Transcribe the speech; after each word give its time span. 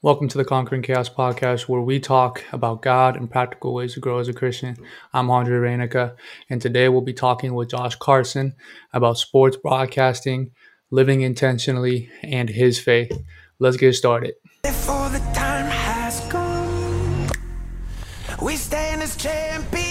Welcome 0.00 0.28
to 0.28 0.38
the 0.38 0.44
Conquering 0.44 0.82
Chaos 0.82 1.08
podcast, 1.08 1.62
where 1.62 1.80
we 1.80 1.98
talk 1.98 2.44
about 2.52 2.82
God 2.82 3.16
and 3.16 3.28
practical 3.28 3.74
ways 3.74 3.94
to 3.94 4.00
grow 4.00 4.20
as 4.20 4.28
a 4.28 4.32
Christian. 4.32 4.76
I'm 5.12 5.26
Handre 5.26 5.60
Reinecke, 5.60 6.14
and 6.48 6.62
today 6.62 6.88
we'll 6.88 7.00
be 7.00 7.12
talking 7.12 7.52
with 7.52 7.70
Josh 7.70 7.96
Carson 7.96 8.54
about 8.92 9.18
sports 9.18 9.56
broadcasting, 9.56 10.52
living 10.92 11.22
intentionally, 11.22 12.10
and 12.22 12.48
his 12.48 12.78
faith. 12.78 13.10
Let's 13.58 13.76
get 13.76 13.92
started. 13.94 14.34
Before 14.62 15.08
the 15.08 15.18
time 15.34 15.66
has 15.66 16.20
come, 16.30 17.26
we 18.40 18.54
stand 18.54 19.02
as 19.02 19.16
champions. 19.16 19.87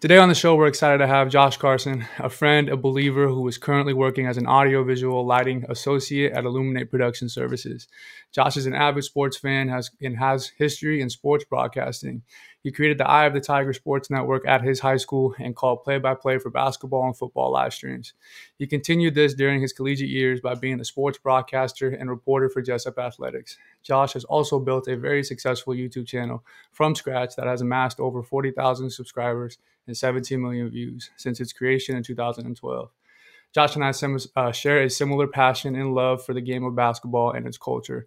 Today 0.00 0.16
on 0.16 0.30
the 0.30 0.34
show, 0.34 0.56
we're 0.56 0.66
excited 0.66 0.96
to 0.96 1.06
have 1.06 1.28
Josh 1.28 1.58
Carson, 1.58 2.06
a 2.18 2.30
friend, 2.30 2.70
a 2.70 2.76
believer 2.78 3.28
who 3.28 3.46
is 3.48 3.58
currently 3.58 3.92
working 3.92 4.26
as 4.26 4.38
an 4.38 4.46
audiovisual 4.46 5.26
lighting 5.26 5.66
associate 5.68 6.32
at 6.32 6.46
Illuminate 6.46 6.90
Production 6.90 7.28
Services. 7.28 7.86
Josh 8.32 8.56
is 8.56 8.64
an 8.64 8.72
avid 8.72 9.04
sports 9.04 9.36
fan 9.36 9.68
has, 9.68 9.90
and 10.00 10.16
has 10.16 10.52
history 10.56 11.02
in 11.02 11.10
sports 11.10 11.44
broadcasting. 11.44 12.22
He 12.62 12.72
created 12.72 12.96
the 12.96 13.08
Eye 13.08 13.26
of 13.26 13.34
the 13.34 13.40
Tiger 13.40 13.74
Sports 13.74 14.08
Network 14.08 14.48
at 14.48 14.62
his 14.62 14.80
high 14.80 14.96
school 14.96 15.34
and 15.38 15.54
called 15.54 15.82
play 15.82 15.98
by 15.98 16.14
play 16.14 16.38
for 16.38 16.48
basketball 16.48 17.04
and 17.04 17.16
football 17.16 17.52
live 17.52 17.74
streams. 17.74 18.14
He 18.56 18.66
continued 18.66 19.14
this 19.14 19.34
during 19.34 19.60
his 19.60 19.74
collegiate 19.74 20.08
years 20.08 20.40
by 20.40 20.54
being 20.54 20.80
a 20.80 20.84
sports 20.84 21.18
broadcaster 21.18 21.90
and 21.90 22.08
reporter 22.08 22.48
for 22.48 22.62
Jessup 22.62 22.98
Athletics. 22.98 23.58
Josh 23.82 24.14
has 24.14 24.24
also 24.24 24.58
built 24.58 24.88
a 24.88 24.96
very 24.96 25.22
successful 25.22 25.74
YouTube 25.74 26.06
channel 26.06 26.42
from 26.72 26.94
scratch 26.94 27.36
that 27.36 27.46
has 27.46 27.60
amassed 27.60 28.00
over 28.00 28.22
40,000 28.22 28.90
subscribers 28.90 29.58
and 29.90 29.96
17 29.96 30.40
million 30.40 30.70
views 30.70 31.10
since 31.16 31.40
its 31.40 31.52
creation 31.52 31.96
in 31.96 32.04
2012. 32.04 32.90
Josh 33.52 33.74
and 33.74 33.84
I 33.84 33.92
uh, 34.36 34.52
share 34.52 34.82
a 34.82 34.88
similar 34.88 35.26
passion 35.26 35.74
and 35.74 35.92
love 35.92 36.24
for 36.24 36.32
the 36.32 36.40
game 36.40 36.62
of 36.64 36.76
basketball 36.76 37.32
and 37.32 37.44
its 37.44 37.58
culture. 37.58 38.06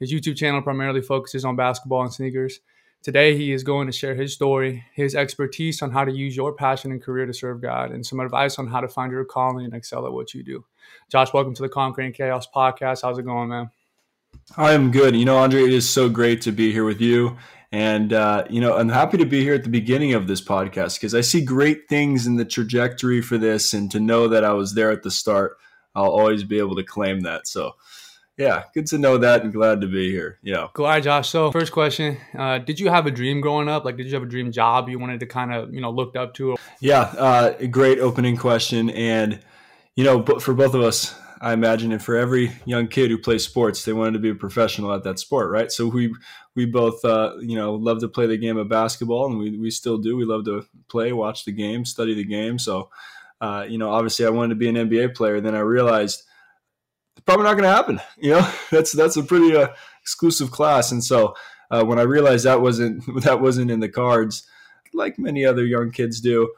His 0.00 0.12
YouTube 0.12 0.36
channel 0.36 0.60
primarily 0.60 1.02
focuses 1.02 1.44
on 1.44 1.54
basketball 1.54 2.02
and 2.02 2.12
sneakers. 2.12 2.58
Today, 3.00 3.36
he 3.36 3.52
is 3.52 3.62
going 3.62 3.86
to 3.86 3.92
share 3.92 4.16
his 4.16 4.34
story, 4.34 4.84
his 4.92 5.14
expertise 5.14 5.80
on 5.80 5.92
how 5.92 6.04
to 6.04 6.12
use 6.12 6.36
your 6.36 6.52
passion 6.52 6.90
and 6.90 7.00
career 7.00 7.26
to 7.26 7.32
serve 7.32 7.62
God, 7.62 7.92
and 7.92 8.04
some 8.04 8.18
advice 8.18 8.58
on 8.58 8.66
how 8.66 8.80
to 8.80 8.88
find 8.88 9.12
your 9.12 9.24
calling 9.24 9.64
and 9.64 9.72
excel 9.72 10.06
at 10.06 10.12
what 10.12 10.34
you 10.34 10.42
do. 10.42 10.64
Josh, 11.08 11.32
welcome 11.32 11.54
to 11.54 11.62
the 11.62 11.68
Conquering 11.68 12.12
Chaos 12.12 12.48
podcast. 12.52 13.02
How's 13.02 13.18
it 13.18 13.24
going, 13.24 13.50
man? 13.50 13.70
I 14.56 14.72
am 14.72 14.90
good. 14.90 15.14
You 15.14 15.24
know, 15.24 15.38
Handre, 15.38 15.60
it 15.60 15.72
is 15.72 15.88
so 15.88 16.08
great 16.08 16.42
to 16.42 16.52
be 16.52 16.72
here 16.72 16.84
with 16.84 17.00
you. 17.00 17.36
And, 17.72 18.12
uh, 18.12 18.44
you 18.50 18.60
know, 18.60 18.76
I'm 18.76 18.88
happy 18.88 19.16
to 19.18 19.24
be 19.24 19.42
here 19.42 19.54
at 19.54 19.62
the 19.62 19.70
beginning 19.70 20.14
of 20.14 20.26
this 20.26 20.40
podcast 20.40 20.96
because 20.96 21.14
I 21.14 21.20
see 21.20 21.44
great 21.44 21.88
things 21.88 22.26
in 22.26 22.36
the 22.36 22.44
trajectory 22.44 23.22
for 23.22 23.38
this. 23.38 23.72
And 23.72 23.90
to 23.92 24.00
know 24.00 24.26
that 24.28 24.44
I 24.44 24.52
was 24.52 24.74
there 24.74 24.90
at 24.90 25.04
the 25.04 25.10
start, 25.10 25.56
I'll 25.94 26.10
always 26.10 26.42
be 26.42 26.58
able 26.58 26.74
to 26.76 26.82
claim 26.82 27.20
that. 27.20 27.46
So, 27.46 27.76
yeah, 28.36 28.64
good 28.74 28.86
to 28.86 28.98
know 28.98 29.18
that 29.18 29.42
and 29.42 29.52
glad 29.52 29.82
to 29.82 29.86
be 29.86 30.10
here. 30.10 30.38
Yeah. 30.42 30.68
Right, 30.76 31.02
Josh. 31.02 31.28
So, 31.28 31.52
first 31.52 31.72
question 31.72 32.16
uh, 32.36 32.58
Did 32.58 32.80
you 32.80 32.88
have 32.88 33.06
a 33.06 33.10
dream 33.10 33.40
growing 33.40 33.68
up? 33.68 33.84
Like, 33.84 33.96
did 33.96 34.06
you 34.06 34.14
have 34.14 34.22
a 34.22 34.26
dream 34.26 34.50
job 34.50 34.88
you 34.88 34.98
wanted 34.98 35.20
to 35.20 35.26
kind 35.26 35.52
of, 35.52 35.72
you 35.72 35.80
know, 35.80 35.90
looked 35.90 36.16
up 36.16 36.34
to? 36.34 36.56
Yeah, 36.80 37.02
uh, 37.02 37.66
great 37.66 38.00
opening 38.00 38.36
question. 38.36 38.90
And, 38.90 39.40
you 39.94 40.02
know, 40.02 40.18
but 40.18 40.42
for 40.42 40.54
both 40.54 40.74
of 40.74 40.80
us, 40.80 41.14
I 41.42 41.54
imagine, 41.54 41.90
and 41.90 42.02
for 42.02 42.16
every 42.16 42.52
young 42.66 42.86
kid 42.86 43.10
who 43.10 43.16
plays 43.16 43.44
sports, 43.44 43.84
they 43.84 43.94
wanted 43.94 44.12
to 44.12 44.18
be 44.18 44.28
a 44.28 44.34
professional 44.34 44.92
at 44.92 45.04
that 45.04 45.18
sport, 45.18 45.50
right? 45.50 45.72
So 45.72 45.86
we 45.86 46.14
we 46.54 46.66
both, 46.66 47.02
uh, 47.04 47.34
you 47.40 47.56
know, 47.56 47.74
love 47.74 48.00
to 48.00 48.08
play 48.08 48.26
the 48.26 48.36
game 48.36 48.58
of 48.58 48.68
basketball, 48.68 49.26
and 49.26 49.38
we 49.38 49.56
we 49.56 49.70
still 49.70 49.96
do. 49.96 50.16
We 50.16 50.26
love 50.26 50.44
to 50.44 50.66
play, 50.88 51.12
watch 51.12 51.46
the 51.46 51.52
game, 51.52 51.86
study 51.86 52.14
the 52.14 52.24
game. 52.24 52.58
So, 52.58 52.90
uh, 53.40 53.64
you 53.66 53.78
know, 53.78 53.90
obviously, 53.90 54.26
I 54.26 54.30
wanted 54.30 54.50
to 54.50 54.56
be 54.56 54.68
an 54.68 54.74
NBA 54.74 55.14
player. 55.14 55.40
Then 55.40 55.54
I 55.54 55.60
realized 55.60 56.24
it's 57.16 57.24
probably 57.24 57.44
not 57.44 57.54
going 57.54 57.64
to 57.64 57.70
happen. 57.70 58.00
You 58.18 58.32
know, 58.32 58.52
that's 58.70 58.92
that's 58.92 59.16
a 59.16 59.22
pretty 59.22 59.56
uh, 59.56 59.68
exclusive 60.02 60.50
class, 60.50 60.92
and 60.92 61.02
so 61.02 61.34
uh, 61.70 61.84
when 61.84 61.98
I 61.98 62.02
realized 62.02 62.44
that 62.44 62.60
wasn't 62.60 63.02
that 63.22 63.40
wasn't 63.40 63.70
in 63.70 63.80
the 63.80 63.88
cards, 63.88 64.46
like 64.92 65.18
many 65.18 65.46
other 65.46 65.64
young 65.64 65.90
kids 65.90 66.20
do, 66.20 66.52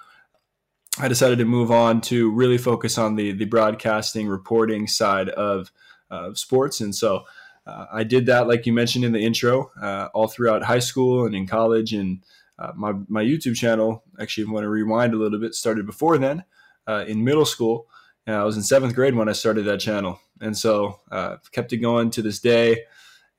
I 0.98 1.08
decided 1.08 1.38
to 1.38 1.44
move 1.44 1.70
on 1.70 2.00
to 2.03 2.30
really 2.30 2.58
focus 2.58 2.98
on 2.98 3.16
the 3.16 3.32
the 3.32 3.47
broadcasting 3.47 4.28
reporting 4.28 4.86
side 4.86 5.28
of 5.30 5.72
uh, 6.10 6.34
sports, 6.34 6.80
and 6.80 6.94
so. 6.94 7.25
Uh, 7.64 7.86
I 7.92 8.03
did 8.03 8.26
that, 8.26 8.48
like 8.48 8.66
you 8.66 8.72
mentioned 8.72 9.04
in 9.04 9.12
the 9.12 9.25
intro, 9.25 9.70
uh, 9.81 10.08
all 10.14 10.26
throughout 10.26 10.64
high 10.64 10.81
school 10.81 11.26
and 11.26 11.32
in 11.32 11.47
college. 11.47 11.92
And 11.92 12.25
uh, 12.58 12.72
my, 12.75 12.92
my 13.06 13.22
YouTube 13.22 13.54
channel, 13.54 14.02
actually, 14.19 14.48
I 14.48 14.50
want 14.50 14.64
to 14.64 14.69
rewind 14.69 15.14
a 15.14 15.16
little 15.16 15.38
bit, 15.38 15.54
started 15.54 15.86
before 15.86 16.19
then 16.19 16.42
in 16.88 17.22
middle 17.22 17.44
school. 17.44 17.86
I 18.26 18.42
was 18.42 18.56
in 18.56 18.64
seventh 18.64 18.97
grade 18.97 19.14
when 19.14 19.28
I 19.28 19.32
started 19.32 19.62
that 19.66 19.78
channel 19.78 20.19
and 20.42 20.58
so 20.58 21.00
uh, 21.10 21.36
kept 21.52 21.72
it 21.72 21.78
going 21.78 22.10
to 22.10 22.20
this 22.20 22.41
day. 22.41 22.84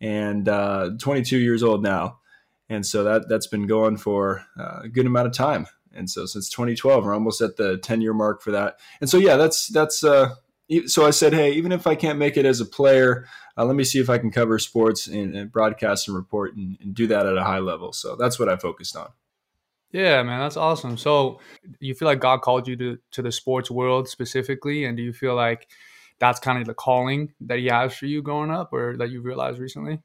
And 0.02 0.50
uh, 0.50 0.92
22 0.98 1.38
years 1.38 1.64
old 1.64 1.84
now, 1.84 2.20
and 2.68 2.86
so 2.86 3.04
that 3.06 3.30
that's 3.30 3.48
been 3.48 3.68
going 3.68 3.96
for 3.96 4.44
uh, 4.60 4.82
a 4.84 4.90
good 4.90 5.06
amount 5.06 5.28
of 5.28 5.34
time. 5.34 5.68
And 5.94 6.10
so 6.10 6.26
since 6.26 6.50
2012, 6.50 7.06
we're 7.06 7.14
almost 7.14 7.42
at 7.42 7.58
the 7.58 7.78
10 7.78 8.02
year 8.02 8.14
mark 8.14 8.42
for 8.42 8.52
that. 8.52 8.78
And 9.02 9.10
so 9.10 9.18
yeah, 9.18 9.38
that's 9.38 9.68
that's. 9.68 10.04
Uh, 10.04 10.36
so 10.88 11.06
I 11.06 11.12
said, 11.12 11.34
hey, 11.34 11.52
even 11.52 11.72
if 11.72 11.86
I 11.86 11.94
can't 11.94 12.18
make 12.18 12.38
it 12.38 12.46
as 12.46 12.62
a 12.62 12.66
player, 12.66 13.28
uh, 13.58 13.66
let 13.66 13.76
me 13.76 13.84
see 13.84 14.00
if 14.00 14.10
I 14.10 14.18
can 14.18 14.32
cover 14.32 14.58
sports 14.58 15.08
and, 15.08 15.36
and 15.36 15.52
broadcast 15.52 16.08
and 16.08 16.16
report 16.16 16.56
and, 16.56 16.78
and 16.82 16.96
do 16.96 17.06
that 17.08 17.26
at 17.26 17.38
a 17.38 17.44
high 17.44 17.60
level. 17.60 17.92
So 17.94 18.16
that's 18.16 18.40
what 18.40 18.50
I 18.50 18.56
focused 18.56 18.96
on. 18.96 19.10
Yeah, 19.92 20.24
man, 20.24 20.40
that's 20.40 20.58
awesome. 20.58 20.98
So, 20.98 21.40
you 21.80 21.94
feel 21.94 22.08
like 22.08 22.20
God 22.20 22.42
called 22.42 22.68
you 22.68 22.76
to 22.78 22.98
to 23.12 23.22
the 23.22 23.32
sports 23.32 23.70
world 23.70 24.10
specifically, 24.10 24.86
and 24.86 24.98
do 24.98 25.04
you 25.04 25.14
feel 25.14 25.36
like 25.36 25.70
that's 26.18 26.40
kind 26.40 26.58
of 26.58 26.66
the 26.66 26.74
calling 26.74 27.34
that 27.42 27.60
he 27.60 27.68
has 27.68 27.96
for 27.96 28.08
you 28.08 28.24
growing 28.24 28.50
up 28.50 28.74
or 28.74 28.98
that 28.98 29.12
you 29.12 29.22
realized 29.22 29.60
recently? 29.60 30.00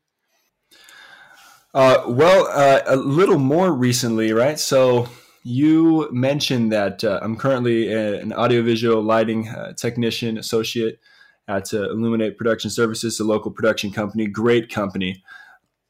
Uh, 1.73 2.05
well, 2.07 2.47
uh, 2.49 2.83
a 2.87 2.97
little 2.97 3.39
more 3.39 3.73
recently, 3.73 4.33
right? 4.33 4.59
So 4.59 5.09
you 5.43 6.09
mentioned 6.13 6.73
that 6.73 7.05
uh, 7.05 7.21
I'm 7.23 7.37
currently 7.37 7.93
a, 7.93 8.21
an 8.21 8.33
audiovisual 8.33 9.03
lighting 9.03 9.49
uh, 9.49 9.73
technician 9.73 10.39
associate 10.39 10.99
at 11.47 11.73
uh, 11.73 11.91
Illuminate 11.91 12.37
Production 12.37 12.71
Services, 12.71 13.19
a 13.19 13.25
local 13.25 13.51
production 13.51 13.91
company, 13.91 14.27
great 14.27 14.71
company. 14.71 15.23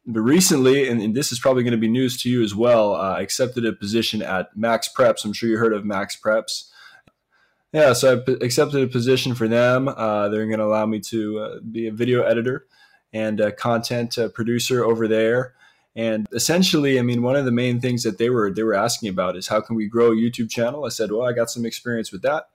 But 0.06 0.20
recently, 0.20 0.88
and, 0.88 1.02
and 1.02 1.14
this 1.14 1.32
is 1.32 1.38
probably 1.38 1.64
going 1.64 1.72
to 1.72 1.78
be 1.78 1.88
news 1.88 2.22
to 2.22 2.30
you 2.30 2.42
as 2.42 2.54
well, 2.54 2.94
uh, 2.94 3.14
I 3.14 3.20
accepted 3.20 3.66
a 3.66 3.72
position 3.72 4.22
at 4.22 4.56
MaxPreps. 4.56 5.24
I'm 5.24 5.32
sure 5.32 5.48
you 5.48 5.58
heard 5.58 5.74
of 5.74 5.84
MaxPreps. 5.84 6.70
Yeah, 7.72 7.92
so 7.92 8.14
I 8.14 8.20
p- 8.24 8.38
accepted 8.40 8.82
a 8.82 8.86
position 8.86 9.34
for 9.34 9.48
them. 9.48 9.88
Uh, 9.88 10.28
they're 10.28 10.46
going 10.46 10.58
to 10.58 10.64
allow 10.64 10.86
me 10.86 11.00
to 11.00 11.38
uh, 11.38 11.58
be 11.60 11.88
a 11.88 11.92
video 11.92 12.22
editor 12.22 12.66
and 13.12 13.42
content 13.58 14.16
uh, 14.16 14.28
producer 14.28 14.84
over 14.84 15.08
there. 15.08 15.54
And 15.98 16.28
essentially, 16.30 17.00
I 17.00 17.02
mean, 17.02 17.22
one 17.22 17.34
of 17.34 17.44
the 17.44 17.50
main 17.50 17.80
things 17.80 18.04
that 18.04 18.18
they 18.18 18.30
were 18.30 18.52
they 18.52 18.62
were 18.62 18.72
asking 18.72 19.08
about 19.08 19.36
is 19.36 19.48
how 19.48 19.60
can 19.60 19.74
we 19.74 19.88
grow 19.88 20.12
a 20.12 20.16
YouTube 20.16 20.48
channel? 20.48 20.84
I 20.84 20.90
said, 20.90 21.10
well, 21.10 21.26
I 21.26 21.32
got 21.32 21.50
some 21.50 21.66
experience 21.66 22.12
with 22.12 22.22
that. 22.22 22.50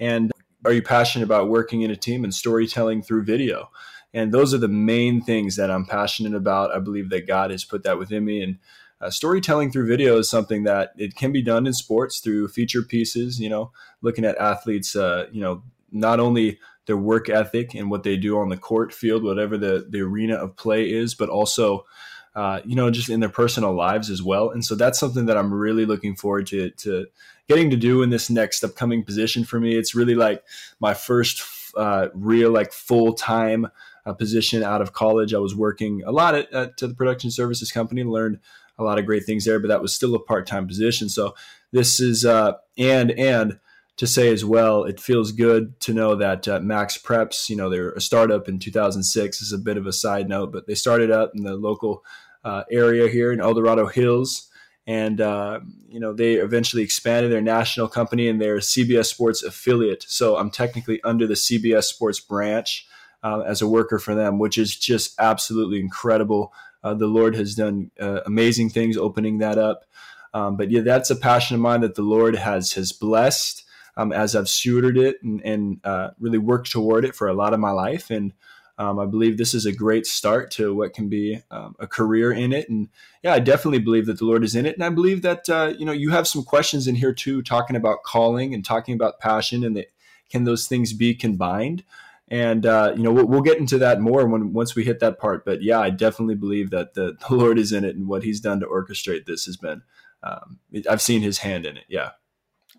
And 0.00 0.32
are 0.64 0.72
you 0.72 0.82
passionate 0.82 1.24
about 1.24 1.48
working 1.48 1.82
in 1.82 1.92
a 1.92 1.96
team 1.96 2.24
and 2.24 2.34
storytelling 2.34 3.02
through 3.02 3.22
video? 3.22 3.70
And 4.12 4.32
those 4.32 4.52
are 4.52 4.58
the 4.58 4.66
main 4.66 5.22
things 5.22 5.54
that 5.54 5.70
I'm 5.70 5.86
passionate 5.86 6.34
about. 6.34 6.74
I 6.74 6.80
believe 6.80 7.10
that 7.10 7.28
God 7.28 7.52
has 7.52 7.64
put 7.64 7.84
that 7.84 7.96
within 7.96 8.24
me, 8.24 8.42
and 8.42 8.58
uh, 9.00 9.08
storytelling 9.08 9.70
through 9.70 9.86
video 9.86 10.18
is 10.18 10.28
something 10.28 10.64
that 10.64 10.90
it 10.98 11.14
can 11.14 11.30
be 11.30 11.42
done 11.42 11.68
in 11.68 11.72
sports 11.72 12.18
through 12.18 12.48
feature 12.48 12.82
pieces. 12.82 13.38
You 13.38 13.50
know, 13.50 13.70
looking 14.02 14.24
at 14.24 14.36
athletes, 14.38 14.96
uh, 14.96 15.26
you 15.30 15.40
know, 15.40 15.62
not 15.92 16.18
only 16.18 16.58
their 16.86 16.96
work 16.96 17.28
ethic 17.28 17.72
and 17.72 17.88
what 17.88 18.02
they 18.02 18.16
do 18.16 18.36
on 18.36 18.48
the 18.48 18.56
court 18.56 18.92
field, 18.92 19.22
whatever 19.22 19.56
the 19.56 19.86
the 19.88 20.00
arena 20.00 20.34
of 20.34 20.56
play 20.56 20.90
is, 20.90 21.14
but 21.14 21.28
also. 21.28 21.86
Uh, 22.34 22.60
you 22.64 22.76
know, 22.76 22.90
just 22.90 23.08
in 23.08 23.18
their 23.18 23.28
personal 23.28 23.74
lives 23.74 24.08
as 24.08 24.22
well, 24.22 24.50
and 24.50 24.64
so 24.64 24.74
that's 24.74 25.00
something 25.00 25.26
that 25.26 25.36
I'm 25.36 25.52
really 25.52 25.84
looking 25.84 26.14
forward 26.14 26.46
to 26.48 26.70
to 26.70 27.06
getting 27.48 27.70
to 27.70 27.76
do 27.76 28.02
in 28.02 28.10
this 28.10 28.30
next 28.30 28.62
upcoming 28.62 29.02
position 29.04 29.44
for 29.44 29.58
me. 29.58 29.76
It's 29.76 29.94
really 29.94 30.14
like 30.14 30.44
my 30.78 30.94
first 30.94 31.42
uh, 31.76 32.08
real 32.14 32.50
like 32.50 32.72
full 32.72 33.14
time 33.14 33.66
uh, 34.06 34.12
position 34.12 34.62
out 34.62 34.80
of 34.80 34.92
college. 34.92 35.34
I 35.34 35.38
was 35.38 35.54
working 35.54 36.02
a 36.06 36.12
lot 36.12 36.34
at, 36.34 36.52
at, 36.52 36.76
to 36.78 36.86
the 36.86 36.94
production 36.94 37.30
services 37.30 37.72
company, 37.72 38.04
learned 38.04 38.38
a 38.78 38.84
lot 38.84 38.98
of 38.98 39.06
great 39.06 39.24
things 39.24 39.44
there, 39.44 39.58
but 39.58 39.68
that 39.68 39.82
was 39.82 39.92
still 39.92 40.14
a 40.14 40.20
part 40.20 40.46
time 40.46 40.66
position. 40.66 41.08
So 41.08 41.34
this 41.72 42.00
is 42.00 42.24
uh, 42.24 42.54
and 42.78 43.10
and 43.12 43.58
to 44.00 44.06
say 44.06 44.32
as 44.32 44.42
well, 44.42 44.84
it 44.84 44.98
feels 44.98 45.30
good 45.30 45.78
to 45.80 45.92
know 45.92 46.14
that 46.14 46.48
uh, 46.48 46.58
MaxPreps, 46.58 47.50
you 47.50 47.56
know, 47.56 47.68
they're 47.68 47.90
a 47.90 48.00
startup 48.00 48.48
in 48.48 48.58
2006. 48.58 49.38
This 49.38 49.46
is 49.46 49.52
a 49.52 49.58
bit 49.58 49.76
of 49.76 49.86
a 49.86 49.92
side 49.92 50.26
note, 50.26 50.52
but 50.52 50.66
they 50.66 50.74
started 50.74 51.10
up 51.10 51.32
in 51.34 51.42
the 51.42 51.54
local 51.54 52.02
uh, 52.42 52.62
area 52.70 53.08
here 53.08 53.30
in 53.30 53.42
El 53.42 53.52
Dorado 53.52 53.88
Hills. 53.88 54.48
And, 54.86 55.20
uh, 55.20 55.60
you 55.86 56.00
know, 56.00 56.14
they 56.14 56.36
eventually 56.36 56.82
expanded 56.82 57.30
their 57.30 57.42
national 57.42 57.88
company 57.88 58.26
and 58.26 58.40
their 58.40 58.56
CBS 58.56 59.04
Sports 59.04 59.42
affiliate. 59.42 60.06
So 60.08 60.38
I'm 60.38 60.50
technically 60.50 61.02
under 61.02 61.26
the 61.26 61.34
CBS 61.34 61.84
Sports 61.84 62.20
branch 62.20 62.86
uh, 63.22 63.40
as 63.40 63.60
a 63.60 63.68
worker 63.68 63.98
for 63.98 64.14
them, 64.14 64.38
which 64.38 64.56
is 64.56 64.74
just 64.74 65.14
absolutely 65.20 65.78
incredible. 65.78 66.54
Uh, 66.82 66.94
the 66.94 67.06
Lord 67.06 67.36
has 67.36 67.54
done 67.54 67.90
uh, 68.00 68.20
amazing 68.24 68.70
things 68.70 68.96
opening 68.96 69.40
that 69.40 69.58
up. 69.58 69.84
Um, 70.32 70.56
but 70.56 70.70
yeah, 70.70 70.80
that's 70.80 71.10
a 71.10 71.16
passion 71.16 71.56
of 71.56 71.60
mine 71.60 71.82
that 71.82 71.96
the 71.96 72.02
Lord 72.02 72.34
has 72.36 72.72
has 72.72 72.92
blessed 72.92 73.66
um, 74.00 74.12
as 74.12 74.34
I've 74.34 74.44
stewarded 74.44 74.98
it 74.98 75.22
and, 75.22 75.42
and 75.42 75.80
uh, 75.84 76.10
really 76.18 76.38
worked 76.38 76.70
toward 76.70 77.04
it 77.04 77.14
for 77.14 77.28
a 77.28 77.34
lot 77.34 77.52
of 77.52 77.60
my 77.60 77.70
life. 77.70 78.08
And 78.10 78.32
um, 78.78 78.98
I 78.98 79.04
believe 79.04 79.36
this 79.36 79.52
is 79.52 79.66
a 79.66 79.72
great 79.72 80.06
start 80.06 80.50
to 80.52 80.74
what 80.74 80.94
can 80.94 81.10
be 81.10 81.42
um, 81.50 81.76
a 81.78 81.86
career 81.86 82.32
in 82.32 82.54
it. 82.54 82.70
And 82.70 82.88
yeah, 83.22 83.34
I 83.34 83.38
definitely 83.38 83.80
believe 83.80 84.06
that 84.06 84.18
the 84.18 84.24
Lord 84.24 84.42
is 84.42 84.54
in 84.54 84.64
it. 84.64 84.74
And 84.74 84.82
I 84.82 84.88
believe 84.88 85.20
that 85.20 85.50
uh, 85.50 85.74
you 85.78 85.84
know 85.84 85.92
you 85.92 86.10
have 86.10 86.26
some 86.26 86.42
questions 86.42 86.86
in 86.86 86.94
here 86.94 87.12
too, 87.12 87.42
talking 87.42 87.76
about 87.76 88.02
calling 88.04 88.54
and 88.54 88.64
talking 88.64 88.94
about 88.94 89.20
passion, 89.20 89.64
and 89.64 89.76
that 89.76 89.92
can 90.30 90.44
those 90.44 90.66
things 90.66 90.94
be 90.94 91.14
combined? 91.14 91.84
And 92.28 92.64
uh, 92.64 92.94
you 92.96 93.02
know 93.02 93.12
we'll, 93.12 93.26
we'll, 93.26 93.42
get 93.42 93.58
into 93.58 93.76
that 93.78 94.00
more 94.00 94.26
when 94.26 94.54
once 94.54 94.74
we 94.74 94.84
hit 94.84 95.00
that 95.00 95.18
part. 95.18 95.44
But 95.44 95.62
yeah, 95.62 95.80
I 95.80 95.90
definitely 95.90 96.36
believe 96.36 96.70
that 96.70 96.94
the, 96.94 97.18
the 97.28 97.34
Lord 97.34 97.58
is 97.58 97.72
in 97.72 97.84
it, 97.84 97.96
and 97.96 98.08
what 98.08 98.22
He's 98.22 98.40
done 98.40 98.60
to 98.60 98.66
orchestrate 98.66 99.26
this 99.26 99.44
has 99.44 99.58
been. 99.58 99.82
Um, 100.22 100.58
I've 100.88 101.02
seen 101.02 101.20
His 101.20 101.38
hand 101.38 101.66
in 101.66 101.76
it. 101.76 101.84
Yeah. 101.86 102.12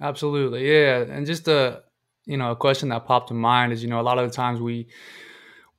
Absolutely, 0.01 0.71
yeah. 0.71 0.99
And 1.01 1.25
just 1.25 1.47
a 1.47 1.83
you 2.25 2.37
know 2.37 2.51
a 2.51 2.55
question 2.55 2.89
that 2.89 3.05
popped 3.05 3.29
to 3.29 3.33
mind 3.33 3.73
is 3.73 3.83
you 3.83 3.89
know 3.89 3.99
a 3.99 4.03
lot 4.03 4.17
of 4.17 4.29
the 4.29 4.35
times 4.35 4.59
we 4.59 4.87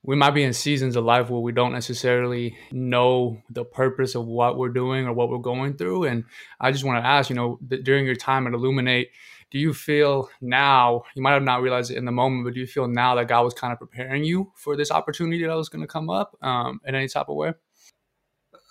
we 0.04 0.16
might 0.16 0.30
be 0.30 0.42
in 0.42 0.52
seasons 0.52 0.96
of 0.96 1.04
life 1.04 1.30
where 1.30 1.40
we 1.40 1.52
don't 1.52 1.72
necessarily 1.72 2.56
know 2.72 3.40
the 3.50 3.64
purpose 3.64 4.14
of 4.14 4.26
what 4.26 4.58
we're 4.58 4.68
doing 4.68 5.06
or 5.06 5.12
what 5.12 5.30
we're 5.30 5.38
going 5.38 5.76
through. 5.76 6.04
And 6.04 6.24
I 6.60 6.72
just 6.72 6.82
want 6.82 7.02
to 7.02 7.06
ask, 7.06 7.30
you 7.30 7.36
know, 7.36 7.58
during 7.82 8.04
your 8.04 8.16
time 8.16 8.48
at 8.48 8.52
Illuminate, 8.52 9.10
do 9.52 9.58
you 9.58 9.72
feel 9.72 10.28
now, 10.40 11.04
you 11.14 11.22
might 11.22 11.34
have 11.34 11.44
not 11.44 11.62
realized 11.62 11.92
it 11.92 11.98
in 11.98 12.04
the 12.04 12.10
moment, 12.10 12.44
but 12.44 12.54
do 12.54 12.60
you 12.60 12.66
feel 12.66 12.88
now 12.88 13.14
that 13.14 13.28
God 13.28 13.42
was 13.42 13.54
kind 13.54 13.72
of 13.72 13.78
preparing 13.78 14.24
you 14.24 14.50
for 14.56 14.76
this 14.76 14.90
opportunity 14.90 15.46
that 15.46 15.54
was 15.54 15.68
going 15.68 15.82
to 15.82 15.86
come 15.86 16.10
up 16.10 16.36
um, 16.42 16.80
in 16.84 16.96
any 16.96 17.06
type 17.06 17.28
of 17.28 17.36
way? 17.36 17.52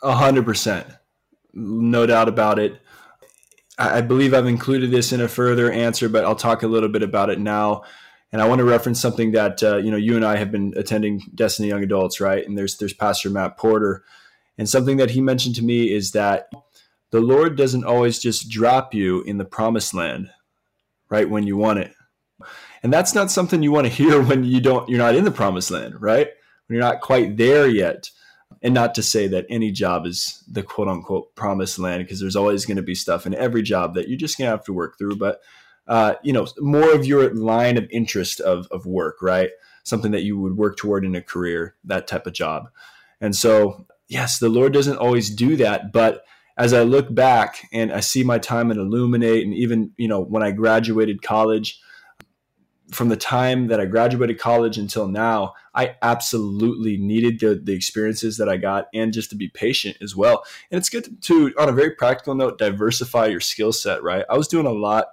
A 0.04 0.14
hundred 0.14 0.44
percent. 0.44 0.88
No 1.54 2.06
doubt 2.06 2.28
about 2.28 2.60
it. 2.60 2.82
I 3.78 4.02
believe 4.02 4.34
I've 4.34 4.48
included 4.48 4.92
this 4.92 5.12
in 5.12 5.22
a 5.22 5.28
further 5.28 5.72
answer, 5.72 6.10
but 6.10 6.26
I'll 6.26 6.36
talk 6.36 6.64
a 6.64 6.68
little 6.68 6.90
bit 6.90 7.04
about 7.04 7.30
it 7.30 7.40
now. 7.40 7.84
And 8.32 8.42
I 8.42 8.48
want 8.48 8.60
to 8.60 8.66
reference 8.66 9.02
something 9.02 9.32
that 9.32 9.62
uh, 9.62 9.78
you 9.78 9.92
know 9.92 9.98
you 9.98 10.16
and 10.16 10.26
I 10.26 10.38
have 10.38 10.52
been 10.52 10.74
attending 10.78 11.22
Destiny 11.36 11.68
Young 11.68 11.84
Adults, 11.84 12.22
right? 12.22 12.46
And 12.46 12.58
there's 12.58 12.78
there's 12.78 12.94
Pastor 12.94 13.30
Matt 13.30 13.58
Porter, 13.58 14.04
and 14.58 14.70
something 14.70 14.98
that 14.98 15.12
he 15.12 15.22
mentioned 15.22 15.56
to 15.56 15.64
me 15.64 15.92
is 15.92 16.12
that 16.12 16.50
the 17.10 17.20
Lord 17.20 17.58
doesn't 17.58 17.84
always 17.84 18.20
just 18.20 18.50
drop 18.50 18.94
you 18.94 19.22
in 19.24 19.38
the 19.38 19.44
promised 19.44 19.94
land, 19.94 20.30
right 21.10 21.30
when 21.30 21.46
you 21.46 21.58
want 21.58 21.80
it, 21.80 21.94
and 22.84 22.94
that's 22.94 23.14
not 23.14 23.32
something 23.32 23.62
you 23.62 23.72
want 23.72 23.88
to 23.88 23.94
hear 24.04 24.22
when 24.22 24.46
you 24.46 24.62
don't 24.62 24.88
you're 24.88 24.98
not 24.98 25.16
in 25.16 25.26
the 25.26 25.32
promised 25.32 25.72
land, 25.72 26.02
right? 26.02 26.28
When 26.68 26.76
you're 26.76 26.88
not 26.88 27.02
quite 27.02 27.36
there 27.36 27.68
yet. 27.68 28.10
And 28.62 28.74
not 28.74 28.96
to 28.96 29.04
say 29.04 29.28
that 29.28 29.46
any 29.50 29.72
job 29.72 30.06
is 30.06 30.44
the 30.48 30.64
quote 30.64 30.88
unquote 30.88 31.36
promised 31.36 31.80
land, 31.80 32.04
because 32.04 32.20
there's 32.20 32.36
always 32.36 32.66
going 32.66 32.78
to 32.78 32.84
be 32.84 32.96
stuff 32.96 33.26
in 33.26 33.34
every 33.36 33.62
job 33.62 33.96
that 33.96 34.08
you're 34.08 34.18
just 34.18 34.38
going 34.38 34.48
to 34.48 34.52
have 34.52 34.66
to 34.66 34.74
work 34.74 34.98
through. 34.98 35.16
But 35.16 35.42
uh, 35.88 36.16
you 36.24 36.32
know, 36.32 36.48
more 36.60 36.94
of 36.94 37.06
your 37.06 37.34
line 37.34 37.78
of 37.78 37.88
interest 37.92 38.40
of, 38.40 38.68
of 38.72 38.86
work, 38.86 39.18
right? 39.22 39.50
Something 39.84 40.12
that 40.12 40.24
you 40.24 40.40
would 40.40 40.56
work 40.56 40.78
toward 40.78 41.04
in 41.04 41.16
a 41.16 41.22
career, 41.22 41.76
that 41.86 42.08
type 42.08 42.28
of 42.28 42.34
job. 42.34 42.70
And 43.20 43.36
so, 43.36 43.88
yes, 44.08 44.40
the 44.40 44.50
Lord 44.50 44.74
doesn't 44.74 44.98
always 44.98 45.30
do 45.30 45.56
that. 45.58 45.92
But 45.92 46.24
as 46.58 46.74
I 46.74 46.84
look 46.84 47.14
back 47.14 47.68
and 47.74 47.92
I 47.92 48.00
see 48.00 48.24
my 48.24 48.38
time 48.38 48.70
at 48.72 48.78
Illuminate, 48.78 49.44
and 49.44 49.54
even, 49.54 49.92
you 49.98 50.08
know, 50.08 50.22
when 50.22 50.44
I 50.44 50.52
graduated 50.52 51.24
college, 51.24 51.80
from 52.92 53.10
the 53.10 53.18
time 53.18 53.68
that 53.68 53.80
I 53.80 53.86
graduated 53.86 54.38
college 54.38 54.78
until 54.78 55.08
now, 55.08 55.54
I 55.74 55.96
absolutely 56.02 56.98
needed 56.98 57.40
the, 57.40 57.56
the 57.56 57.74
experiences 57.74 58.38
that 58.38 58.50
I 58.50 58.58
got 58.58 58.88
and 58.94 59.14
just 59.14 59.30
to 59.30 59.36
be 59.36 59.48
patient 59.48 59.98
as 60.02 60.16
well. 60.16 60.44
And 60.70 60.78
it's 60.78 60.90
good 60.90 61.22
to, 61.24 61.54
on 61.58 61.70
a 61.70 61.74
very 61.74 61.92
practical 61.92 62.36
note, 62.36 62.58
diversify 62.58 63.28
your 63.28 63.40
skill 63.40 63.72
set, 63.72 64.04
right? 64.04 64.26
I 64.30 64.38
was 64.38 64.48
doing 64.48 64.66
a 64.66 64.72
lot 64.72 65.08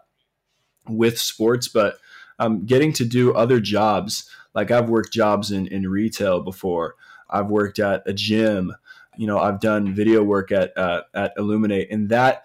with 0.88 1.18
sports, 1.18 1.68
but 1.68 1.98
um, 2.38 2.66
getting 2.66 2.92
to 2.94 3.04
do 3.04 3.32
other 3.34 3.60
jobs. 3.60 4.28
Like 4.54 4.70
I've 4.70 4.88
worked 4.88 5.12
jobs 5.12 5.52
in, 5.52 5.66
in 5.68 5.88
retail 5.88 6.40
before. 6.40 6.96
I've 7.30 7.48
worked 7.48 7.78
at 7.78 8.02
a 8.06 8.12
gym. 8.12 8.74
You 9.16 9.26
know, 9.26 9.38
I've 9.38 9.60
done 9.60 9.94
video 9.94 10.22
work 10.22 10.50
at 10.52 10.76
uh, 10.76 11.02
at 11.14 11.32
Illuminate, 11.36 11.90
and 11.90 12.08
that 12.08 12.44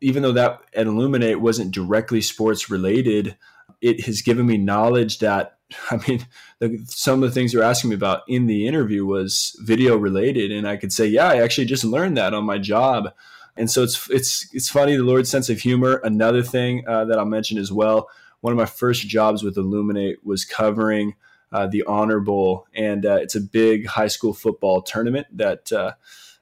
even 0.00 0.22
though 0.22 0.32
that 0.32 0.60
at 0.74 0.86
Illuminate 0.86 1.40
wasn't 1.40 1.72
directly 1.72 2.20
sports 2.20 2.70
related, 2.70 3.36
it 3.80 4.04
has 4.06 4.22
given 4.22 4.46
me 4.46 4.56
knowledge 4.56 5.18
that 5.18 5.58
I 5.90 6.00
mean, 6.08 6.26
the, 6.58 6.82
some 6.86 7.22
of 7.22 7.28
the 7.28 7.34
things 7.34 7.52
you're 7.52 7.62
asking 7.62 7.90
me 7.90 7.96
about 7.96 8.22
in 8.26 8.46
the 8.46 8.66
interview 8.66 9.06
was 9.06 9.56
video 9.60 9.96
related, 9.96 10.50
and 10.50 10.66
I 10.66 10.76
could 10.76 10.92
say, 10.92 11.06
yeah, 11.06 11.28
I 11.28 11.36
actually 11.42 11.66
just 11.66 11.84
learned 11.84 12.16
that 12.16 12.34
on 12.34 12.44
my 12.44 12.58
job 12.58 13.12
and 13.56 13.70
so 13.70 13.82
it's 13.82 14.08
it's 14.10 14.48
it's 14.54 14.68
funny 14.70 14.96
the 14.96 15.02
Lord's 15.02 15.30
sense 15.30 15.50
of 15.50 15.60
humor. 15.60 16.00
Another 16.02 16.42
thing 16.42 16.82
uh, 16.86 17.04
that 17.04 17.18
I'll 17.18 17.24
mention 17.24 17.58
as 17.58 17.72
well. 17.72 18.08
One 18.40 18.52
of 18.52 18.56
my 18.56 18.66
first 18.66 19.06
jobs 19.06 19.42
with 19.42 19.58
Illuminate 19.58 20.24
was 20.24 20.44
covering 20.44 21.14
uh, 21.52 21.66
the 21.66 21.82
Honor 21.86 22.20
Bowl, 22.20 22.66
and 22.74 23.04
uh, 23.04 23.16
it's 23.16 23.34
a 23.34 23.40
big 23.40 23.86
high 23.86 24.06
school 24.06 24.32
football 24.32 24.82
tournament 24.82 25.26
that 25.36 25.70
uh, 25.72 25.92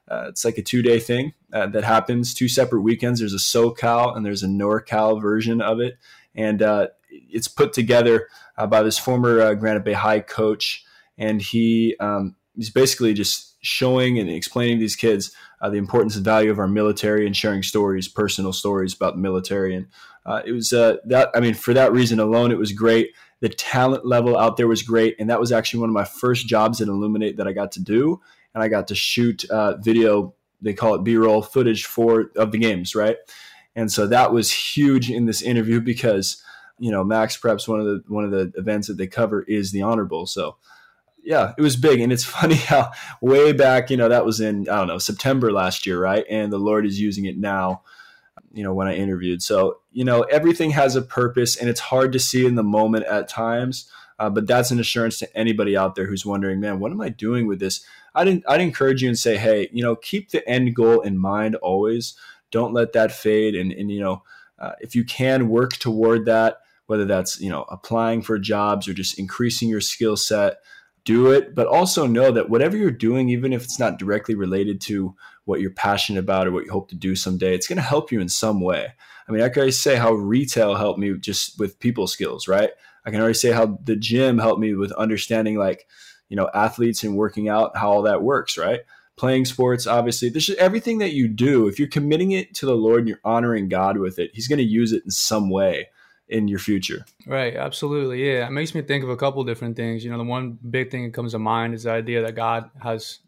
uh, 0.07 0.27
it's 0.29 0.45
like 0.45 0.57
a 0.57 0.63
two 0.63 0.81
day 0.81 0.99
thing 0.99 1.33
uh, 1.51 1.67
that 1.67 1.83
happens 1.83 2.33
two 2.33 2.47
separate 2.47 2.81
weekends. 2.81 3.19
There's 3.19 3.33
a 3.33 3.37
SoCal 3.37 4.15
and 4.15 4.25
there's 4.25 4.43
a 4.43 4.47
NorCal 4.47 5.21
version 5.21 5.61
of 5.61 5.79
it, 5.79 5.97
and 6.35 6.59
it's 7.09 7.47
put 7.47 7.73
together 7.73 8.27
by 8.69 8.83
this 8.83 8.97
former 8.97 9.53
Granite 9.55 9.85
Bay 9.85 9.93
High 9.93 10.19
coach, 10.19 10.83
and 11.17 11.41
he 11.41 11.95
um, 11.99 12.35
he's 12.55 12.69
basically 12.69 13.13
just 13.13 13.55
showing 13.61 14.19
and 14.19 14.29
explaining 14.29 14.79
these 14.79 14.95
kids 14.95 15.31
uh, 15.61 15.69
the 15.69 15.77
importance 15.77 16.15
and 16.15 16.25
value 16.25 16.51
of 16.51 16.59
our 16.59 16.67
military 16.67 17.25
and 17.25 17.35
sharing 17.35 17.63
stories, 17.63 18.07
personal 18.07 18.53
stories 18.53 18.93
about 18.93 19.15
the 19.15 19.21
military. 19.21 19.75
And 19.75 19.87
uh, 20.25 20.41
it 20.45 20.51
was 20.51 20.71
uh, 20.71 20.97
that, 21.05 21.29
I 21.35 21.39
mean, 21.39 21.53
for 21.53 21.73
that 21.73 21.91
reason 21.91 22.19
alone, 22.19 22.51
it 22.51 22.57
was 22.57 22.71
great. 22.71 23.11
The 23.41 23.49
talent 23.49 24.05
level 24.05 24.37
out 24.37 24.57
there 24.57 24.67
was 24.67 24.83
great. 24.83 25.15
And 25.19 25.29
that 25.29 25.39
was 25.39 25.51
actually 25.51 25.81
one 25.81 25.89
of 25.89 25.93
my 25.93 26.05
first 26.05 26.47
jobs 26.47 26.81
at 26.81 26.87
Illuminate 26.87 27.37
that 27.37 27.47
I 27.47 27.53
got 27.53 27.71
to 27.73 27.81
do. 27.81 28.21
And 28.53 28.63
I 28.63 28.67
got 28.67 28.87
to 28.87 28.95
shoot 28.95 29.43
uh, 29.49 29.77
video, 29.77 30.33
they 30.61 30.73
call 30.73 30.95
it 30.95 31.03
B 31.03 31.17
roll 31.17 31.41
footage 31.41 31.85
for 31.85 32.31
of 32.35 32.51
the 32.51 32.57
games, 32.57 32.95
right? 32.95 33.17
And 33.75 33.91
so 33.91 34.07
that 34.07 34.33
was 34.33 34.51
huge 34.51 35.11
in 35.11 35.25
this 35.25 35.41
interview 35.41 35.79
because, 35.79 36.43
you 36.79 36.91
know, 36.91 37.03
MaxPreps, 37.03 37.67
one 37.67 37.79
of 37.79 37.85
the 37.85 38.03
one 38.07 38.23
of 38.23 38.31
the 38.31 38.51
events 38.55 38.87
that 38.87 38.97
they 38.97 39.07
cover 39.07 39.43
is 39.43 39.71
the 39.71 39.81
Honor 39.81 40.05
Bowl. 40.05 40.25
So 40.25 40.55
yeah, 41.23 41.53
it 41.57 41.61
was 41.61 41.75
big. 41.75 41.99
And 41.99 42.11
it's 42.11 42.23
funny 42.39 42.55
how 42.55 42.91
way 43.21 43.51
back, 43.51 43.89
you 43.89 43.97
know, 43.97 44.09
that 44.09 44.25
was 44.25 44.39
in, 44.39 44.67
I 44.69 44.77
don't 44.77 44.87
know, 44.87 44.97
September 44.97 45.51
last 45.51 45.85
year, 45.85 45.99
right? 45.99 46.25
And 46.29 46.51
the 46.51 46.57
Lord 46.57 46.85
is 46.85 46.99
using 46.99 47.25
it 47.25 47.37
now, 47.37 47.81
you 48.53 48.63
know, 48.63 48.73
when 48.73 48.87
I 48.87 48.95
interviewed. 48.95 49.41
So, 49.41 49.79
you 49.91 50.03
know, 50.03 50.21
everything 50.23 50.71
has 50.71 50.95
a 50.95 51.01
purpose 51.01 51.55
and 51.55 51.69
it's 51.69 51.79
hard 51.79 52.11
to 52.13 52.19
see 52.19 52.45
in 52.45 52.55
the 52.55 52.63
moment 52.63 53.05
at 53.05 53.27
times. 53.27 53.89
Uh, 54.17 54.29
but 54.29 54.47
that's 54.47 54.71
an 54.71 54.79
assurance 54.79 55.17
to 55.19 55.37
anybody 55.37 55.77
out 55.77 55.95
there 55.95 56.05
who's 56.05 56.25
wondering, 56.25 56.59
man, 56.59 56.79
what 56.79 56.91
am 56.91 56.99
I 56.99 57.07
doing 57.07 57.47
with 57.47 57.59
this? 57.59 57.85
I'd, 58.13 58.43
I'd 58.47 58.59
encourage 58.59 59.01
you 59.01 59.07
and 59.07 59.17
say, 59.17 59.37
hey, 59.37 59.69
you 59.71 59.81
know, 59.81 59.95
keep 59.95 60.31
the 60.31 60.47
end 60.47 60.75
goal 60.75 60.99
in 61.01 61.17
mind 61.17 61.55
always. 61.55 62.15
Don't 62.51 62.73
let 62.73 62.91
that 62.93 63.13
fade. 63.13 63.55
And, 63.55 63.71
and 63.71 63.89
you 63.89 64.01
know, 64.01 64.23
uh, 64.57 64.73
if 64.81 64.93
you 64.93 65.05
can 65.05 65.47
work 65.47 65.73
toward 65.73 66.25
that, 66.25 66.59
whether 66.89 67.05
that's, 67.05 67.39
you 67.39 67.51
know, 67.51 67.65
applying 67.69 68.19
for 68.19 68.39
jobs 68.39 68.87
or 68.87 68.93
just 68.95 69.19
increasing 69.19 69.69
your 69.69 69.79
skill 69.79 70.17
set, 70.17 70.55
do 71.05 71.29
it, 71.29 71.53
but 71.53 71.67
also 71.67 72.07
know 72.07 72.31
that 72.31 72.49
whatever 72.49 72.75
you're 72.75 72.89
doing, 72.89 73.29
even 73.29 73.53
if 73.53 73.63
it's 73.63 73.79
not 73.79 73.99
directly 73.99 74.33
related 74.33 74.81
to 74.81 75.15
what 75.45 75.61
you're 75.61 75.69
passionate 75.69 76.17
about 76.17 76.47
or 76.47 76.51
what 76.51 76.65
you 76.65 76.71
hope 76.71 76.89
to 76.89 76.95
do 76.95 77.15
someday, 77.15 77.53
it's 77.53 77.67
going 77.67 77.77
to 77.77 77.83
help 77.83 78.11
you 78.11 78.19
in 78.19 78.27
some 78.27 78.59
way. 78.59 78.87
I 79.27 79.31
mean, 79.31 79.43
I 79.43 79.49
can 79.49 79.59
already 79.59 79.71
say 79.71 79.97
how 79.97 80.13
retail 80.13 80.73
helped 80.73 80.97
me 80.97 81.15
just 81.19 81.59
with 81.59 81.79
people 81.79 82.07
skills, 82.07 82.47
right? 82.47 82.71
I 83.05 83.11
can 83.11 83.19
already 83.19 83.35
say 83.35 83.51
how 83.51 83.77
the 83.83 83.95
gym 83.95 84.39
helped 84.39 84.59
me 84.59 84.73
with 84.73 84.91
understanding 84.93 85.59
like, 85.59 85.87
you 86.27 86.35
know, 86.35 86.49
athletes 86.55 87.03
and 87.03 87.15
working 87.15 87.49
out, 87.49 87.77
how 87.77 87.91
all 87.91 88.01
that 88.01 88.23
works, 88.23 88.57
right? 88.57 88.79
Playing 89.15 89.45
sports, 89.45 89.85
obviously, 89.85 90.29
this 90.29 90.49
is 90.49 90.55
everything 90.55 90.97
that 90.97 91.13
you 91.13 91.27
do. 91.27 91.67
If 91.67 91.77
you're 91.77 91.87
committing 91.87 92.31
it 92.31 92.55
to 92.55 92.65
the 92.65 92.75
Lord 92.75 93.01
and 93.01 93.09
you're 93.09 93.19
honoring 93.23 93.69
God 93.69 93.99
with 93.99 94.17
it, 94.17 94.31
He's 94.33 94.47
going 94.47 94.57
to 94.57 94.63
use 94.63 94.91
it 94.91 95.03
in 95.05 95.11
some 95.11 95.51
way 95.51 95.89
in 96.29 96.47
your 96.47 96.59
future. 96.59 97.05
Right, 97.25 97.55
absolutely. 97.55 98.25
Yeah, 98.25 98.47
it 98.47 98.51
makes 98.51 98.73
me 98.73 98.81
think 98.81 99.03
of 99.03 99.09
a 99.09 99.17
couple 99.17 99.43
different 99.43 99.75
things. 99.75 100.03
You 100.03 100.11
know, 100.11 100.17
the 100.17 100.23
one 100.23 100.57
big 100.69 100.91
thing 100.91 101.03
that 101.03 101.13
comes 101.13 101.33
to 101.33 101.39
mind 101.39 101.73
is 101.73 101.83
the 101.83 101.91
idea 101.91 102.21
that 102.21 102.35
God 102.35 102.69
has 102.81 103.19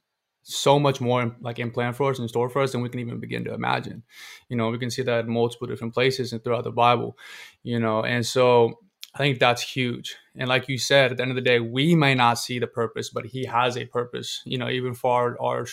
so 0.43 0.79
much 0.79 0.99
more 1.01 1.35
like 1.41 1.59
in 1.59 1.71
plan 1.71 1.93
for 1.93 2.11
us 2.11 2.19
in 2.19 2.27
store 2.27 2.49
for 2.49 2.61
us 2.61 2.71
than 2.71 2.81
we 2.81 2.89
can 2.89 2.99
even 2.99 3.19
begin 3.19 3.43
to 3.45 3.53
imagine. 3.53 4.03
You 4.49 4.57
know, 4.57 4.69
we 4.69 4.79
can 4.79 4.89
see 4.89 5.03
that 5.03 5.25
in 5.25 5.31
multiple 5.31 5.67
different 5.67 5.93
places 5.93 6.33
and 6.33 6.43
throughout 6.43 6.63
the 6.63 6.71
Bible. 6.71 7.17
You 7.63 7.79
know, 7.79 8.03
and 8.03 8.25
so 8.25 8.79
I 9.13 9.17
think 9.17 9.39
that's 9.39 9.61
huge. 9.61 10.15
And 10.35 10.47
like 10.47 10.69
you 10.69 10.77
said, 10.77 11.11
at 11.11 11.17
the 11.17 11.23
end 11.23 11.31
of 11.31 11.35
the 11.35 11.41
day, 11.41 11.59
we 11.59 11.95
may 11.95 12.15
not 12.15 12.39
see 12.39 12.59
the 12.59 12.67
purpose, 12.67 13.09
but 13.09 13.25
He 13.25 13.45
has 13.45 13.77
a 13.77 13.85
purpose. 13.85 14.41
You 14.45 14.57
know, 14.57 14.69
even 14.69 14.93
for 14.93 15.11
our, 15.11 15.41
our 15.41 15.67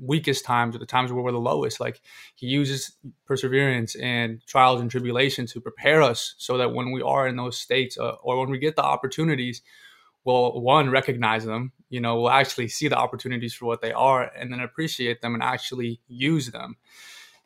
weakest 0.00 0.44
times 0.44 0.74
or 0.74 0.78
the 0.78 0.86
times 0.86 1.12
where 1.12 1.22
we're 1.22 1.32
the 1.32 1.38
lowest. 1.38 1.80
Like 1.80 2.00
he 2.34 2.46
uses 2.46 2.92
perseverance 3.24 3.94
and 3.96 4.44
trials 4.46 4.80
and 4.80 4.90
tribulation 4.90 5.46
to 5.46 5.60
prepare 5.60 6.02
us 6.02 6.34
so 6.38 6.58
that 6.58 6.72
when 6.74 6.92
we 6.92 7.02
are 7.02 7.26
in 7.26 7.36
those 7.36 7.58
states 7.58 7.98
uh, 7.98 8.16
or 8.22 8.40
when 8.40 8.50
we 8.50 8.58
get 8.58 8.76
the 8.76 8.84
opportunities, 8.84 9.62
will 10.24 10.60
one 10.60 10.90
recognize 10.90 11.44
them 11.44 11.72
you 11.88 12.00
know 12.00 12.20
we'll 12.20 12.30
actually 12.30 12.68
see 12.68 12.88
the 12.88 12.96
opportunities 12.96 13.54
for 13.54 13.66
what 13.66 13.80
they 13.80 13.92
are 13.92 14.30
and 14.36 14.52
then 14.52 14.60
appreciate 14.60 15.20
them 15.20 15.34
and 15.34 15.42
actually 15.42 16.00
use 16.08 16.50
them. 16.50 16.76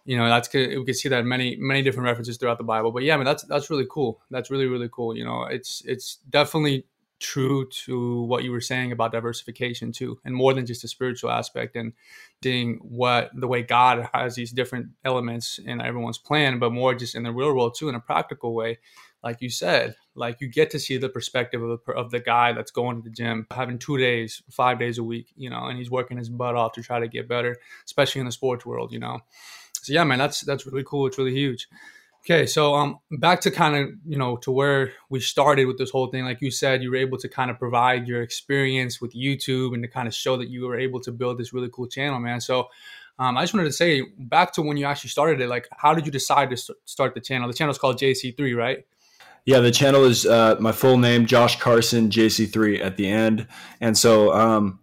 You 0.04 0.16
know 0.16 0.28
that's 0.28 0.52
we 0.52 0.84
can 0.84 0.94
see 0.94 1.08
that 1.10 1.24
many 1.24 1.56
many 1.56 1.82
different 1.82 2.06
references 2.06 2.36
throughout 2.36 2.58
the 2.58 2.64
bible. 2.64 2.90
But 2.90 3.02
yeah 3.02 3.14
I 3.14 3.16
mean 3.18 3.26
that's 3.26 3.44
that's 3.44 3.70
really 3.70 3.86
cool. 3.88 4.20
That's 4.30 4.50
really 4.50 4.66
really 4.66 4.88
cool 4.90 5.16
you 5.16 5.24
know 5.24 5.44
it's 5.44 5.82
it's 5.84 6.16
definitely 6.28 6.86
true 7.20 7.68
to 7.68 8.22
what 8.22 8.42
you 8.42 8.50
were 8.50 8.62
saying 8.62 8.92
about 8.92 9.12
diversification 9.12 9.92
too 9.92 10.18
and 10.24 10.34
more 10.34 10.54
than 10.54 10.64
just 10.64 10.82
a 10.84 10.88
spiritual 10.88 11.30
aspect 11.30 11.76
and 11.76 11.92
seeing 12.42 12.78
what 12.82 13.30
the 13.34 13.46
way 13.46 13.62
god 13.62 14.08
has 14.14 14.34
these 14.34 14.50
different 14.50 14.88
elements 15.04 15.58
in 15.58 15.80
everyone's 15.82 16.18
plan 16.18 16.58
but 16.58 16.72
more 16.72 16.94
just 16.94 17.14
in 17.14 17.22
the 17.22 17.30
real 17.30 17.54
world 17.54 17.74
too 17.76 17.88
in 17.88 17.94
a 17.94 18.00
practical 18.00 18.54
way. 18.54 18.78
Like 19.22 19.42
you 19.42 19.50
said 19.50 19.96
like 20.14 20.40
you 20.40 20.48
get 20.48 20.70
to 20.70 20.78
see 20.78 20.96
the 20.96 21.10
perspective 21.10 21.62
of 21.62 21.80
the, 21.84 21.92
of 21.92 22.10
the 22.10 22.20
guy 22.20 22.52
that's 22.52 22.70
going 22.70 22.96
to 22.96 23.02
the 23.02 23.14
gym 23.14 23.46
having 23.50 23.78
two 23.78 23.98
days 23.98 24.42
five 24.50 24.78
days 24.78 24.96
a 24.96 25.04
week 25.04 25.30
you 25.36 25.50
know 25.50 25.66
and 25.66 25.76
he's 25.78 25.90
working 25.90 26.16
his 26.16 26.30
butt 26.30 26.56
off 26.56 26.72
to 26.72 26.82
try 26.82 26.98
to 26.98 27.06
get 27.06 27.28
better 27.28 27.56
especially 27.84 28.20
in 28.20 28.26
the 28.26 28.32
sports 28.32 28.64
world 28.64 28.92
you 28.92 28.98
know. 28.98 29.20
So 29.82 29.92
yeah 29.92 30.04
man 30.04 30.18
that's 30.18 30.40
that's 30.40 30.66
really 30.66 30.84
cool. 30.84 31.06
It's 31.06 31.18
really 31.18 31.34
huge 31.34 31.68
Okay, 32.22 32.44
so 32.44 32.74
um, 32.74 32.98
back 33.10 33.40
to 33.42 33.50
kind 33.50 33.76
of 33.76 33.90
you 34.06 34.18
know 34.18 34.36
to 34.38 34.50
where 34.50 34.92
we 35.08 35.20
started 35.20 35.64
with 35.64 35.78
this 35.78 35.90
whole 35.90 36.08
thing. 36.08 36.24
Like 36.24 36.42
you 36.42 36.50
said, 36.50 36.82
you 36.82 36.90
were 36.90 36.96
able 36.96 37.16
to 37.18 37.28
kind 37.28 37.50
of 37.50 37.58
provide 37.58 38.06
your 38.06 38.22
experience 38.22 39.00
with 39.00 39.14
YouTube 39.14 39.72
and 39.72 39.82
to 39.82 39.88
kind 39.88 40.06
of 40.06 40.14
show 40.14 40.36
that 40.36 40.50
you 40.50 40.66
were 40.66 40.78
able 40.78 41.00
to 41.00 41.12
build 41.12 41.38
this 41.38 41.52
really 41.54 41.70
cool 41.72 41.86
channel, 41.86 42.20
man. 42.20 42.40
So 42.40 42.68
um, 43.18 43.36
I 43.36 43.42
just 43.42 43.54
wanted 43.54 43.66
to 43.66 43.72
say 43.72 44.02
back 44.18 44.52
to 44.54 44.62
when 44.62 44.76
you 44.76 44.84
actually 44.84 45.10
started 45.10 45.40
it. 45.40 45.48
Like, 45.48 45.68
how 45.76 45.94
did 45.94 46.04
you 46.04 46.12
decide 46.12 46.50
to 46.50 46.74
start 46.84 47.14
the 47.14 47.20
channel? 47.20 47.48
The 47.48 47.54
channel 47.54 47.70
is 47.70 47.78
called 47.78 47.98
JC3, 47.98 48.56
right? 48.56 48.86
Yeah, 49.46 49.60
the 49.60 49.70
channel 49.70 50.04
is 50.04 50.26
uh, 50.26 50.56
my 50.60 50.72
full 50.72 50.98
name, 50.98 51.24
Josh 51.24 51.58
Carson, 51.58 52.10
JC3 52.10 52.84
at 52.84 52.96
the 52.96 53.08
end. 53.08 53.46
And 53.80 53.96
so, 53.96 54.32
um, 54.34 54.80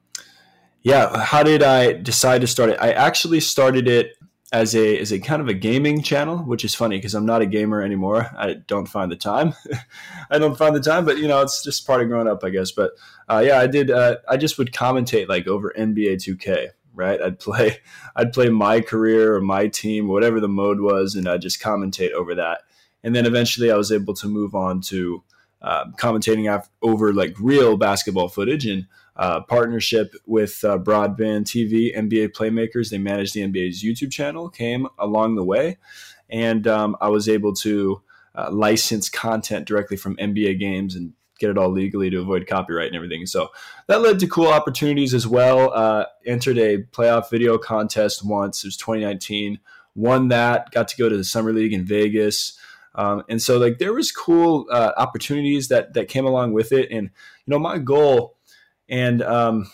yeah, 0.81 1.19
how 1.19 1.43
did 1.43 1.61
I 1.61 1.93
decide 1.93 2.41
to 2.41 2.47
start 2.47 2.71
it? 2.71 2.77
I 2.79 2.91
actually 2.91 3.39
started 3.39 3.87
it 3.87 4.16
as 4.53 4.75
a 4.75 4.97
as 4.99 5.11
a 5.11 5.19
kind 5.19 5.41
of 5.41 5.47
a 5.47 5.53
gaming 5.53 6.01
channel, 6.01 6.37
which 6.37 6.63
is 6.63 6.73
funny 6.73 6.97
because 6.97 7.13
I'm 7.13 7.25
not 7.25 7.41
a 7.41 7.45
gamer 7.45 7.81
anymore. 7.81 8.29
I 8.37 8.53
don't 8.53 8.87
find 8.87 9.11
the 9.11 9.17
time. 9.17 9.53
I 10.29 10.39
don't 10.39 10.57
find 10.57 10.75
the 10.75 10.81
time, 10.81 11.05
but 11.05 11.17
you 11.17 11.27
know, 11.27 11.41
it's 11.41 11.63
just 11.63 11.85
part 11.85 12.01
of 12.01 12.07
growing 12.07 12.27
up, 12.27 12.43
I 12.43 12.49
guess. 12.49 12.71
But 12.71 12.91
uh, 13.27 13.43
yeah, 13.45 13.59
I 13.59 13.67
did. 13.67 13.91
Uh, 13.91 14.17
I 14.29 14.37
just 14.37 14.57
would 14.57 14.71
commentate 14.71 15.27
like 15.27 15.47
over 15.47 15.73
NBA 15.77 16.15
2K. 16.15 16.69
Right, 16.93 17.21
I'd 17.21 17.37
play, 17.37 17.77
I'd 18.15 18.33
play 18.33 18.49
my 18.49 18.81
career 18.81 19.35
or 19.35 19.41
my 19.41 19.67
team, 19.67 20.07
whatever 20.07 20.39
the 20.39 20.47
mode 20.47 20.79
was, 20.79 21.13
and 21.13 21.27
I'd 21.27 21.41
just 21.41 21.61
commentate 21.61 22.11
over 22.11 22.33
that. 22.35 22.61
And 23.03 23.15
then 23.15 23.27
eventually, 23.27 23.69
I 23.69 23.77
was 23.77 23.91
able 23.91 24.15
to 24.15 24.27
move 24.27 24.55
on 24.55 24.81
to 24.81 25.23
uh, 25.61 25.85
commentating 25.99 26.63
over 26.81 27.13
like 27.13 27.35
real 27.39 27.77
basketball 27.77 28.29
footage 28.29 28.65
and 28.65 28.87
uh, 29.17 29.41
partnership 29.41 30.13
with 30.25 30.63
uh, 30.63 30.77
BroadbandTV, 30.77 31.97
NBA 31.97 32.29
Playmakers. 32.29 32.89
They 32.89 32.99
manage 32.99 33.33
the 33.33 33.41
NBA's 33.41 33.83
YouTube 33.83 34.11
channel, 34.11 34.49
came 34.49 34.87
along 34.99 35.35
the 35.35 35.43
way. 35.43 35.77
And 36.29 36.67
um, 36.67 36.95
I 37.01 37.09
was 37.09 37.27
able 37.27 37.53
to 37.55 38.01
uh, 38.35 38.51
license 38.51 39.09
content 39.09 39.67
directly 39.67 39.97
from 39.97 40.15
NBA 40.17 40.59
games 40.59 40.95
and 40.95 41.13
get 41.39 41.49
it 41.49 41.57
all 41.57 41.71
legally 41.71 42.09
to 42.09 42.19
avoid 42.19 42.47
copyright 42.47 42.87
and 42.87 42.95
everything. 42.95 43.25
So 43.25 43.49
that 43.87 44.01
led 44.01 44.19
to 44.19 44.27
cool 44.27 44.47
opportunities 44.47 45.13
as 45.13 45.27
well. 45.27 45.71
Uh, 45.73 46.05
entered 46.25 46.57
a 46.57 46.83
playoff 46.83 47.29
video 47.29 47.57
contest 47.57 48.25
once, 48.25 48.63
it 48.63 48.67
was 48.67 48.77
2019. 48.77 49.59
Won 49.95 50.27
that, 50.27 50.71
got 50.71 50.87
to 50.89 50.97
go 50.97 51.09
to 51.09 51.17
the 51.17 51.23
Summer 51.23 51.51
League 51.51 51.73
in 51.73 51.85
Vegas. 51.85 52.57
Um, 52.93 53.23
and 53.29 53.41
so 53.41 53.57
like 53.57 53.77
there 53.79 53.93
was 53.93 54.11
cool 54.11 54.67
uh, 54.71 54.91
opportunities 54.97 55.67
that 55.67 55.93
that 55.93 56.07
came 56.07 56.25
along 56.25 56.53
with 56.53 56.71
it. 56.71 56.91
And 56.91 57.09
you 57.45 57.51
know 57.51 57.59
my 57.59 57.77
goal 57.77 58.36
and 58.89 59.21
um, 59.21 59.71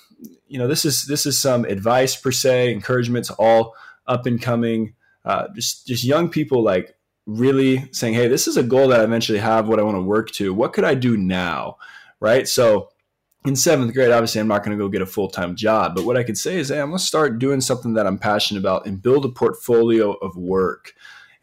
you 0.47 0.57
know, 0.57 0.67
this 0.67 0.85
is 0.85 1.05
this 1.05 1.25
is 1.25 1.39
some 1.39 1.65
advice 1.65 2.15
per 2.15 2.31
se, 2.31 2.71
encouragement 2.71 3.25
to 3.25 3.33
all 3.35 3.75
up 4.07 4.25
and 4.25 4.41
coming, 4.41 4.93
uh, 5.25 5.47
just 5.55 5.87
just 5.87 6.03
young 6.03 6.29
people 6.29 6.63
like 6.63 6.95
really 7.25 7.89
saying, 7.91 8.13
"Hey, 8.13 8.27
this 8.27 8.47
is 8.47 8.57
a 8.57 8.63
goal 8.63 8.89
that 8.89 9.01
I 9.01 9.03
eventually 9.03 9.39
have. 9.39 9.67
What 9.67 9.79
I 9.79 9.83
want 9.83 9.97
to 9.97 10.01
work 10.01 10.31
to. 10.31 10.53
What 10.53 10.73
could 10.73 10.83
I 10.83 10.95
do 10.95 11.17
now?" 11.17 11.77
Right. 12.19 12.47
So 12.47 12.89
in 13.45 13.55
seventh 13.55 13.93
grade, 13.93 14.11
obviously, 14.11 14.39
I'm 14.39 14.47
not 14.47 14.63
going 14.63 14.77
to 14.77 14.81
go 14.81 14.89
get 14.89 15.01
a 15.01 15.05
full 15.05 15.29
time 15.29 15.55
job. 15.55 15.95
But 15.95 16.05
what 16.05 16.17
I 16.17 16.23
could 16.23 16.37
say 16.37 16.57
is, 16.57 16.69
hey, 16.69 16.79
I'm 16.79 16.89
going 16.89 16.99
to 16.99 17.03
start 17.03 17.39
doing 17.39 17.61
something 17.61 17.93
that 17.93 18.07
I'm 18.07 18.17
passionate 18.17 18.59
about 18.59 18.85
and 18.85 19.01
build 19.01 19.25
a 19.25 19.29
portfolio 19.29 20.13
of 20.13 20.35
work. 20.35 20.93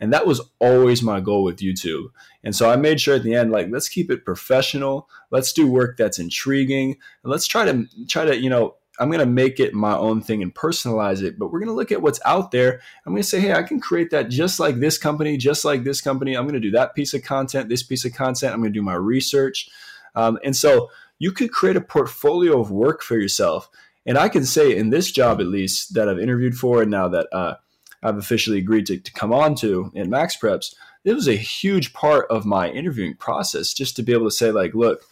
And 0.01 0.13
that 0.13 0.27
was 0.27 0.41
always 0.59 1.03
my 1.03 1.21
goal 1.21 1.45
with 1.45 1.59
YouTube. 1.59 2.07
And 2.43 2.57
so 2.57 2.71
I 2.71 2.77
made 2.77 3.01
sure 3.01 3.17
at 3.17 3.23
the 3.23 3.35
end, 3.35 3.53
like, 3.53 3.69
let's 3.71 3.89
keep 3.89 4.11
it 4.11 4.25
professional. 4.25 5.09
Let's 5.31 5.53
do 5.53 5.67
work 5.67 5.97
that's 5.97 6.19
intriguing. 6.19 6.97
And 7.23 7.31
let's 7.31 7.47
try 7.47 7.67
to 7.67 7.87
try 8.09 8.25
to, 8.25 8.37
you 8.37 8.49
know, 8.49 8.77
I'm 8.99 9.09
going 9.09 9.21
to 9.21 9.27
make 9.27 9.59
it 9.61 9.73
my 9.73 9.97
own 9.97 10.21
thing 10.21 10.43
and 10.43 10.55
personalize 10.55 11.23
it, 11.23 11.39
but 11.39 11.51
we're 11.51 11.61
going 11.61 11.71
to 11.71 11.75
look 11.75 11.91
at 11.91 12.03
what's 12.03 12.21
out 12.27 12.51
there. 12.51 12.83
I'm 13.07 13.13
going 13.13 13.23
to 13.23 13.29
say, 13.29 13.41
hey, 13.41 13.55
I 13.55 13.63
can 13.63 13.81
create 13.81 14.11
that 14.11 14.29
just 14.29 14.61
like 14.61 14.79
this 14.79 14.99
company, 14.99 15.39
just 15.39 15.65
like 15.65 15.85
this 15.85 16.03
company. 16.03 16.37
I'm 16.37 16.45
going 16.45 16.55
to 16.55 16.61
do 16.61 16.73
that 16.73 16.95
piece 16.95 17.15
of 17.15 17.23
content, 17.23 17.71
this 17.71 17.83
piece 17.83 18.05
of 18.05 18.13
content. 18.13 18.53
I'm 18.53 18.61
going 18.61 18.73
to 18.73 18.79
do 18.79 18.85
my 18.85 18.95
research. 18.95 19.71
Um, 20.15 20.39
and 20.45 20.55
so 20.55 20.91
you 21.19 21.33
could 21.33 21.51
create 21.51 21.77
a 21.77 21.81
portfolio 21.81 22.61
of 22.61 22.71
work 22.71 23.03
for 23.03 23.17
yourself. 23.19 23.71
And 24.05 24.19
I 24.19 24.29
can 24.29 24.45
say 24.45 24.77
in 24.77 24.91
this 24.91 25.11
job, 25.11 25.41
at 25.41 25.47
least, 25.47 25.95
that 25.95 26.09
I've 26.09 26.19
interviewed 26.19 26.55
for 26.55 26.83
and 26.83 26.91
now 26.91 27.09
that 27.09 27.27
uh, 27.33 27.55
I've 28.03 28.17
officially 28.17 28.59
agreed 28.59 28.87
to, 28.87 28.99
to 28.99 29.13
come 29.13 29.33
on 29.33 29.55
to 29.57 29.91
in 29.95 30.11
MaxPreps, 30.11 30.75
it 31.05 31.15
was 31.15 31.29
a 31.29 31.35
huge 31.35 31.93
part 31.93 32.27
of 32.31 32.45
my 32.45 32.71
interviewing 32.71 33.15
process 33.17 33.73
just 33.73 33.97
to 33.97 34.03
be 34.03 34.13
able 34.13 34.27
to 34.27 34.35
say, 34.35 34.51
like, 34.51 34.75
look, 34.75 35.03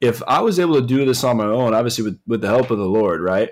if 0.00 0.22
I 0.28 0.40
was 0.40 0.58
able 0.60 0.74
to 0.74 0.86
do 0.86 1.04
this 1.04 1.24
on 1.24 1.36
my 1.36 1.44
own, 1.44 1.74
obviously 1.74 2.04
with, 2.04 2.20
with 2.26 2.40
the 2.40 2.48
help 2.48 2.70
of 2.70 2.78
the 2.78 2.84
Lord, 2.84 3.20
right? 3.20 3.50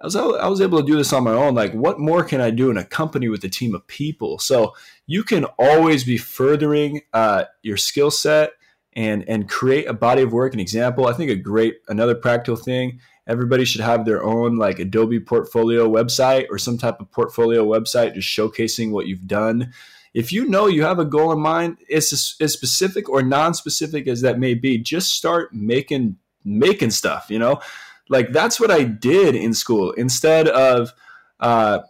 I 0.00 0.06
was, 0.06 0.16
I 0.16 0.48
was 0.48 0.60
able 0.60 0.80
to 0.80 0.86
do 0.86 0.96
this 0.96 1.12
on 1.12 1.24
my 1.24 1.32
own. 1.32 1.54
Like, 1.54 1.72
what 1.72 2.00
more 2.00 2.24
can 2.24 2.40
I 2.40 2.50
do 2.50 2.70
in 2.70 2.76
a 2.76 2.84
company 2.84 3.28
with 3.28 3.44
a 3.44 3.48
team 3.48 3.74
of 3.74 3.86
people? 3.86 4.38
So 4.38 4.74
you 5.06 5.22
can 5.22 5.44
always 5.58 6.04
be 6.04 6.18
furthering 6.18 7.02
uh, 7.12 7.44
your 7.62 7.76
skill 7.76 8.10
set 8.10 8.52
and 8.96 9.28
and 9.28 9.48
create 9.48 9.86
a 9.88 9.92
body 9.92 10.22
of 10.22 10.32
work, 10.32 10.54
an 10.54 10.60
example. 10.60 11.06
I 11.06 11.12
think 11.12 11.30
a 11.30 11.36
great 11.36 11.78
another 11.88 12.14
practical 12.14 12.56
thing 12.56 13.00
everybody 13.26 13.64
should 13.64 13.80
have 13.80 14.04
their 14.04 14.22
own 14.22 14.56
like 14.56 14.78
Adobe 14.78 15.20
portfolio 15.20 15.88
website 15.88 16.46
or 16.50 16.58
some 16.58 16.78
type 16.78 17.00
of 17.00 17.10
portfolio 17.10 17.64
website 17.64 18.14
just 18.14 18.28
showcasing 18.28 18.90
what 18.90 19.06
you've 19.06 19.26
done. 19.26 19.72
If 20.12 20.32
you 20.32 20.46
know 20.46 20.66
you 20.66 20.82
have 20.82 20.98
a 20.98 21.04
goal 21.04 21.32
in 21.32 21.40
mind, 21.40 21.78
it's 21.88 22.12
as 22.40 22.52
specific 22.52 23.08
or 23.08 23.22
non-specific 23.22 24.06
as 24.06 24.20
that 24.20 24.38
may 24.38 24.54
be, 24.54 24.78
just 24.78 25.12
start 25.12 25.52
making 25.52 26.16
making 26.44 26.90
stuff, 26.90 27.26
you 27.30 27.38
know? 27.38 27.60
Like 28.08 28.32
that's 28.32 28.60
what 28.60 28.70
I 28.70 28.84
did 28.84 29.34
in 29.34 29.54
school 29.54 29.92
instead 29.92 30.48
of 30.48 30.92
uh 31.40 31.80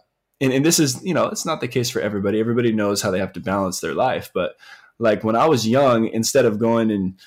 and, 0.41 0.51
and 0.51 0.65
this 0.65 0.79
is, 0.79 1.01
you 1.03 1.13
know, 1.13 1.27
it's 1.27 1.45
not 1.45 1.61
the 1.61 1.67
case 1.67 1.89
for 1.89 2.01
everybody. 2.01 2.39
Everybody 2.39 2.73
knows 2.73 3.01
how 3.01 3.11
they 3.11 3.19
have 3.19 3.33
to 3.33 3.39
balance 3.39 3.79
their 3.79 3.93
life, 3.93 4.31
but 4.33 4.55
like 4.99 5.23
when 5.23 5.35
I 5.35 5.47
was 5.47 5.67
young, 5.67 6.07
instead 6.07 6.45
of 6.45 6.59
going 6.59 6.91
and 6.91 7.19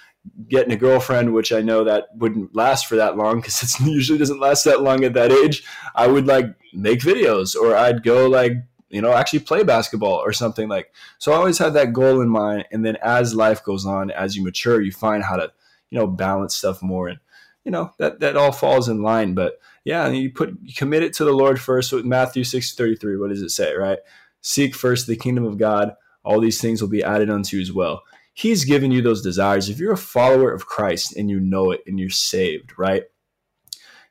getting 0.49 0.73
a 0.73 0.76
girlfriend, 0.76 1.32
which 1.32 1.52
I 1.52 1.61
know 1.61 1.85
that 1.85 2.08
wouldn't 2.16 2.54
last 2.54 2.87
for 2.87 2.97
that 2.97 3.16
long 3.16 3.40
because 3.40 3.62
it 3.62 3.80
usually 3.87 4.18
doesn't 4.18 4.40
last 4.40 4.64
that 4.64 4.82
long 4.82 5.04
at 5.04 5.14
that 5.14 5.32
age. 5.32 5.64
I 5.94 6.06
would 6.06 6.26
like 6.26 6.47
make 6.73 7.00
videos 7.00 7.54
or 7.56 7.76
I'd 7.76 8.02
go 8.02 8.28
like, 8.28 8.52
you 8.90 9.02
know, 9.02 9.12
actually 9.12 9.40
play 9.40 9.62
basketball 9.62 10.14
or 10.14 10.32
something 10.32 10.68
like. 10.68 10.92
So 11.18 11.32
I 11.32 11.37
always 11.37 11.58
had 11.58 11.75
that 11.75 11.92
goal 11.92 12.20
in 12.20 12.28
mind. 12.28 12.66
And 12.73 12.85
then 12.85 12.97
as 13.02 13.35
life 13.35 13.62
goes 13.62 13.85
on, 13.85 14.11
as 14.11 14.37
you 14.37 14.44
mature, 14.44 14.80
you 14.80 14.92
find 14.92 15.23
how 15.23 15.37
to, 15.37 15.52
you 15.90 15.99
know, 15.99 16.06
balance 16.06 16.56
stuff 16.56 16.82
more. 16.82 17.08
And, 17.08 17.18
you 17.64 17.70
know, 17.70 17.92
that, 17.99 18.20
that 18.20 18.37
all 18.37 18.52
falls 18.52 18.88
in 18.88 19.02
line. 19.02 19.35
But 19.35 19.61
yeah, 19.85 20.08
you 20.08 20.30
put, 20.30 20.56
you 20.62 20.73
commit 20.75 21.02
it 21.02 21.12
to 21.14 21.25
the 21.25 21.32
Lord 21.32 21.61
first 21.61 21.92
with 21.92 22.04
Matthew 22.04 22.44
6 22.44 22.75
33. 22.75 23.16
What 23.16 23.30
does 23.30 23.42
it 23.42 23.50
say, 23.50 23.75
right? 23.75 23.99
Seek 24.40 24.75
first 24.75 25.06
the 25.06 25.16
kingdom 25.16 25.44
of 25.44 25.58
God. 25.58 25.94
All 26.25 26.40
these 26.40 26.61
things 26.61 26.80
will 26.80 26.88
be 26.88 27.02
added 27.02 27.30
unto 27.30 27.56
you 27.56 27.62
as 27.62 27.73
well. 27.73 28.02
He's 28.38 28.64
given 28.64 28.92
you 28.92 29.02
those 29.02 29.21
desires. 29.21 29.68
If 29.68 29.80
you're 29.80 29.92
a 29.92 29.97
follower 29.97 30.52
of 30.52 30.66
Christ 30.66 31.16
and 31.16 31.28
you 31.28 31.40
know 31.40 31.73
it 31.73 31.80
and 31.88 31.99
you're 31.99 32.09
saved, 32.09 32.78
right? 32.78 33.02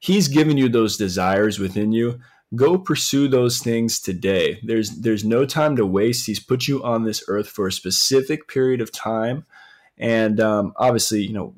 He's 0.02 0.28
given 0.28 0.58
you 0.58 0.68
those 0.68 0.98
desires 0.98 1.60
within 1.60 1.94
you. 1.94 2.20
Go 2.54 2.78
pursue 2.78 3.30
those 3.30 3.60
things 3.60 4.02
today. 4.02 4.60
There's 4.64 4.90
there's 5.00 5.24
no 5.24 5.46
time 5.46 5.78
to 5.78 5.86
waste. 5.86 6.26
He's 6.26 6.42
put 6.42 6.68
you 6.68 6.84
on 6.84 7.06
this 7.06 7.24
earth 7.30 7.48
for 7.48 7.68
a 7.68 7.72
specific 7.72 8.50
period 8.50 8.82
of 8.82 8.92
time, 8.92 9.46
and 9.98 10.42
um, 10.42 10.74
obviously, 10.76 11.22
you 11.22 11.32
know, 11.32 11.54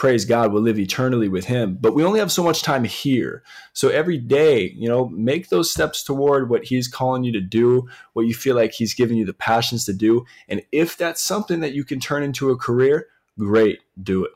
praise 0.00 0.24
God, 0.24 0.50
we'll 0.50 0.62
live 0.62 0.78
eternally 0.78 1.28
with 1.28 1.44
Him. 1.44 1.76
But 1.78 1.94
we 1.94 2.02
only 2.02 2.20
have 2.20 2.32
so 2.32 2.42
much 2.42 2.62
time 2.62 2.84
here. 2.84 3.42
So 3.74 3.90
every 3.90 4.16
day, 4.16 4.72
you 4.74 4.88
know, 4.88 5.10
make 5.10 5.50
those 5.50 5.70
steps 5.70 6.02
toward 6.02 6.48
what 6.48 6.64
He's 6.64 6.88
calling 6.88 7.22
you 7.22 7.32
to 7.32 7.40
do, 7.40 7.86
what 8.14 8.26
you 8.26 8.32
feel 8.32 8.56
like 8.56 8.72
He's 8.72 8.94
giving 8.94 9.18
you 9.18 9.26
the 9.26 9.34
passions 9.34 9.84
to 9.84 9.92
do. 9.92 10.24
And 10.48 10.62
if 10.72 10.96
that's 10.96 11.20
something 11.22 11.60
that 11.60 11.74
you 11.74 11.84
can 11.84 12.00
turn 12.00 12.22
into 12.22 12.48
a 12.48 12.56
career, 12.56 13.08
great, 13.38 13.80
do 14.02 14.24
it. 14.24 14.30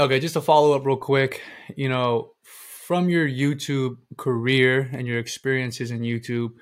Okay, 0.00 0.18
just 0.18 0.34
to 0.34 0.40
follow 0.40 0.72
up 0.72 0.84
real 0.84 0.96
quick, 0.96 1.42
you 1.76 1.88
know, 1.88 2.32
from 2.42 3.08
your 3.08 3.28
YouTube 3.28 3.98
career 4.16 4.90
and 4.92 5.06
your 5.06 5.20
experiences 5.20 5.92
in 5.92 6.00
YouTube, 6.00 6.54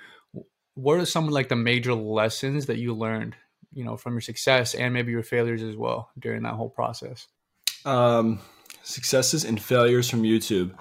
what 0.75 1.01
are 1.01 1.07
some 1.07 1.31
like 1.31 1.49
the 1.49 1.57
major 1.57 1.95
lessons 1.95 2.67
that 2.67 2.77
you 2.77 2.95
learned, 2.95 3.35
you 3.73 3.83
know, 3.83 3.97
from 3.97 4.13
your 4.13 4.21
success 4.21 4.75
and 4.75 4.93
maybe 4.93 5.11
your 5.11 5.23
failures 5.23 5.63
as 5.63 5.75
well 5.75 6.11
during 6.19 6.43
that 6.43 6.53
whole 6.53 6.69
process? 6.69 7.29
Um, 7.89 8.41
successes 8.83 9.45
and 9.45 9.61
failures 9.61 10.11
from 10.11 10.23
YouTube. 10.23 10.75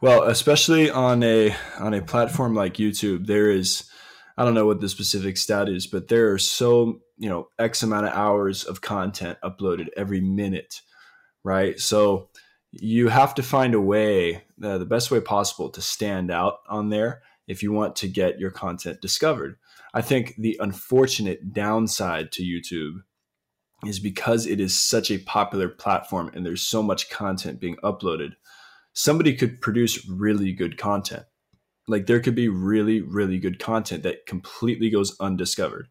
Well, 0.00 0.24
especially 0.24 0.90
on 0.90 1.22
a 1.22 1.54
on 1.78 1.94
a 1.94 2.02
platform 2.02 2.54
like 2.54 2.74
YouTube, 2.74 3.26
there 3.26 3.50
is 3.50 3.90
I 4.36 4.44
don't 4.44 4.54
know 4.54 4.66
what 4.66 4.80
the 4.80 4.88
specific 4.88 5.36
stat 5.36 5.68
is, 5.68 5.86
but 5.86 6.08
there 6.08 6.32
are 6.32 6.38
so, 6.38 7.00
you 7.18 7.28
know, 7.28 7.48
X 7.58 7.82
amount 7.82 8.06
of 8.06 8.12
hours 8.12 8.64
of 8.64 8.80
content 8.80 9.38
uploaded 9.42 9.88
every 9.96 10.20
minute, 10.20 10.82
right? 11.42 11.78
So 11.80 12.28
you 12.70 13.08
have 13.08 13.34
to 13.36 13.42
find 13.42 13.74
a 13.74 13.80
way, 13.80 14.44
uh, 14.62 14.78
the 14.78 14.86
best 14.86 15.10
way 15.10 15.20
possible 15.20 15.70
to 15.70 15.80
stand 15.80 16.30
out 16.30 16.58
on 16.68 16.90
there 16.90 17.22
if 17.46 17.62
you 17.62 17.72
want 17.72 17.96
to 17.96 18.08
get 18.08 18.38
your 18.38 18.50
content 18.50 19.00
discovered. 19.00 19.56
I 19.92 20.02
think 20.02 20.34
the 20.36 20.58
unfortunate 20.60 21.52
downside 21.52 22.30
to 22.32 22.42
YouTube 22.42 23.02
is 23.86 24.00
because 24.00 24.46
it 24.46 24.60
is 24.60 24.80
such 24.80 25.10
a 25.10 25.18
popular 25.18 25.68
platform 25.68 26.30
and 26.34 26.44
there's 26.44 26.62
so 26.62 26.82
much 26.82 27.10
content 27.10 27.60
being 27.60 27.76
uploaded. 27.76 28.34
Somebody 28.92 29.34
could 29.34 29.60
produce 29.60 30.08
really 30.08 30.52
good 30.52 30.78
content 30.78 31.24
like 31.86 32.06
there 32.06 32.20
could 32.20 32.34
be 32.34 32.48
really, 32.48 33.00
really 33.00 33.38
good 33.38 33.58
content 33.58 34.02
that 34.02 34.26
completely 34.26 34.90
goes 34.90 35.18
undiscovered. 35.20 35.88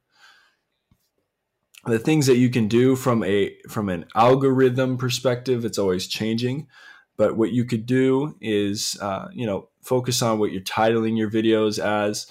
The 1.86 2.00
things 2.00 2.28
that 2.28 2.38
you 2.38 2.50
can 2.50 2.68
do 2.68 2.96
from 2.96 3.24
a 3.24 3.56
from 3.70 3.90
an 3.90 4.06
algorithm 4.16 4.98
perspective, 4.98 5.66
it's 5.66 5.78
always 5.78 6.08
changing. 6.08 6.68
But 7.16 7.38
what 7.38 7.52
you 7.52 7.66
could 7.66 7.86
do 7.86 8.36
is, 8.42 8.98
uh, 9.00 9.28
you 9.34 9.46
know, 9.46 9.70
focus 9.84 10.22
on 10.22 10.40
what 10.40 10.52
you're 10.52 10.64
titling 10.64 11.18
your 11.18 11.30
videos 11.30 11.78
as, 11.78 12.26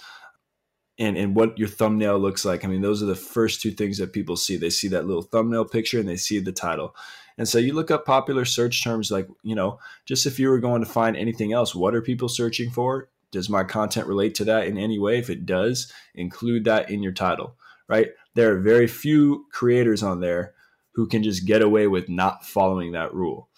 and 1.03 1.17
and 1.17 1.35
what 1.35 1.57
your 1.57 1.67
thumbnail 1.67 2.17
looks 2.17 2.45
like. 2.45 2.63
I 2.63 2.67
mean, 2.67 2.81
those 2.81 3.03
are 3.03 3.07
the 3.07 3.15
first 3.15 3.61
two 3.61 3.71
things 3.71 3.97
that 3.97 4.13
people 4.13 4.35
see. 4.35 4.57
They 4.57 4.69
see 4.69 4.87
that 4.89 5.05
little 5.05 5.21
thumbnail 5.21 5.65
picture 5.65 5.99
and 5.99 6.07
they 6.07 6.17
see 6.17 6.39
the 6.39 6.51
title. 6.51 6.95
And 7.37 7.47
so 7.47 7.57
you 7.57 7.73
look 7.73 7.91
up 7.91 8.05
popular 8.05 8.45
search 8.45 8.83
terms 8.83 9.11
like, 9.11 9.27
you 9.41 9.55
know, 9.55 9.79
just 10.05 10.25
if 10.25 10.39
you 10.39 10.49
were 10.49 10.59
going 10.59 10.83
to 10.83 10.89
find 10.89 11.17
anything 11.17 11.51
else, 11.51 11.73
what 11.73 11.95
are 11.95 12.01
people 12.01 12.29
searching 12.29 12.69
for? 12.69 13.09
Does 13.31 13.49
my 13.49 13.63
content 13.63 14.07
relate 14.07 14.35
to 14.35 14.45
that 14.45 14.67
in 14.67 14.77
any 14.77 14.99
way? 14.99 15.17
If 15.17 15.29
it 15.29 15.45
does, 15.45 15.91
include 16.13 16.65
that 16.65 16.91
in 16.91 17.01
your 17.01 17.11
title, 17.11 17.55
right? 17.87 18.09
There 18.35 18.53
are 18.53 18.59
very 18.59 18.87
few 18.87 19.47
creators 19.51 20.03
on 20.03 20.21
there 20.21 20.53
who 20.93 21.07
can 21.07 21.23
just 21.23 21.47
get 21.47 21.63
away 21.63 21.87
with 21.87 22.07
not 22.07 22.45
following 22.45 22.91
that 22.91 23.13
rule. 23.13 23.49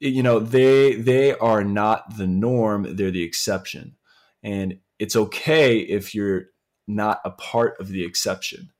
You 0.00 0.24
know, 0.24 0.40
they 0.40 0.96
they 0.96 1.32
are 1.34 1.62
not 1.62 2.16
the 2.18 2.26
norm, 2.26 2.96
they're 2.96 3.12
the 3.12 3.22
exception. 3.22 3.94
And 4.42 4.80
it's 5.04 5.16
okay 5.16 5.80
if 5.80 6.14
you're 6.14 6.46
not 6.88 7.20
a 7.26 7.30
part 7.30 7.78
of 7.78 7.88
the 7.88 8.02
exception. 8.02 8.70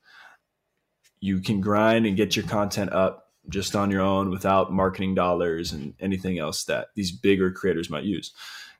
You 1.20 1.40
can 1.40 1.60
grind 1.60 2.06
and 2.06 2.16
get 2.16 2.34
your 2.34 2.46
content 2.46 2.94
up 2.94 3.26
just 3.50 3.76
on 3.76 3.90
your 3.90 4.00
own 4.00 4.30
without 4.30 4.72
marketing 4.72 5.14
dollars 5.14 5.70
and 5.70 5.92
anything 6.00 6.38
else 6.38 6.64
that 6.64 6.88
these 6.94 7.12
bigger 7.12 7.52
creators 7.52 7.90
might 7.90 8.04
use. 8.04 8.32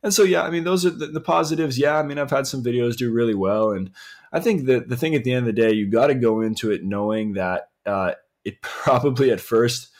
And 0.03 0.15
so, 0.15 0.23
yeah, 0.23 0.43
I 0.43 0.49
mean, 0.49 0.65
those 0.65 0.87
are 0.87 0.91
the, 0.91 1.09
the, 1.09 1.21
positives. 1.21 1.79
Yeah, 1.79 1.99
I 1.99 2.03
mean, 2.03 2.19
I've 2.19 2.31
had 2.31 2.47
some 2.47 2.65
videos 2.65 2.97
do 2.97 3.13
really 3.13 3.35
well. 3.35 3.73
And 3.73 3.91
I 4.33 4.41
think 4.41 4.65
that 4.65 4.89
the 4.89 4.97
thing 4.97 5.15
at 5.15 5.23
the 5.25 5.33
end 5.33 5.47
of 5.47 5.55
the 5.55 5.63
day, 5.63 5.75
you 5.75 5.87
got 5.87 6.07
to 6.07 6.15
go 6.15 6.41
into 6.41 6.71
it 6.71 6.83
knowing 6.83 7.35
that 7.35 7.69
uh, 7.85 8.13
it 8.43 8.63
probably 8.63 9.31
at 9.31 9.41
first 9.41 9.91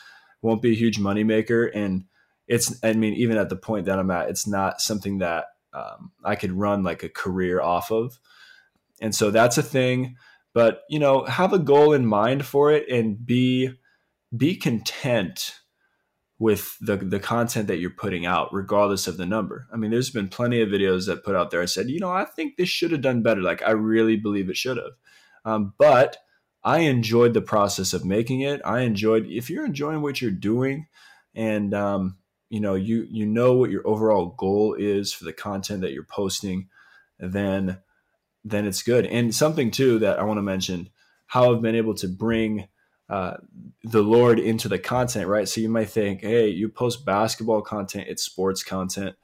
won't 0.41 0.63
be 0.63 0.73
a 0.73 0.77
huge 0.77 0.99
moneymaker. 0.99 1.71
And 1.75 2.05
it's, 2.49 2.83
I 2.83 2.95
mean, 2.95 3.13
even 3.13 3.37
at 3.37 3.51
the 3.51 3.57
point 3.57 3.85
that 3.85 3.99
I'm 3.99 4.11
at, 4.11 4.31
it's 4.31 4.47
not 4.47 4.81
something 4.81 5.19
that 5.19 5.45
um, 5.75 6.13
I 6.25 6.37
could 6.37 6.53
run 6.53 6.83
like 6.83 7.03
a 7.03 7.09
career 7.09 7.61
off 7.61 7.91
of. 7.91 8.19
And 9.01 9.15
so 9.15 9.31
that's 9.31 9.59
a 9.59 9.63
thing. 9.63 10.17
But, 10.53 10.83
you 10.89 11.01
know, 11.01 11.25
have 11.25 11.53
a 11.53 11.59
goal 11.59 11.93
in 11.93 12.07
mind 12.07 12.47
for 12.47 12.71
it 12.71 12.89
and 12.89 13.27
be, 13.27 13.73
be 14.37 14.57
content 14.57 15.61
with 16.39 16.77
the 16.81 16.97
the 16.97 17.21
content 17.21 17.69
that 17.69 17.79
you're 17.79 17.91
putting 17.91 18.27
out, 18.27 18.53
regardless 18.53 19.07
of 19.07 19.17
the 19.17 19.27
number. 19.27 19.67
I 19.73 19.77
mean, 19.77 19.91
there's 19.91 20.11
been 20.11 20.29
plenty 20.29 20.61
of 20.61 20.69
videos 20.69 21.07
that 21.07 21.25
put 21.25 21.37
out 21.37 21.51
there. 21.51 21.63
I 21.63 21.67
said, 21.67 21.89
you 21.89 22.01
know, 22.01 22.11
I 22.11 22.25
think 22.25 22.57
this 22.57 22.69
should 22.69 22.91
have 22.91 23.03
done 23.03 23.23
better. 23.23 23.41
Like, 23.41 23.63
I 23.63 23.71
really 23.71 24.17
believe 24.17 24.51
it 24.51 24.57
should 24.57 24.77
have. 24.77 24.93
Um, 25.45 25.75
but 25.79 26.19
I 26.65 26.79
enjoyed 26.81 27.35
the 27.35 27.41
process 27.41 27.93
of 27.93 28.05
making 28.05 28.41
it. 28.41 28.61
I 28.65 28.81
enjoyed 28.81 29.27
if 29.27 29.49
you're 29.49 29.65
enjoying 29.65 30.03
what 30.03 30.21
you're 30.21 30.31
doing, 30.31 30.87
and 31.35 31.73
um, 31.73 32.19
you 32.55 32.61
know 32.61 32.77
you 32.77 33.09
you 33.11 33.27
know 33.27 33.55
what 33.55 33.71
your 33.71 33.85
overall 33.85 34.27
goal 34.39 34.77
is 34.79 35.13
for 35.13 35.25
the 35.25 35.33
content 35.33 35.81
that 35.81 35.93
you're 35.93 36.05
posting, 36.05 36.69
then 37.19 37.79
then 38.45 38.65
it's 38.65 38.85
good. 38.85 39.07
And 39.07 39.35
something 39.35 39.73
too 39.73 39.99
that 39.99 40.21
I 40.21 40.23
want 40.23 40.39
to 40.39 40.43
mention: 40.43 40.89
how 41.27 41.53
I've 41.53 41.63
been 41.63 41.75
able 41.75 41.95
to 41.95 42.07
bring 42.07 42.69
uh, 43.09 43.39
the 43.83 44.03
Lord 44.03 44.39
into 44.39 44.69
the 44.69 44.79
content, 44.79 45.27
right? 45.27 45.49
So 45.49 45.61
you 45.61 45.69
might 45.69 45.91
think, 45.91 46.21
hey, 46.21 46.49
you 46.49 46.69
post 46.69 47.05
basketball 47.05 47.61
content, 47.61 48.07
it's 48.09 48.23
sports 48.23 48.63
content. 48.63 49.17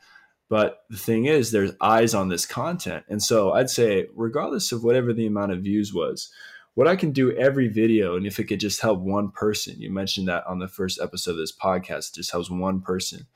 But 0.48 0.80
the 0.90 0.98
thing 0.98 1.26
is, 1.26 1.52
there's 1.52 1.70
eyes 1.80 2.14
on 2.14 2.30
this 2.30 2.46
content. 2.46 3.04
And 3.08 3.22
so 3.22 3.52
I'd 3.52 3.70
say, 3.70 4.08
regardless 4.16 4.72
of 4.72 4.82
whatever 4.82 5.12
the 5.12 5.28
amount 5.28 5.52
of 5.52 5.62
views 5.62 5.94
was, 5.94 6.32
what 6.80 6.88
I 6.88 6.96
can 6.96 7.12
do 7.12 7.30
every 7.32 7.68
video, 7.68 8.16
and 8.16 8.26
if 8.26 8.40
it 8.40 8.44
could 8.44 8.58
just 8.58 8.80
help 8.80 9.00
one 9.00 9.30
person, 9.32 9.78
you 9.78 9.90
mentioned 9.90 10.28
that 10.28 10.46
on 10.46 10.60
the 10.60 10.66
first 10.66 10.98
episode 10.98 11.32
of 11.32 11.36
this 11.36 11.54
podcast, 11.54 12.14
just 12.14 12.32
helps 12.32 12.48
one 12.48 12.80
person. 12.80 13.26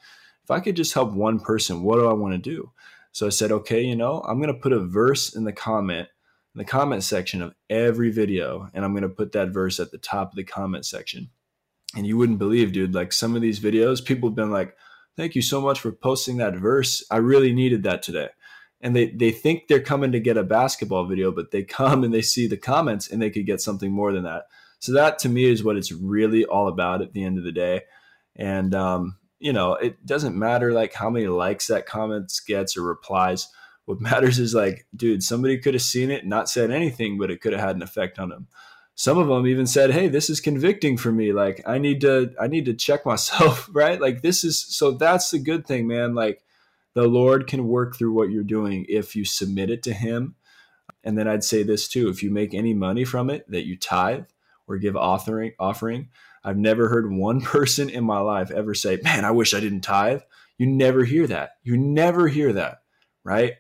If 0.42 0.50
I 0.50 0.60
could 0.60 0.76
just 0.76 0.94
help 0.94 1.12
one 1.12 1.38
person, 1.38 1.82
what 1.82 1.96
do 1.96 2.08
I 2.08 2.14
want 2.14 2.32
to 2.32 2.38
do? 2.38 2.70
So 3.12 3.26
I 3.26 3.28
said, 3.28 3.52
okay, 3.52 3.82
you 3.82 3.96
know, 3.96 4.22
I'm 4.26 4.38
going 4.40 4.48
to 4.48 4.58
put 4.58 4.72
a 4.72 4.80
verse 4.80 5.36
in 5.36 5.44
the 5.44 5.52
comment 5.52 6.08
in 6.54 6.58
the 6.58 6.64
comment 6.64 7.04
section 7.04 7.42
of 7.42 7.54
every 7.68 8.10
video. 8.10 8.70
And 8.72 8.82
I'm 8.82 8.92
going 8.92 9.02
to 9.02 9.10
put 9.10 9.32
that 9.32 9.50
verse 9.50 9.78
at 9.78 9.90
the 9.90 9.98
top 9.98 10.30
of 10.30 10.36
the 10.36 10.44
comment 10.44 10.86
section. 10.86 11.28
And 11.94 12.06
you 12.06 12.16
wouldn't 12.16 12.38
believe, 12.38 12.72
dude, 12.72 12.94
like 12.94 13.12
some 13.12 13.36
of 13.36 13.42
these 13.42 13.60
videos, 13.60 14.02
people 14.02 14.30
have 14.30 14.36
been 14.36 14.52
like, 14.52 14.74
thank 15.18 15.34
you 15.34 15.42
so 15.42 15.60
much 15.60 15.80
for 15.80 15.92
posting 15.92 16.38
that 16.38 16.54
verse. 16.54 17.04
I 17.10 17.18
really 17.18 17.52
needed 17.52 17.82
that 17.82 18.02
today. 18.02 18.28
And 18.84 18.94
they, 18.94 19.06
they 19.06 19.32
think 19.32 19.66
they're 19.66 19.80
coming 19.80 20.12
to 20.12 20.20
get 20.20 20.36
a 20.36 20.44
basketball 20.44 21.06
video, 21.06 21.32
but 21.32 21.50
they 21.50 21.64
come 21.64 22.04
and 22.04 22.14
they 22.14 22.22
see 22.22 22.46
the 22.46 22.56
comments 22.56 23.10
and 23.10 23.20
they 23.20 23.30
could 23.30 23.46
get 23.46 23.60
something 23.60 23.90
more 23.90 24.12
than 24.12 24.22
that. 24.22 24.44
So 24.78 24.92
that 24.92 25.18
to 25.20 25.28
me 25.28 25.44
is 25.46 25.64
what 25.64 25.76
it's 25.76 25.90
really 25.90 26.44
all 26.44 26.68
about 26.68 27.02
at 27.02 27.12
the 27.12 27.24
end 27.24 27.38
of 27.38 27.44
the 27.44 27.52
day. 27.52 27.82
And, 28.36 28.74
um, 28.74 29.16
you 29.40 29.52
know, 29.52 29.74
it 29.74 30.04
doesn't 30.06 30.38
matter 30.38 30.72
like 30.72 30.92
how 30.92 31.10
many 31.10 31.26
likes 31.26 31.66
that 31.66 31.86
comments 31.86 32.38
gets 32.40 32.76
or 32.76 32.82
replies 32.82 33.48
what 33.86 34.00
matters 34.00 34.38
is 34.38 34.54
like, 34.54 34.86
dude, 34.94 35.22
somebody 35.22 35.58
could 35.58 35.74
have 35.74 35.82
seen 35.82 36.10
it, 36.10 36.26
not 36.26 36.48
said 36.48 36.70
anything, 36.70 37.18
but 37.18 37.30
it 37.30 37.40
could 37.40 37.52
have 37.52 37.62
had 37.62 37.76
an 37.76 37.82
effect 37.82 38.18
on 38.18 38.30
them. 38.30 38.48
Some 38.96 39.18
of 39.18 39.26
them 39.26 39.46
even 39.46 39.66
said, 39.66 39.90
"Hey, 39.90 40.06
this 40.06 40.30
is 40.30 40.40
convicting 40.40 40.96
for 40.96 41.10
me. 41.10 41.32
Like, 41.32 41.60
I 41.66 41.78
need 41.78 42.00
to, 42.02 42.32
I 42.40 42.46
need 42.46 42.66
to 42.66 42.74
check 42.74 43.04
myself, 43.06 43.68
right? 43.72 44.00
Like, 44.00 44.22
this 44.22 44.44
is 44.44 44.60
so. 44.60 44.92
That's 44.92 45.30
the 45.30 45.40
good 45.40 45.66
thing, 45.66 45.86
man. 45.88 46.14
Like, 46.14 46.43
the 46.94 47.06
Lord 47.06 47.46
can 47.46 47.66
work 47.66 47.96
through 47.96 48.12
what 48.12 48.30
you're 48.30 48.44
doing 48.44 48.86
if 48.88 49.14
you 49.14 49.24
submit 49.24 49.70
it 49.70 49.82
to 49.84 49.92
Him. 49.92 50.36
And 51.02 51.18
then 51.18 51.28
I'd 51.28 51.44
say 51.44 51.62
this 51.62 51.88
too: 51.88 52.08
if 52.08 52.22
you 52.22 52.30
make 52.30 52.54
any 52.54 52.74
money 52.74 53.04
from 53.04 53.30
it, 53.30 53.50
that 53.50 53.66
you 53.66 53.76
tithe 53.76 54.24
or 54.66 54.78
give 54.78 54.96
offering, 54.96 55.52
offering. 55.58 56.08
I've 56.42 56.56
never 56.56 56.88
heard 56.88 57.10
one 57.10 57.40
person 57.42 57.88
in 57.90 58.04
my 58.04 58.20
life 58.20 58.50
ever 58.50 58.74
say, 58.74 58.98
"Man, 59.02 59.24
I 59.24 59.30
wish 59.30 59.54
I 59.54 59.60
didn't 59.60 59.82
tithe." 59.82 60.22
You 60.56 60.66
never 60.66 61.04
hear 61.04 61.26
that. 61.26 61.56
You 61.64 61.76
never 61.76 62.28
hear 62.28 62.52
that, 62.52 62.82
right? 63.24 63.54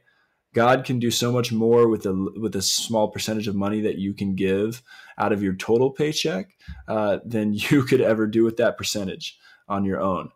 God 0.54 0.84
can 0.84 1.00
do 1.00 1.10
so 1.10 1.32
much 1.32 1.52
more 1.52 1.88
with 1.88 2.06
a 2.06 2.14
with 2.36 2.54
a 2.54 2.62
small 2.62 3.08
percentage 3.08 3.48
of 3.48 3.56
money 3.56 3.80
that 3.82 3.98
you 3.98 4.14
can 4.14 4.36
give 4.36 4.82
out 5.18 5.32
of 5.32 5.42
your 5.42 5.54
total 5.54 5.90
paycheck 5.90 6.50
uh, 6.86 7.18
than 7.24 7.52
you 7.70 7.82
could 7.82 8.00
ever 8.00 8.26
do 8.26 8.44
with 8.44 8.56
that 8.58 8.78
percentage 8.78 9.38
on 9.68 9.84
your 9.84 10.00
own. 10.00 10.30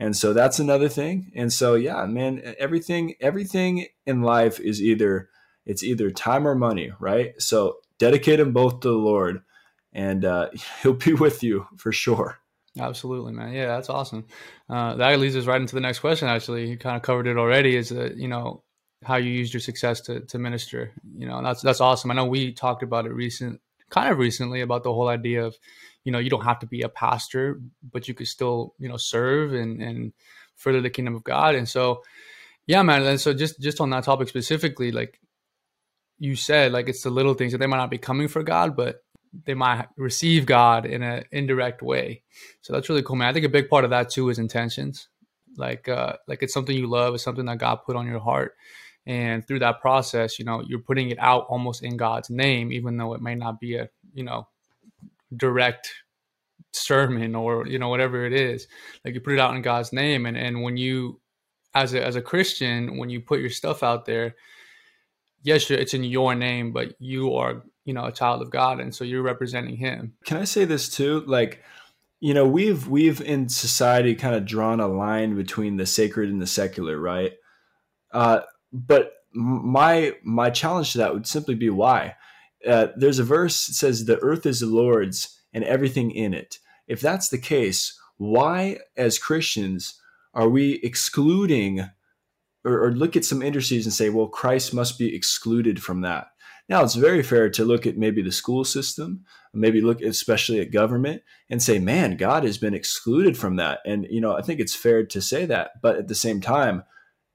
And 0.00 0.16
so 0.16 0.32
that's 0.32 0.58
another 0.58 0.88
thing. 0.88 1.30
And 1.36 1.52
so 1.52 1.74
yeah, 1.74 2.06
man, 2.06 2.54
everything 2.58 3.14
everything 3.20 3.86
in 4.06 4.22
life 4.22 4.58
is 4.58 4.82
either 4.82 5.28
it's 5.66 5.82
either 5.82 6.10
time 6.10 6.48
or 6.48 6.54
money, 6.54 6.90
right? 6.98 7.34
So 7.40 7.76
dedicate 7.98 8.38
them 8.38 8.52
both 8.52 8.80
to 8.80 8.88
the 8.88 8.94
Lord, 8.94 9.42
and 9.92 10.24
uh, 10.24 10.48
He'll 10.82 10.94
be 10.94 11.12
with 11.12 11.42
you 11.42 11.66
for 11.76 11.92
sure. 11.92 12.38
Absolutely, 12.78 13.32
man. 13.32 13.52
Yeah, 13.52 13.66
that's 13.66 13.90
awesome. 13.90 14.26
Uh, 14.68 14.94
that 14.94 15.18
leads 15.20 15.36
us 15.36 15.46
right 15.46 15.60
into 15.60 15.74
the 15.74 15.80
next 15.80 15.98
question. 15.98 16.28
Actually, 16.28 16.70
you 16.70 16.78
kind 16.78 16.96
of 16.96 17.02
covered 17.02 17.26
it 17.26 17.36
already. 17.36 17.76
Is 17.76 17.90
that 17.90 18.16
you 18.16 18.28
know 18.28 18.62
how 19.04 19.16
you 19.16 19.30
used 19.30 19.52
your 19.52 19.60
success 19.60 20.00
to 20.02 20.20
to 20.20 20.38
minister. 20.38 20.92
You 21.16 21.28
know, 21.28 21.42
that's 21.42 21.60
that's 21.60 21.80
awesome. 21.80 22.10
I 22.10 22.14
know 22.14 22.24
we 22.24 22.52
talked 22.52 22.82
about 22.82 23.06
it 23.06 23.12
recent, 23.12 23.60
kind 23.90 24.10
of 24.10 24.18
recently, 24.18 24.62
about 24.62 24.82
the 24.82 24.94
whole 24.94 25.08
idea 25.08 25.44
of, 25.44 25.56
you 26.04 26.12
know, 26.12 26.18
you 26.18 26.30
don't 26.30 26.44
have 26.44 26.58
to 26.60 26.66
be 26.66 26.82
a 26.82 26.88
pastor, 26.88 27.60
but 27.92 28.08
you 28.08 28.14
could 28.14 28.28
still, 28.28 28.74
you 28.78 28.88
know, 28.88 28.96
serve 28.96 29.54
and 29.54 29.82
and 29.82 30.12
further 30.56 30.80
the 30.80 30.90
kingdom 30.90 31.14
of 31.14 31.24
God. 31.24 31.54
And 31.54 31.68
so, 31.68 32.02
yeah, 32.66 32.82
man. 32.82 33.02
And 33.02 33.20
so 33.20 33.32
just 33.32 33.60
just 33.60 33.80
on 33.80 33.90
that 33.90 34.04
topic 34.04 34.28
specifically, 34.28 34.92
like 34.92 35.20
you 36.18 36.36
said, 36.36 36.72
like 36.72 36.88
it's 36.88 37.02
the 37.02 37.10
little 37.10 37.34
things 37.34 37.52
that 37.52 37.58
they 37.58 37.66
might 37.66 37.78
not 37.78 37.90
be 37.90 37.98
coming 37.98 38.28
for 38.28 38.42
God, 38.42 38.76
but 38.76 39.02
they 39.46 39.54
might 39.54 39.88
receive 39.96 40.46
God 40.46 40.86
in 40.86 41.02
an 41.02 41.24
indirect 41.30 41.82
way. 41.82 42.22
So 42.62 42.72
that's 42.72 42.88
really 42.88 43.02
cool, 43.02 43.16
man. 43.16 43.28
I 43.28 43.32
think 43.32 43.46
a 43.46 43.50
big 43.50 43.68
part 43.68 43.84
of 43.84 43.90
that 43.90 44.10
too 44.10 44.28
is 44.28 44.38
intentions. 44.38 45.08
Like, 45.56 45.88
uh, 45.88 46.14
like 46.28 46.42
it's 46.42 46.54
something 46.54 46.76
you 46.76 46.86
love, 46.86 47.14
it's 47.14 47.24
something 47.24 47.46
that 47.46 47.58
God 47.58 47.80
put 47.84 47.96
on 47.96 48.06
your 48.06 48.20
heart, 48.20 48.54
and 49.06 49.46
through 49.46 49.58
that 49.58 49.80
process 49.80 50.38
you 50.38 50.44
know 50.44 50.62
you're 50.66 50.80
putting 50.80 51.10
it 51.10 51.18
out 51.18 51.46
almost 51.48 51.82
in 51.82 51.96
god's 51.96 52.30
name 52.30 52.72
even 52.72 52.96
though 52.96 53.14
it 53.14 53.20
may 53.20 53.34
not 53.34 53.58
be 53.58 53.76
a 53.76 53.88
you 54.14 54.22
know 54.22 54.46
direct 55.36 55.92
sermon 56.72 57.34
or 57.34 57.66
you 57.66 57.78
know 57.78 57.88
whatever 57.88 58.24
it 58.26 58.32
is 58.32 58.68
like 59.04 59.14
you 59.14 59.20
put 59.20 59.32
it 59.32 59.40
out 59.40 59.54
in 59.54 59.62
god's 59.62 59.92
name 59.92 60.26
and 60.26 60.36
and 60.36 60.62
when 60.62 60.76
you 60.76 61.20
as 61.74 61.94
a 61.94 62.04
as 62.04 62.16
a 62.16 62.22
christian 62.22 62.98
when 62.98 63.10
you 63.10 63.20
put 63.20 63.40
your 63.40 63.50
stuff 63.50 63.82
out 63.82 64.04
there 64.04 64.36
yes 65.42 65.70
it's 65.70 65.94
in 65.94 66.04
your 66.04 66.34
name 66.34 66.72
but 66.72 66.94
you 66.98 67.34
are 67.34 67.62
you 67.84 67.94
know 67.94 68.04
a 68.04 68.12
child 68.12 68.42
of 68.42 68.50
god 68.50 68.78
and 68.80 68.94
so 68.94 69.04
you're 69.04 69.22
representing 69.22 69.76
him. 69.76 70.14
Can 70.24 70.36
i 70.36 70.44
say 70.44 70.64
this 70.64 70.88
too? 70.88 71.24
Like 71.26 71.62
you 72.20 72.34
know 72.34 72.46
we've 72.46 72.86
we've 72.86 73.20
in 73.20 73.48
society 73.48 74.14
kind 74.14 74.34
of 74.34 74.44
drawn 74.44 74.78
a 74.78 74.86
line 74.86 75.34
between 75.34 75.76
the 75.76 75.86
sacred 75.86 76.30
and 76.30 76.40
the 76.40 76.46
secular 76.46 76.98
right? 76.98 77.32
Uh, 78.12 78.40
but 78.72 79.14
my 79.32 80.14
my 80.22 80.50
challenge 80.50 80.92
to 80.92 80.98
that 80.98 81.12
would 81.12 81.26
simply 81.26 81.54
be 81.54 81.70
why 81.70 82.14
uh, 82.66 82.88
there's 82.96 83.18
a 83.18 83.24
verse 83.24 83.66
that 83.66 83.74
says 83.74 84.04
the 84.04 84.18
earth 84.18 84.46
is 84.46 84.60
the 84.60 84.66
lord's 84.66 85.40
and 85.52 85.64
everything 85.64 86.10
in 86.10 86.32
it. 86.32 86.58
If 86.86 87.00
that's 87.00 87.28
the 87.28 87.38
case 87.38 87.98
why 88.16 88.78
as 88.96 89.18
christians 89.18 89.98
are 90.34 90.48
we 90.48 90.74
excluding 90.82 91.80
or, 92.64 92.84
or 92.84 92.92
look 92.92 93.16
at 93.16 93.24
some 93.24 93.42
industries 93.42 93.86
and 93.86 93.92
say 93.92 94.10
well 94.10 94.26
christ 94.28 94.74
must 94.74 94.98
be 94.98 95.14
excluded 95.14 95.82
from 95.82 96.02
that. 96.02 96.28
Now 96.68 96.84
it's 96.84 96.94
very 96.94 97.22
fair 97.22 97.50
to 97.50 97.64
look 97.64 97.86
at 97.86 97.96
maybe 97.96 98.22
the 98.22 98.30
school 98.30 98.64
system 98.64 99.24
maybe 99.52 99.80
look 99.80 100.00
especially 100.02 100.60
at 100.60 100.70
government 100.70 101.22
and 101.48 101.62
say 101.62 101.78
man 101.78 102.16
god 102.16 102.44
has 102.44 102.58
been 102.58 102.74
excluded 102.74 103.36
from 103.38 103.56
that. 103.56 103.80
And 103.86 104.06
you 104.10 104.20
know 104.20 104.36
i 104.36 104.42
think 104.42 104.60
it's 104.60 104.74
fair 104.74 105.04
to 105.06 105.20
say 105.20 105.46
that 105.46 105.80
but 105.82 105.96
at 105.96 106.08
the 106.08 106.14
same 106.14 106.40
time 106.40 106.84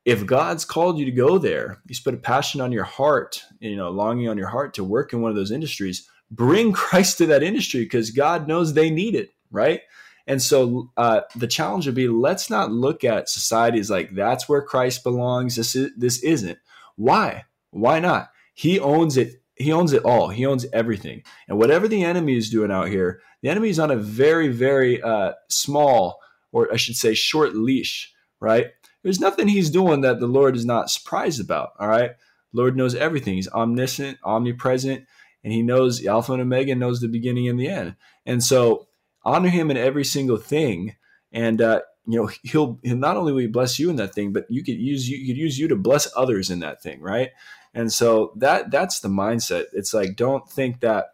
if 0.06 0.26
God's 0.26 0.64
called 0.64 1.00
you 1.00 1.06
to 1.06 1.12
go 1.12 1.38
there, 1.38 1.82
He's 1.88 2.00
put 2.00 2.14
a 2.14 2.18
passion 2.18 2.62
on 2.62 2.72
your 2.72 2.84
heart, 2.84 3.42
you 3.60 3.76
know, 3.76 3.90
longing 3.90 4.30
on 4.30 4.38
your 4.38 4.48
heart 4.48 4.76
to 4.76 4.84
work 4.84 5.12
in 5.12 5.22
one 5.22 5.32
of 5.32 5.36
those 5.36 5.52
industries, 5.52 6.08
bring 6.32 6.72
Christ 6.74 7.18
to 7.18 7.26
that 7.28 7.44
industry 7.44 7.82
because 7.82 8.12
God 8.12 8.48
knows 8.48 8.74
they 8.74 8.90
need 8.90 9.16
it, 9.16 9.32
right? 9.52 9.82
And 10.28 10.42
so 10.42 10.92
uh, 10.98 11.22
the 11.36 11.48
challenge 11.48 11.86
would 11.86 11.96
be 11.96 12.08
let's 12.08 12.50
not 12.50 12.72
look 12.72 13.04
at 13.04 13.30
society 13.30 13.80
as 13.80 13.90
like 13.90 14.16
that's 14.16 14.50
where 14.50 14.62
Christ 14.62 15.04
belongs. 15.04 15.56
This 15.56 15.76
is, 15.76 15.92
this 15.98 16.24
isn't. 16.24 16.58
Why? 16.96 17.46
Why 17.72 18.00
not? 18.00 18.30
He 18.54 18.80
owns 18.80 19.18
it. 19.18 19.42
He 19.56 19.72
owns 19.72 19.94
it 19.94 20.04
all. 20.04 20.30
He 20.30 20.46
owns 20.46 20.66
everything. 20.74 21.24
And 21.48 21.58
whatever 21.58 21.88
the 21.88 22.04
enemy 22.04 22.38
is 22.38 22.50
doing 22.50 22.72
out 22.72 22.90
here, 22.90 23.22
the 23.42 23.50
enemy 23.50 23.70
is 23.70 23.80
on 23.80 23.92
a 23.92 23.96
very, 23.96 24.50
very 24.50 25.02
uh, 25.02 25.34
small, 25.50 26.20
or 26.52 26.72
I 26.74 26.78
should 26.78 26.96
say, 26.96 27.14
short 27.14 27.56
leash, 27.56 28.14
right? 28.40 28.72
There's 29.06 29.20
nothing 29.20 29.48
he's 29.48 29.70
doing 29.70 30.02
that 30.02 30.20
the 30.20 30.26
Lord 30.26 30.56
is 30.56 30.66
not 30.66 30.90
surprised 30.90 31.40
about. 31.40 31.74
All 31.80 31.88
right. 31.88 32.14
Lord 32.54 32.76
knows 32.76 32.96
everything. 32.96 33.36
He's 33.36 33.48
omniscient, 33.48 34.18
omnipresent, 34.24 35.06
and 35.44 35.54
he 35.54 35.62
knows 35.62 36.04
Alpha 36.04 36.34
and 36.34 36.42
Omega, 36.42 36.74
knows 36.74 37.02
the 37.02 37.08
beginning 37.08 37.48
and 37.48 37.60
the 37.60 37.68
end. 37.68 37.98
And 38.26 38.44
so 38.44 38.88
honor 39.24 39.50
him 39.50 39.70
in 39.70 39.78
every 39.78 40.06
single 40.06 40.38
thing. 40.38 40.96
And 41.32 41.62
uh, 41.62 41.82
you 42.08 42.20
know, 42.20 42.32
he'll, 42.42 42.80
he'll 42.82 42.96
not 42.96 43.16
only 43.16 43.32
will 43.32 43.42
he 43.42 43.48
bless 43.48 43.78
you 43.78 43.92
in 43.92 43.98
that 43.98 44.16
thing, 44.16 44.34
but 44.34 44.48
you 44.50 44.64
could 44.64 44.80
use 44.80 45.08
you, 45.08 45.18
you 45.20 45.28
could 45.28 45.40
use 45.40 45.60
you 45.60 45.68
to 45.68 45.76
bless 45.76 46.12
others 46.18 46.50
in 46.50 46.62
that 46.62 46.82
thing, 46.82 47.00
right? 47.00 47.30
And 47.76 47.94
so 47.94 48.34
that 48.38 48.72
that's 48.72 49.02
the 49.02 49.08
mindset. 49.08 49.66
It's 49.72 49.94
like 49.94 50.16
don't 50.16 50.50
think 50.50 50.80
that 50.80 51.10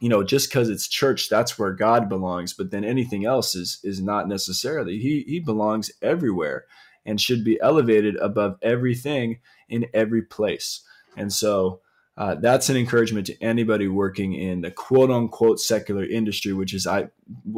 you 0.00 0.08
know 0.08 0.24
just 0.24 0.50
because 0.50 0.68
it's 0.68 0.88
church 0.88 1.28
that's 1.28 1.58
where 1.58 1.72
god 1.72 2.08
belongs 2.08 2.54
but 2.54 2.70
then 2.70 2.84
anything 2.84 3.26
else 3.26 3.54
is 3.54 3.78
is 3.84 4.00
not 4.00 4.26
necessarily 4.26 4.98
he 4.98 5.24
he 5.28 5.38
belongs 5.38 5.90
everywhere 6.00 6.64
and 7.04 7.20
should 7.20 7.44
be 7.44 7.60
elevated 7.60 8.16
above 8.16 8.56
everything 8.62 9.38
in 9.68 9.86
every 9.94 10.22
place. 10.22 10.82
And 11.16 11.32
so 11.32 11.80
uh, 12.16 12.34
that's 12.34 12.68
an 12.68 12.76
encouragement 12.76 13.26
to 13.26 13.42
anybody 13.42 13.88
working 13.88 14.34
in 14.34 14.60
the 14.60 14.70
quote 14.70 15.10
unquote 15.10 15.60
secular 15.60 16.04
industry, 16.04 16.52
which 16.52 16.74
is 16.74 16.86
I 16.86 17.08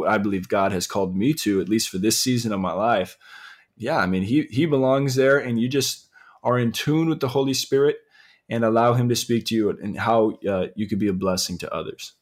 I 0.07 0.18
believe 0.18 0.48
God 0.48 0.72
has 0.72 0.87
called 0.87 1.16
me 1.16 1.35
to 1.35 1.61
at 1.61 1.68
least 1.68 1.88
for 1.88 1.98
this 1.98 2.20
season 2.20 2.52
of 2.52 2.61
my 2.61 2.72
life. 2.72 3.18
Yeah, 3.76 3.96
I 3.96 4.07
mean 4.07 4.22
he 4.22 4.42
he 4.50 4.66
belongs 4.66 5.16
there, 5.16 5.38
and 5.38 5.61
you 5.61 5.68
just 5.68 6.09
are 6.44 6.59
in 6.59 6.72
tune 6.72 7.09
with 7.09 7.20
the 7.20 7.28
Holy 7.28 7.55
Spirit 7.55 7.96
and 8.48 8.64
allow 8.64 8.94
Him 8.94 9.09
to 9.09 9.16
speak 9.16 9.46
to 9.46 9.55
you 9.55 9.70
and 9.70 9.98
how 9.98 10.38
uh, 10.48 10.66
you 10.74 10.88
could 10.88 10.98
be 10.98 11.09
a 11.09 11.12
blessing 11.12 11.59
to 11.59 11.74
others. 11.74 12.12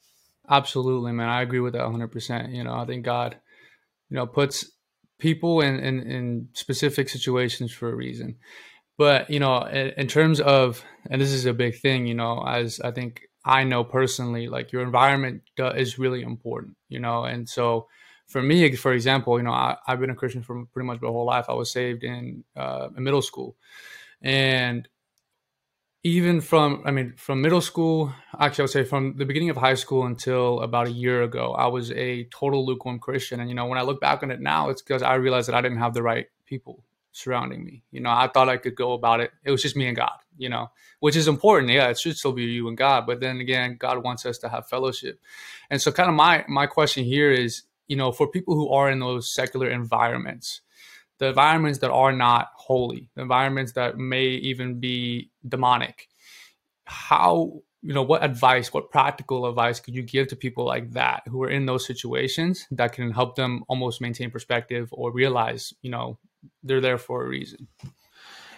Absolutely, 0.48 1.12
man. 1.12 1.28
I 1.28 1.42
agree 1.42 1.60
with 1.60 1.74
that 1.74 1.82
100. 1.82 2.08
percent 2.08 2.52
You 2.52 2.64
know, 2.64 2.74
I 2.74 2.86
think 2.86 3.04
God, 3.04 3.36
you 4.08 4.16
know, 4.16 4.26
puts 4.26 4.70
people 5.20 5.60
in, 5.60 5.78
in, 5.78 6.00
in 6.00 6.48
specific 6.54 7.08
situations 7.08 7.72
for 7.72 7.88
a 7.88 7.94
reason. 7.94 8.36
But, 8.98 9.30
you 9.30 9.40
know, 9.40 9.62
in, 9.62 9.92
in 9.96 10.06
terms 10.08 10.40
of, 10.40 10.84
and 11.08 11.20
this 11.20 11.32
is 11.32 11.46
a 11.46 11.54
big 11.54 11.78
thing, 11.78 12.06
you 12.06 12.14
know, 12.14 12.42
as 12.46 12.80
I 12.80 12.90
think 12.90 13.22
I 13.44 13.64
know 13.64 13.84
personally, 13.84 14.48
like 14.48 14.72
your 14.72 14.82
environment 14.82 15.42
is 15.58 15.98
really 15.98 16.22
important, 16.22 16.76
you 16.88 17.00
know, 17.00 17.24
and 17.24 17.48
so 17.48 17.86
for 18.26 18.42
me, 18.42 18.76
for 18.76 18.92
example, 18.92 19.38
you 19.38 19.44
know, 19.44 19.52
I, 19.52 19.76
have 19.86 20.00
been 20.00 20.10
a 20.10 20.14
Christian 20.14 20.42
for 20.42 20.64
pretty 20.72 20.86
much 20.86 21.00
my 21.00 21.08
whole 21.08 21.26
life. 21.26 21.46
I 21.48 21.54
was 21.54 21.72
saved 21.72 22.04
in, 22.04 22.44
uh, 22.56 22.88
in 22.96 23.02
middle 23.02 23.22
school, 23.22 23.56
and 24.22 24.86
even 26.02 26.40
from 26.40 26.82
i 26.86 26.90
mean 26.90 27.12
from 27.16 27.42
middle 27.42 27.60
school 27.60 28.12
actually 28.38 28.62
i 28.62 28.64
would 28.64 28.70
say 28.70 28.84
from 28.84 29.14
the 29.16 29.24
beginning 29.26 29.50
of 29.50 29.56
high 29.56 29.74
school 29.74 30.06
until 30.06 30.60
about 30.60 30.86
a 30.86 30.90
year 30.90 31.22
ago 31.22 31.52
i 31.52 31.66
was 31.66 31.90
a 31.92 32.24
total 32.24 32.64
lukewarm 32.64 32.98
christian. 32.98 33.40
And 33.40 33.50
you 33.50 33.54
know 33.54 33.66
when 33.66 33.78
i 33.78 33.82
look 33.82 34.00
back 34.00 34.22
on 34.22 34.30
it 34.30 34.40
now 34.40 34.70
it's 34.70 34.82
because 34.82 35.02
i 35.02 35.14
realized 35.14 35.48
that 35.48 35.54
i 35.54 35.60
didn't 35.60 35.78
have 35.78 35.94
the 35.94 36.02
right 36.02 36.26
people 36.46 36.84
surrounding 37.12 37.64
me. 37.64 37.82
You 37.90 38.00
know 38.00 38.10
i 38.10 38.28
thought 38.28 38.48
i 38.48 38.56
could 38.56 38.76
go 38.76 38.92
about 38.92 39.20
it. 39.20 39.30
It 39.44 39.50
was 39.50 39.62
just 39.62 39.76
me 39.76 39.86
and 39.88 39.96
god 39.96 40.12
you 40.38 40.48
know 40.48 40.70
which 41.00 41.16
is 41.16 41.28
important. 41.28 41.72
Yeah 41.72 41.88
it 41.88 41.98
should 41.98 42.16
still 42.16 42.32
be 42.32 42.44
you 42.44 42.68
and 42.68 42.78
god. 42.78 43.06
But 43.06 43.20
then 43.20 43.38
again 43.38 43.76
god 43.78 44.02
wants 44.02 44.24
us 44.24 44.38
to 44.38 44.48
have 44.48 44.68
fellowship. 44.68 45.20
And 45.70 45.82
so 45.82 45.92
kind 45.92 46.08
of 46.08 46.14
my 46.14 46.44
my 46.48 46.66
question 46.66 47.04
here 47.04 47.30
is 47.30 47.64
you 47.88 47.96
know 47.96 48.12
for 48.12 48.28
people 48.28 48.54
who 48.54 48.70
are 48.70 48.90
in 48.90 49.00
those 49.00 49.34
secular 49.34 49.68
environments 49.68 50.62
the 51.20 51.28
environments 51.28 51.78
that 51.80 51.90
are 51.90 52.12
not 52.12 52.48
holy, 52.56 53.10
the 53.14 53.22
environments 53.22 53.72
that 53.72 53.98
may 53.98 54.24
even 54.24 54.80
be 54.80 55.30
demonic. 55.46 56.08
How, 56.84 57.60
you 57.82 57.92
know, 57.92 58.02
what 58.02 58.24
advice, 58.24 58.72
what 58.72 58.90
practical 58.90 59.46
advice 59.46 59.80
could 59.80 59.94
you 59.94 60.02
give 60.02 60.28
to 60.28 60.36
people 60.36 60.64
like 60.64 60.92
that 60.92 61.22
who 61.28 61.42
are 61.42 61.50
in 61.50 61.66
those 61.66 61.86
situations 61.86 62.66
that 62.70 62.94
can 62.94 63.12
help 63.12 63.36
them 63.36 63.64
almost 63.68 64.00
maintain 64.00 64.30
perspective 64.30 64.88
or 64.92 65.12
realize, 65.12 65.74
you 65.82 65.90
know, 65.90 66.18
they're 66.62 66.80
there 66.80 66.98
for 66.98 67.22
a 67.22 67.28
reason? 67.28 67.68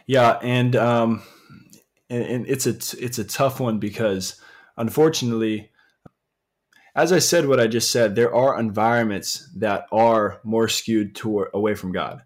Yeah, 0.06 0.38
and 0.40 0.76
um, 0.76 1.22
and, 2.08 2.24
and 2.24 2.46
it's 2.46 2.66
a 2.66 2.76
it's 3.04 3.18
a 3.18 3.24
tough 3.24 3.58
one 3.58 3.80
because 3.80 4.40
unfortunately, 4.76 5.72
as 6.94 7.12
I 7.12 7.18
said, 7.18 7.46
what 7.46 7.58
I 7.58 7.66
just 7.66 7.90
said, 7.90 8.14
there 8.14 8.32
are 8.32 8.58
environments 8.58 9.50
that 9.56 9.86
are 9.90 10.40
more 10.44 10.68
skewed 10.68 11.16
toward 11.16 11.48
away 11.54 11.74
from 11.74 11.90
God 11.90 12.22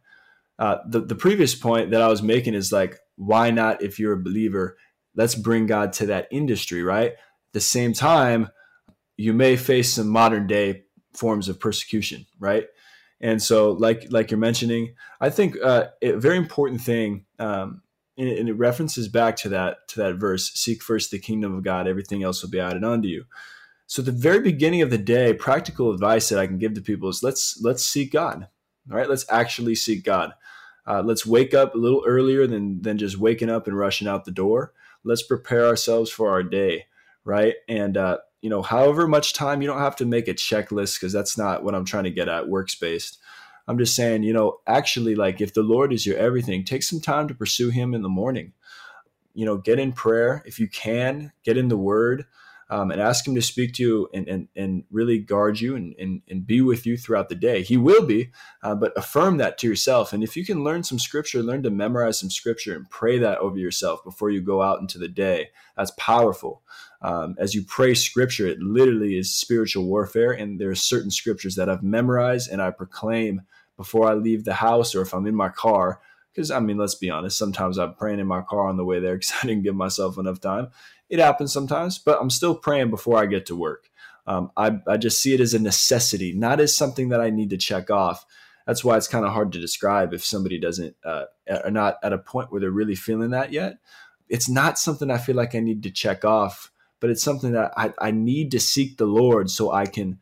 uh, 0.59 0.79
the, 0.87 1.01
the 1.01 1.15
previous 1.15 1.55
point 1.55 1.91
that 1.91 2.01
I 2.01 2.09
was 2.09 2.23
making 2.23 2.55
is 2.55 2.73
like, 2.73 2.99
why 3.17 3.51
not, 3.51 3.83
if 3.83 3.99
you're 3.99 4.13
a 4.13 4.23
believer, 4.23 4.77
let's 5.15 5.35
bring 5.35 5.67
God 5.67 5.93
to 5.95 6.07
that 6.07 6.29
industry, 6.31 6.83
right? 6.83 7.13
At 7.13 7.53
the 7.53 7.61
same 7.61 7.93
time, 7.93 8.51
you 9.17 9.33
may 9.33 9.57
face 9.57 9.95
some 9.95 10.09
modern 10.09 10.47
day 10.47 10.85
forms 11.15 11.49
of 11.49 11.59
persecution, 11.59 12.27
right? 12.39 12.67
And 13.21 13.43
so, 13.43 13.73
like 13.73 14.07
like 14.11 14.31
you're 14.31 14.39
mentioning, 14.39 14.95
I 15.21 15.31
think 15.31 15.57
uh, 15.63 15.87
a 16.03 16.13
very 16.13 16.37
important 16.37 16.83
thing, 16.83 17.25
um, 17.39 17.83
and, 18.19 18.29
and, 18.29 18.49
it 18.49 18.55
references 18.55 19.09
back 19.09 19.37
to 19.37 19.49
that 19.51 19.89
to 19.89 20.01
that 20.01 20.17
verse: 20.17 20.53
"Seek 20.53 20.83
first 20.83 21.11
the 21.11 21.19
kingdom 21.19 21.57
of 21.57 21.65
God; 21.65 21.89
everything 21.89 22.23
else 22.23 22.43
will 22.43 22.51
be 22.51 22.61
added 22.61 22.85
unto 22.85 23.09
you." 23.09 23.25
So, 23.87 24.03
at 24.03 24.07
the 24.07 24.13
very 24.13 24.41
beginning 24.41 24.83
of 24.83 24.91
the 24.91 24.99
day, 24.99 25.33
practical 25.33 25.93
advice 25.93 26.29
that 26.29 26.39
I 26.39 26.47
can 26.47 26.59
give 26.59 26.75
to 26.75 26.83
people 26.83 27.09
is 27.09 27.23
let's 27.23 27.59
let's 27.63 27.87
seek 27.87 28.13
God. 28.13 28.49
All 28.91 28.99
right, 28.99 29.09
let's 29.09 29.25
actually 29.31 29.77
seek 29.77 30.05
God. 30.05 30.35
Uh, 30.87 31.03
let's 31.05 31.27
wake 31.27 31.53
up 31.53 31.75
a 31.75 31.79
little 31.79 32.03
earlier 32.07 32.47
than 32.47 32.81
than 32.83 32.99
just 32.99 33.19
waking 33.19 33.51
up 33.51 33.67
and 33.67 33.77
rushing 33.77 34.07
out 34.07 34.25
the 34.25 34.31
door. 34.31 34.73
Let's 35.05 35.23
prepare 35.23 35.67
ourselves 35.67 36.11
for 36.11 36.31
our 36.31 36.43
day, 36.43 36.87
right? 37.25 37.55
And 37.69 37.97
uh, 37.97 38.19
you 38.41 38.51
know, 38.51 38.63
however 38.63 39.09
much 39.09 39.33
time 39.33 39.61
you 39.61 39.69
don't 39.69 39.79
have 39.79 39.97
to 39.97 40.07
make 40.07 40.29
a 40.29 40.35
checklist 40.35 41.01
because 41.01 41.13
that's 41.13 41.37
not 41.37 41.65
what 41.65 41.75
I'm 41.75 41.85
trying 41.85 42.05
to 42.05 42.11
get 42.11 42.29
at. 42.29 42.49
Works 42.49 42.75
based. 42.75 43.19
I'm 43.69 43.79
just 43.79 43.97
saying, 43.97 44.23
you 44.23 44.33
know, 44.33 44.61
actually, 44.67 45.17
like 45.17 45.41
if 45.41 45.53
the 45.53 45.63
Lord 45.63 45.93
is 45.93 46.07
your 46.07 46.17
everything, 46.17 46.63
take 46.63 46.85
some 46.85 47.01
time 47.01 47.27
to 47.29 47.35
pursue 47.35 47.71
Him 47.71 47.95
in 47.95 48.03
the 48.03 48.09
morning. 48.09 48.53
You 49.35 49.45
know, 49.45 49.57
get 49.57 49.79
in 49.79 49.93
prayer 49.93 50.43
if 50.47 50.61
you 50.61 50.69
can. 50.69 51.33
Get 51.43 51.57
in 51.57 51.69
the 51.69 51.77
Word 51.77 52.27
um, 52.69 52.91
and 52.91 53.01
ask 53.01 53.27
him 53.27 53.35
to 53.35 53.43
speak 53.43 53.75
to 53.75 53.83
you 53.83 54.09
and, 54.13 54.27
and, 54.29 54.49
and 54.57 54.85
really 54.91 55.19
guard 55.19 55.61
you 55.61 55.77
and, 55.77 55.95
and, 55.99 56.23
and 56.29 56.47
be 56.47 56.61
with 56.61 56.85
you 56.85 56.97
throughout 56.97 57.29
the 57.29 57.35
day. 57.35 57.63
He 57.63 57.77
will 57.77 58.05
be, 58.05 58.31
uh, 58.63 58.75
but 58.75 58.93
affirm 58.97 59.37
that 59.37 59.57
to 59.59 59.69
yourself. 59.69 60.13
And 60.13 60.25
if 60.25 60.37
you 60.37 60.45
can 60.45 60.65
learn 60.65 60.83
some 60.83 60.99
scripture, 60.99 61.43
learn 61.43 61.63
to 61.63 61.71
memorize 61.71 62.19
some 62.19 62.31
scripture 62.31 62.75
and 62.75 62.91
pray 62.91 63.19
that 63.19 63.39
over 63.39 63.59
yourself 63.59 64.03
before 64.03 64.31
you 64.31 64.41
go 64.41 64.63
out 64.63 64.81
into 64.81 64.99
the 64.99 65.09
day. 65.09 65.51
That's 65.77 65.93
powerful. 65.93 66.63
Um, 67.03 67.37
as 67.39 67.55
you 67.55 67.63
pray 67.63 67.95
scripture, 67.95 68.47
it 68.47 68.59
literally 68.59 69.17
is 69.17 69.35
spiritual 69.35 69.85
warfare. 69.85 70.33
And 70.33 70.61
there 70.61 70.71
are 70.71 70.75
certain 70.75 71.11
scriptures 71.11 71.55
that 71.55 71.69
I've 71.69 71.85
memorized 71.85 72.51
and 72.51 72.61
I 72.61 72.71
proclaim 72.71 73.43
before 73.77 74.09
I 74.09 74.15
leave 74.15 74.45
the 74.45 74.55
house 74.55 74.95
or 74.95 75.03
if 75.03 75.13
I'm 75.13 75.27
in 75.27 75.35
my 75.35 75.51
car 75.51 76.01
because 76.37 76.51
I 76.51 76.61
mean, 76.61 76.77
let's 76.77 76.95
be 76.95 77.09
honest. 77.09 77.39
Sometimes 77.39 77.79
I'm 77.79 77.95
praying 77.95 78.21
in 78.21 78.27
my 78.27 78.43
car 78.43 78.69
on 78.69 78.77
the 78.77 78.85
way 78.85 79.01
there 79.01 79.15
because 79.15 79.33
I 79.43 79.47
didn't 79.47 79.63
give 79.63 79.75
myself 79.75 80.19
enough 80.19 80.41
time. 80.41 80.69
It 81.09 81.19
happens 81.19 81.53
sometimes, 81.53 81.99
but 81.99 82.19
I'm 82.21 82.31
still 82.31 82.55
praying 82.55 82.91
before 82.91 83.19
I 83.19 83.27
get 83.27 83.47
to 83.47 83.57
work. 83.57 83.91
Um, 84.27 84.51
I, 84.57 84.79
I 84.89 84.97
just 84.97 85.23
see 85.23 85.35
it 85.35 85.41
as 85.41 85.55
a 85.55 85.59
necessity, 85.59 86.33
not 86.33 86.61
as 86.61 86.77
something 86.77 87.11
that 87.11 87.21
I 87.21 87.31
need 87.31 87.51
to 87.51 87.57
check 87.57 87.91
off. 87.91 88.27
That's 88.67 88.85
why 88.85 88.97
it's 88.97 89.07
kind 89.07 89.25
of 89.25 89.33
hard 89.33 89.53
to 89.53 89.61
describe 89.61 90.13
if 90.13 90.25
somebody 90.25 90.59
doesn't 90.59 90.97
uh, 91.05 91.27
are 91.65 91.71
not 91.71 91.99
at 92.03 92.13
a 92.13 92.19
point 92.19 92.51
where 92.51 92.61
they're 92.61 92.71
really 92.71 92.97
feeling 92.97 93.31
that 93.31 93.53
yet. 93.53 93.79
It's 94.29 94.49
not 94.49 94.79
something 94.79 95.09
I 95.09 95.19
feel 95.19 95.37
like 95.37 95.55
I 95.55 95.61
need 95.61 95.85
to 95.85 95.91
check 95.91 96.25
off, 96.25 96.73
but 96.99 97.11
it's 97.11 97.23
something 97.23 97.53
that 97.53 97.73
I, 97.77 97.93
I 98.01 98.11
need 98.11 98.51
to 98.51 98.61
seek 98.61 98.97
the 98.97 99.07
Lord 99.07 99.51
so 99.51 99.71
I 99.71 99.87
can, 99.87 100.19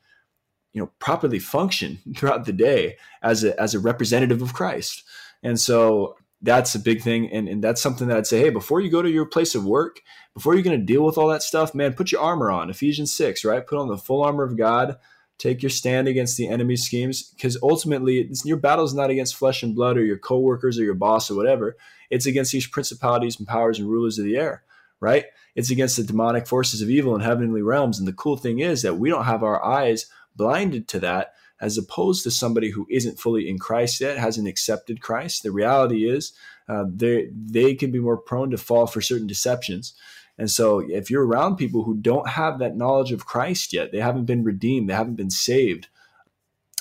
you 0.74 0.82
know, 0.82 0.90
properly 0.98 1.38
function 1.38 2.00
throughout 2.16 2.44
the 2.44 2.52
day 2.52 2.98
as 3.22 3.42
a 3.42 3.58
as 3.58 3.74
a 3.74 3.80
representative 3.80 4.42
of 4.42 4.52
Christ. 4.52 5.04
And 5.42 5.58
so 5.58 6.16
that's 6.44 6.74
a 6.74 6.78
big 6.78 7.00
thing. 7.00 7.32
And, 7.32 7.48
and 7.48 7.64
that's 7.64 7.80
something 7.80 8.06
that 8.08 8.18
I'd 8.18 8.26
say, 8.26 8.38
hey, 8.38 8.50
before 8.50 8.80
you 8.80 8.90
go 8.90 9.00
to 9.02 9.10
your 9.10 9.24
place 9.24 9.54
of 9.54 9.64
work, 9.64 10.02
before 10.34 10.54
you're 10.54 10.62
going 10.62 10.78
to 10.78 10.84
deal 10.84 11.02
with 11.02 11.16
all 11.16 11.28
that 11.28 11.42
stuff, 11.42 11.74
man, 11.74 11.94
put 11.94 12.12
your 12.12 12.20
armor 12.20 12.50
on. 12.50 12.68
Ephesians 12.68 13.14
6, 13.14 13.44
right? 13.44 13.66
Put 13.66 13.78
on 13.78 13.88
the 13.88 13.96
full 13.96 14.22
armor 14.22 14.44
of 14.44 14.56
God. 14.56 14.98
Take 15.38 15.62
your 15.62 15.70
stand 15.70 16.06
against 16.06 16.36
the 16.36 16.46
enemy's 16.46 16.84
schemes 16.84 17.22
because 17.22 17.56
ultimately 17.62 18.30
your 18.44 18.58
battle 18.58 18.84
is 18.84 18.94
not 18.94 19.10
against 19.10 19.36
flesh 19.36 19.62
and 19.62 19.74
blood 19.74 19.96
or 19.96 20.04
your 20.04 20.18
coworkers 20.18 20.78
or 20.78 20.84
your 20.84 20.94
boss 20.94 21.30
or 21.30 21.34
whatever. 21.34 21.76
It's 22.10 22.26
against 22.26 22.52
these 22.52 22.68
principalities 22.68 23.38
and 23.38 23.48
powers 23.48 23.78
and 23.78 23.88
rulers 23.88 24.18
of 24.18 24.26
the 24.26 24.36
air, 24.36 24.62
right? 25.00 25.24
It's 25.56 25.70
against 25.70 25.96
the 25.96 26.04
demonic 26.04 26.46
forces 26.46 26.82
of 26.82 26.90
evil 26.90 27.14
in 27.14 27.20
heavenly 27.22 27.62
realms. 27.62 27.98
And 27.98 28.06
the 28.06 28.12
cool 28.12 28.36
thing 28.36 28.60
is 28.60 28.82
that 28.82 28.98
we 28.98 29.08
don't 29.08 29.24
have 29.24 29.42
our 29.42 29.64
eyes 29.64 30.06
blinded 30.36 30.86
to 30.88 31.00
that 31.00 31.32
as 31.60 31.78
opposed 31.78 32.22
to 32.24 32.30
somebody 32.30 32.70
who 32.70 32.86
isn't 32.90 33.20
fully 33.20 33.48
in 33.48 33.58
Christ 33.58 34.00
yet, 34.00 34.18
hasn't 34.18 34.48
accepted 34.48 35.00
Christ. 35.00 35.42
The 35.42 35.52
reality 35.52 36.08
is 36.08 36.32
uh, 36.68 36.84
they 36.88 37.28
they 37.34 37.74
can 37.74 37.90
be 37.90 37.98
more 37.98 38.16
prone 38.16 38.50
to 38.50 38.58
fall 38.58 38.86
for 38.86 39.00
certain 39.00 39.26
deceptions. 39.26 39.94
And 40.36 40.50
so, 40.50 40.80
if 40.80 41.10
you're 41.10 41.26
around 41.26 41.56
people 41.56 41.84
who 41.84 41.94
don't 41.94 42.28
have 42.28 42.58
that 42.58 42.76
knowledge 42.76 43.12
of 43.12 43.26
Christ 43.26 43.72
yet, 43.72 43.92
they 43.92 44.00
haven't 44.00 44.24
been 44.24 44.42
redeemed, 44.42 44.88
they 44.88 44.94
haven't 44.94 45.14
been 45.14 45.30
saved, 45.30 45.88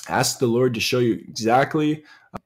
ask 0.10 0.40
the 0.40 0.48
Lord 0.48 0.74
to 0.74 0.80
show 0.80 1.00
you 1.00 1.14
exactly, 1.14 2.04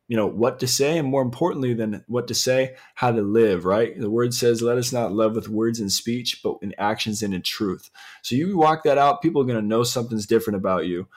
you 0.10 0.18
know, 0.18 0.28
what 0.28 0.60
to 0.60 0.68
say, 0.68 0.98
and 0.98 1.08
more 1.08 1.22
importantly 1.22 1.74
than 1.74 2.04
what 2.08 2.28
to 2.28 2.34
say, 2.34 2.76
how 2.96 3.12
to 3.12 3.22
live. 3.22 3.64
Right? 3.64 3.98
The 3.98 4.10
Word 4.10 4.34
says, 4.34 4.62
"Let 4.62 4.78
us 4.78 4.92
not 4.92 5.14
love 5.14 5.36
with 5.36 5.48
words 5.48 5.80
and 5.80 5.92
speech, 5.92 6.42
but 6.44 6.58
in 6.62 6.76
actions 6.78 7.24
and 7.24 7.34
in 7.34 7.42
truth." 7.42 7.90
So 8.22 8.36
you 8.36 8.58
walk 8.58 8.84
that 8.84 8.98
out, 8.98 9.22
people 9.22 9.42
are 9.42 9.46
going 9.46 9.62
to 9.62 9.66
know 9.66 9.84
something's 9.84 10.26
different 10.26 10.58
about 10.58 10.88
you. 10.88 11.08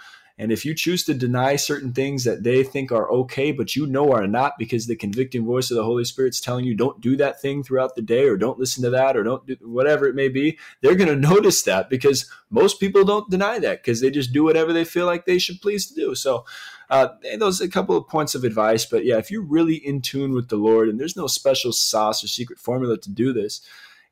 And 0.40 0.50
if 0.50 0.64
you 0.64 0.74
choose 0.74 1.04
to 1.04 1.12
deny 1.12 1.56
certain 1.56 1.92
things 1.92 2.24
that 2.24 2.44
they 2.44 2.64
think 2.64 2.90
are 2.90 3.10
okay, 3.10 3.52
but 3.52 3.76
you 3.76 3.86
know 3.86 4.10
are 4.10 4.26
not 4.26 4.54
because 4.58 4.86
the 4.86 4.96
convicting 4.96 5.44
voice 5.44 5.70
of 5.70 5.76
the 5.76 5.84
Holy 5.84 6.02
Spirit's 6.02 6.40
telling 6.40 6.64
you 6.64 6.74
don't 6.74 6.98
do 6.98 7.14
that 7.18 7.42
thing 7.42 7.62
throughout 7.62 7.94
the 7.94 8.00
day 8.00 8.24
or 8.24 8.38
don't 8.38 8.58
listen 8.58 8.82
to 8.84 8.88
that 8.88 9.18
or 9.18 9.22
don't 9.22 9.46
do 9.46 9.56
whatever 9.60 10.06
it 10.06 10.14
may 10.14 10.30
be, 10.30 10.58
they're 10.80 10.94
going 10.94 11.10
to 11.20 11.28
notice 11.28 11.62
that 11.64 11.90
because 11.90 12.24
most 12.48 12.80
people 12.80 13.04
don't 13.04 13.28
deny 13.28 13.58
that 13.58 13.82
because 13.82 14.00
they 14.00 14.08
just 14.08 14.32
do 14.32 14.42
whatever 14.42 14.72
they 14.72 14.82
feel 14.82 15.04
like 15.04 15.26
they 15.26 15.38
should 15.38 15.60
please 15.60 15.86
to 15.88 15.94
do. 15.94 16.14
So, 16.14 16.46
uh, 16.88 17.08
those 17.38 17.60
are 17.60 17.66
a 17.66 17.68
couple 17.68 17.94
of 17.94 18.08
points 18.08 18.34
of 18.34 18.42
advice. 18.42 18.86
But 18.86 19.04
yeah, 19.04 19.18
if 19.18 19.30
you're 19.30 19.42
really 19.42 19.76
in 19.76 20.00
tune 20.00 20.32
with 20.32 20.48
the 20.48 20.56
Lord 20.56 20.88
and 20.88 20.98
there's 20.98 21.18
no 21.18 21.26
special 21.26 21.70
sauce 21.70 22.24
or 22.24 22.28
secret 22.28 22.58
formula 22.58 22.96
to 22.96 23.10
do 23.10 23.34
this, 23.34 23.60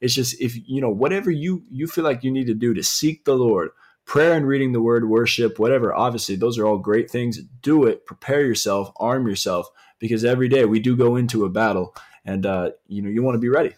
it's 0.03 0.15
just 0.15 0.39
if 0.43 0.59
you 0.69 0.83
know 0.83 0.91
whatever 0.91 1.31
you 1.31 1.63
you 1.71 1.87
feel 1.87 2.05
like 2.05 2.23
you 2.23 2.31
need 2.31 2.49
to 2.49 2.55
do 2.55 2.75
to 2.75 2.83
seek 2.83 3.25
the 3.25 3.35
Lord 3.35 3.71
prayer 4.09 4.33
and 4.33 4.49
reading 4.49 4.73
the 4.73 4.81
word, 4.81 5.09
worship, 5.09 5.59
whatever. 5.61 5.95
Obviously, 5.95 6.35
those 6.35 6.59
are 6.59 6.67
all 6.67 6.79
great 6.79 7.09
things. 7.09 7.39
Do 7.63 7.85
it. 7.85 8.07
Prepare 8.07 8.45
yourself. 8.45 8.91
Arm 8.97 9.29
yourself 9.29 9.69
because 10.01 10.25
every 10.25 10.49
day 10.49 10.65
we 10.65 10.81
do 10.81 10.97
go 10.97 11.15
into 11.15 11.45
a 11.45 11.49
battle, 11.49 11.95
and 12.25 12.45
uh, 12.45 12.71
you 12.89 13.03
know 13.03 13.11
you 13.11 13.23
want 13.23 13.37
to 13.37 13.41
be 13.41 13.49
ready. 13.49 13.75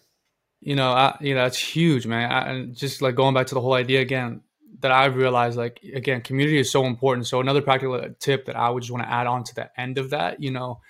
You 0.61 0.77
know, 0.77 0.93
I, 0.93 1.19
you 1.21 1.35
know 1.35 1.43
that's 1.43 1.59
huge, 1.59 2.07
man. 2.07 2.31
I, 2.31 2.53
and 2.53 2.75
just 2.75 3.03
like 3.03 3.17
going 3.17 3.35
back 3.35 3.49
to 3.49 3.55
the 3.55 3.61
whole 3.61 3.75
idea 3.75 4.01
again 4.01 4.41
that 4.79 4.93
I've 4.93 5.17
realized, 5.17 5.59
like 5.59 5.81
again, 5.95 6.23
community 6.23 6.59
is 6.59 6.71
so 6.71 6.87
important. 6.87 7.27
So 7.27 7.41
another 7.41 7.61
practical 7.61 8.01
tip 8.19 8.47
that 8.47 8.57
I 8.57 8.71
would 8.71 8.83
just 8.83 8.93
want 8.93 9.05
to 9.05 9.13
add 9.13 9.27
on 9.27 9.45
to 9.45 9.55
the 9.55 9.71
end 9.79 9.99
of 9.99 10.11
that, 10.11 10.43
you 10.43 10.53
know, 10.53 10.81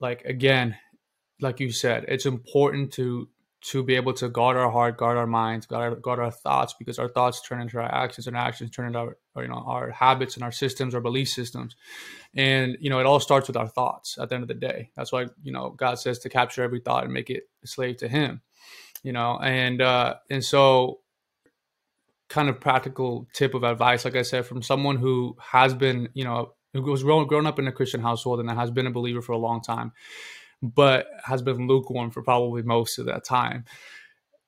like 0.00 0.24
again, 0.24 0.76
like 1.40 1.60
you 1.60 1.72
said, 1.72 2.04
it's 2.08 2.26
important 2.26 2.92
to 2.94 3.28
to 3.64 3.82
be 3.82 3.94
able 3.94 4.12
to 4.12 4.28
guard 4.28 4.58
our 4.58 4.70
heart, 4.70 4.98
guard 4.98 5.16
our 5.16 5.26
minds, 5.26 5.64
guard 5.64 5.94
our, 5.94 5.98
guard 5.98 6.18
our 6.18 6.30
thoughts, 6.30 6.74
because 6.78 6.98
our 6.98 7.08
thoughts 7.08 7.40
turn 7.40 7.62
into 7.62 7.78
our 7.78 7.94
actions, 7.94 8.26
and 8.26 8.36
actions 8.36 8.70
turn 8.70 8.86
into 8.88 8.98
our, 8.98 9.42
you 9.42 9.48
know 9.48 9.64
our 9.66 9.90
habits 9.90 10.34
and 10.34 10.44
our 10.44 10.52
systems, 10.52 10.94
our 10.94 11.00
belief 11.00 11.28
systems, 11.30 11.74
and 12.34 12.76
you 12.80 12.90
know 12.90 13.00
it 13.00 13.06
all 13.06 13.20
starts 13.20 13.46
with 13.46 13.56
our 13.56 13.66
thoughts. 13.66 14.18
At 14.18 14.28
the 14.28 14.34
end 14.34 14.44
of 14.44 14.48
the 14.48 14.54
day, 14.54 14.90
that's 14.96 15.12
why 15.12 15.26
you 15.42 15.52
know 15.52 15.70
God 15.70 15.98
says 15.98 16.18
to 16.20 16.28
capture 16.28 16.62
every 16.62 16.80
thought 16.80 17.04
and 17.04 17.12
make 17.12 17.30
it 17.30 17.44
a 17.62 17.66
slave 17.66 17.96
to 17.98 18.08
Him, 18.08 18.42
you 19.02 19.12
know, 19.12 19.38
and 19.42 19.80
uh, 19.80 20.16
and 20.28 20.44
so 20.44 21.00
kind 22.28 22.50
of 22.50 22.60
practical 22.60 23.26
tip 23.32 23.54
of 23.54 23.64
advice, 23.64 24.04
like 24.04 24.16
I 24.16 24.22
said, 24.22 24.44
from 24.44 24.60
someone 24.60 24.96
who 24.96 25.36
has 25.40 25.72
been 25.72 26.10
you 26.12 26.24
know 26.24 26.52
who 26.74 26.82
was 26.82 27.02
grown, 27.02 27.26
grown 27.26 27.46
up 27.46 27.58
in 27.58 27.66
a 27.66 27.72
Christian 27.72 28.02
household 28.02 28.40
and 28.40 28.50
has 28.50 28.70
been 28.70 28.86
a 28.86 28.90
believer 28.90 29.22
for 29.22 29.32
a 29.32 29.38
long 29.38 29.62
time 29.62 29.92
but 30.62 31.06
has 31.24 31.42
been 31.42 31.66
lukewarm 31.66 32.10
for 32.10 32.22
probably 32.22 32.62
most 32.62 32.98
of 32.98 33.06
that 33.06 33.24
time. 33.24 33.64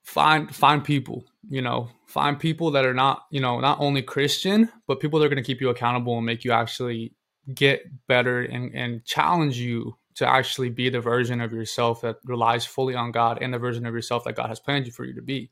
Find 0.02 0.54
find 0.54 0.84
people, 0.84 1.24
you 1.48 1.62
know, 1.62 1.88
find 2.06 2.38
people 2.38 2.70
that 2.72 2.84
are 2.84 2.94
not, 2.94 3.24
you 3.30 3.40
know, 3.40 3.60
not 3.60 3.80
only 3.80 4.02
Christian, 4.02 4.70
but 4.86 5.00
people 5.00 5.18
that 5.18 5.26
are 5.26 5.28
going 5.28 5.42
to 5.42 5.46
keep 5.46 5.60
you 5.60 5.68
accountable 5.68 6.16
and 6.16 6.26
make 6.26 6.44
you 6.44 6.52
actually 6.52 7.12
get 7.54 7.82
better 8.06 8.42
and, 8.42 8.74
and 8.74 9.04
challenge 9.04 9.58
you 9.58 9.96
to 10.16 10.26
actually 10.26 10.70
be 10.70 10.88
the 10.88 11.00
version 11.00 11.40
of 11.40 11.52
yourself 11.52 12.00
that 12.00 12.16
relies 12.24 12.64
fully 12.64 12.94
on 12.94 13.12
God 13.12 13.38
and 13.40 13.52
the 13.52 13.58
version 13.58 13.84
of 13.86 13.94
yourself 13.94 14.24
that 14.24 14.34
God 14.34 14.48
has 14.48 14.58
planned 14.58 14.86
you 14.86 14.92
for 14.92 15.04
you 15.04 15.14
to 15.14 15.22
be 15.22 15.50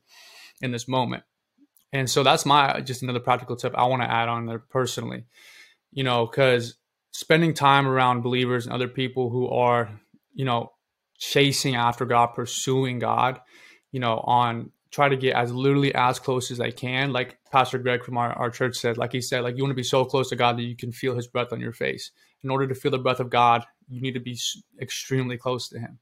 in 0.61 0.71
this 0.71 0.87
moment. 0.87 1.23
And 1.93 2.09
so 2.09 2.23
that's 2.23 2.45
my 2.45 2.81
just 2.81 3.03
another 3.03 3.19
practical 3.19 3.55
tip 3.55 3.73
I 3.75 3.85
want 3.85 4.01
to 4.01 4.11
add 4.11 4.27
on 4.27 4.47
there 4.47 4.59
personally, 4.59 5.25
you 5.91 6.03
know, 6.03 6.25
because 6.25 6.75
spending 7.11 7.53
time 7.53 7.87
around 7.87 8.21
believers 8.21 8.65
and 8.65 8.73
other 8.73 8.87
people 8.87 9.29
who 9.29 9.47
are 9.47 9.89
you 10.35 10.45
know, 10.45 10.71
chasing 11.17 11.75
after 11.75 12.05
God, 12.05 12.27
pursuing 12.27 12.99
God, 12.99 13.39
you 13.91 13.99
know, 13.99 14.19
on 14.19 14.71
try 14.91 15.09
to 15.09 15.17
get 15.17 15.35
as 15.35 15.51
literally 15.51 15.93
as 15.93 16.19
close 16.19 16.51
as 16.51 16.61
I 16.61 16.71
can. 16.71 17.11
Like 17.11 17.37
Pastor 17.51 17.77
Greg 17.77 18.03
from 18.03 18.17
our, 18.17 18.31
our 18.33 18.49
church 18.49 18.77
said, 18.77 18.97
like 18.97 19.11
he 19.11 19.19
said, 19.19 19.43
like 19.43 19.57
you 19.57 19.63
want 19.63 19.71
to 19.71 19.75
be 19.75 19.83
so 19.83 20.05
close 20.05 20.29
to 20.29 20.37
God 20.37 20.57
that 20.57 20.63
you 20.63 20.75
can 20.75 20.93
feel 20.93 21.15
his 21.15 21.27
breath 21.27 21.51
on 21.51 21.59
your 21.59 21.73
face. 21.73 22.11
In 22.43 22.49
order 22.49 22.67
to 22.67 22.75
feel 22.75 22.91
the 22.91 22.97
breath 22.97 23.19
of 23.19 23.29
God, 23.29 23.65
you 23.89 23.99
need 23.99 24.13
to 24.13 24.19
be 24.19 24.37
extremely 24.79 25.37
close 25.37 25.67
to 25.69 25.79
him, 25.79 25.99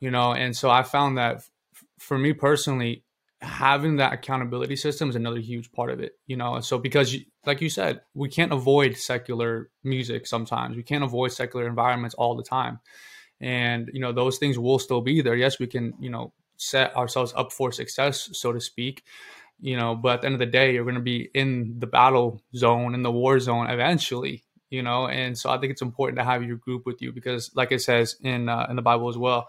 you 0.00 0.10
know? 0.10 0.32
And 0.32 0.56
so 0.56 0.70
I 0.70 0.84
found 0.84 1.18
that 1.18 1.42
for 1.98 2.16
me 2.16 2.32
personally, 2.32 3.04
having 3.42 3.96
that 3.96 4.12
accountability 4.12 4.76
system 4.76 5.10
is 5.10 5.16
another 5.16 5.40
huge 5.40 5.70
part 5.72 5.90
of 5.90 6.00
it, 6.00 6.12
you 6.26 6.36
know? 6.36 6.60
So 6.60 6.78
because 6.78 7.14
like 7.44 7.60
you 7.60 7.68
said, 7.68 8.00
we 8.14 8.28
can't 8.28 8.52
avoid 8.52 8.96
secular 8.96 9.70
music 9.84 10.26
sometimes. 10.26 10.76
We 10.76 10.82
can't 10.82 11.04
avoid 11.04 11.32
secular 11.32 11.66
environments 11.66 12.14
all 12.14 12.36
the 12.36 12.42
time 12.42 12.80
and 13.40 13.90
you 13.92 14.00
know 14.00 14.12
those 14.12 14.38
things 14.38 14.58
will 14.58 14.78
still 14.78 15.00
be 15.00 15.20
there. 15.20 15.36
Yes 15.36 15.58
we 15.58 15.66
can 15.66 15.94
you 16.00 16.10
know 16.10 16.32
set 16.56 16.94
ourselves 16.96 17.32
up 17.36 17.52
for 17.52 17.72
success 17.72 18.28
so 18.32 18.52
to 18.52 18.60
speak 18.60 19.02
you 19.60 19.76
know 19.76 19.94
but 19.94 20.16
at 20.16 20.20
the 20.20 20.26
end 20.26 20.34
of 20.34 20.40
the 20.40 20.46
day 20.46 20.74
you're 20.74 20.84
going 20.84 20.94
to 20.94 21.00
be 21.00 21.30
in 21.34 21.74
the 21.78 21.86
battle 21.86 22.42
zone 22.54 22.94
in 22.94 23.02
the 23.02 23.10
war 23.10 23.40
zone 23.40 23.68
eventually 23.68 24.44
you 24.68 24.82
know? 24.82 25.08
And 25.08 25.36
so 25.36 25.50
i 25.50 25.58
think 25.58 25.72
it's 25.72 25.82
important 25.82 26.18
to 26.18 26.24
have 26.24 26.44
your 26.44 26.56
group 26.56 26.86
with 26.86 27.02
you 27.02 27.12
because 27.12 27.50
like 27.54 27.72
it 27.72 27.80
says 27.80 28.16
in 28.20 28.48
uh, 28.48 28.66
in 28.68 28.76
the 28.76 28.82
bible 28.82 29.08
as 29.08 29.16
well 29.16 29.48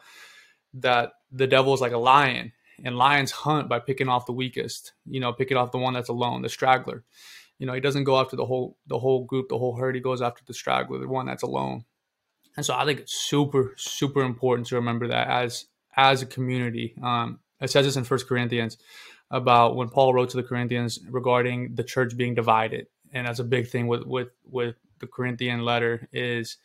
that 0.76 1.14
the 1.32 1.48
devil 1.48 1.74
is 1.74 1.82
like 1.82 1.92
a 1.92 1.98
lion 1.98 2.54
and 2.84 2.98
lions 2.98 3.32
hunt 3.32 3.70
by 3.70 3.80
picking 3.80 4.10
off 4.10 4.26
the 4.26 4.32
weakest 4.32 4.94
you 5.06 5.20
know 5.20 5.34
picking 5.34 5.58
off 5.58 5.72
the 5.72 5.78
one 5.78 5.94
that's 5.94 6.10
alone 6.10 6.42
the 6.42 6.50
straggler. 6.50 7.04
You 7.60 7.68
know 7.68 7.74
he 7.74 7.80
doesn't 7.80 8.06
go 8.06 8.20
after 8.20 8.36
the 8.36 8.46
whole 8.46 8.78
the 8.88 8.98
whole 9.00 9.26
group 9.26 9.50
the 9.50 9.58
whole 9.58 9.76
herd. 9.76 9.96
He 9.96 10.02
goes 10.02 10.22
after 10.22 10.44
the 10.46 10.54
straggler 10.54 11.00
the 11.00 11.08
one 11.08 11.28
that's 11.28 11.44
alone 11.44 11.86
and 12.58 12.66
so 12.66 12.76
I 12.76 12.86
think 12.86 13.00
it's 13.00 13.28
super, 13.28 13.74
super 13.78 14.22
important 14.22 14.68
to 14.68 14.76
remember 14.76 15.08
that 15.08 15.28
as 15.28 15.66
as 15.96 16.22
a 16.22 16.26
community. 16.26 16.96
Um, 17.02 17.40
it 17.60 17.70
says 17.70 17.86
this 17.86 17.96
in 17.96 18.04
First 18.04 18.28
Corinthians 18.28 18.78
about 19.30 19.76
when 19.76 19.90
Paul 19.90 20.14
wrote 20.14 20.30
to 20.32 20.38
the 20.38 20.44
Corinthians 20.44 21.00
regarding 21.10 21.76
the 21.76 21.84
church 21.84 22.18
being 22.18 22.36
divided, 22.36 22.88
and 23.14 23.28
that's 23.28 23.40
a 23.40 23.44
big 23.44 23.68
thing 23.68 23.88
with 23.88 24.04
with 24.06 24.30
with 24.46 24.76
the 25.00 25.08
Corinthian 25.08 25.64
letter 25.64 26.08
is 26.12 26.58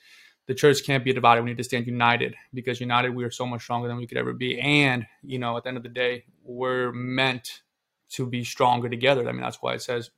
the 0.47 0.55
church 0.55 0.85
can't 0.85 1.05
be 1.05 1.13
divided. 1.13 1.43
We 1.43 1.51
need 1.51 1.59
to 1.59 1.65
stand 1.65 1.87
united 1.87 2.37
because 2.53 2.81
united 2.81 3.11
we 3.11 3.25
are 3.25 3.31
so 3.31 3.47
much 3.47 3.63
stronger 3.63 3.89
than 3.89 3.97
we 3.97 4.07
could 4.07 4.19
ever 4.19 4.33
be. 4.33 4.59
And 4.61 5.07
you 5.23 5.39
know, 5.39 5.57
at 5.57 5.65
the 5.65 5.69
end 5.69 5.77
of 5.77 5.83
the 5.83 5.89
day, 5.89 6.25
we're 6.43 6.93
meant 6.93 7.63
to 8.11 8.27
be 8.27 8.45
stronger 8.45 8.89
together. 8.89 9.29
I 9.29 9.33
mean, 9.33 9.43
that's 9.43 9.63
why 9.63 9.75
it 9.75 9.83
says 9.83 10.11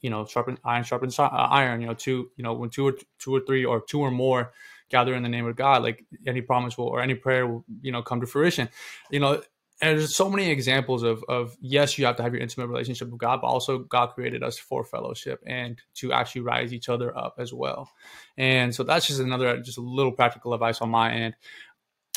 you 0.00 0.10
know, 0.10 0.26
sharpen 0.26 0.58
iron 0.64 0.84
sharpens 0.84 1.18
uh, 1.18 1.28
iron. 1.28 1.80
You 1.80 1.88
know, 1.88 1.94
two, 1.94 2.30
you 2.36 2.44
know, 2.44 2.52
when 2.54 2.70
two 2.70 2.86
or 2.86 2.94
two 3.18 3.34
or 3.34 3.40
three 3.40 3.64
or 3.64 3.80
two 3.80 4.00
or 4.00 4.10
more 4.10 4.52
gather 4.88 5.14
in 5.14 5.22
the 5.22 5.28
name 5.28 5.46
of 5.46 5.56
God, 5.56 5.82
like 5.82 6.04
any 6.26 6.40
promise 6.40 6.76
will 6.76 6.86
or 6.86 7.00
any 7.00 7.14
prayer 7.14 7.46
will, 7.46 7.64
you 7.80 7.92
know, 7.92 8.02
come 8.02 8.20
to 8.20 8.26
fruition. 8.26 8.68
You 9.10 9.20
know, 9.20 9.42
there's 9.80 10.14
so 10.14 10.28
many 10.28 10.50
examples 10.50 11.02
of 11.02 11.24
of 11.28 11.56
yes, 11.60 11.98
you 11.98 12.06
have 12.06 12.16
to 12.16 12.22
have 12.22 12.32
your 12.32 12.42
intimate 12.42 12.66
relationship 12.68 13.08
with 13.10 13.20
God, 13.20 13.40
but 13.40 13.46
also 13.48 13.78
God 13.78 14.08
created 14.08 14.42
us 14.42 14.58
for 14.58 14.84
fellowship 14.84 15.42
and 15.46 15.80
to 15.94 16.12
actually 16.12 16.42
rise 16.42 16.72
each 16.72 16.88
other 16.88 17.16
up 17.16 17.36
as 17.38 17.52
well. 17.52 17.90
And 18.36 18.74
so 18.74 18.82
that's 18.82 19.06
just 19.06 19.20
another 19.20 19.60
just 19.60 19.78
a 19.78 19.82
little 19.82 20.12
practical 20.12 20.54
advice 20.54 20.80
on 20.80 20.90
my 20.90 21.12
end. 21.12 21.34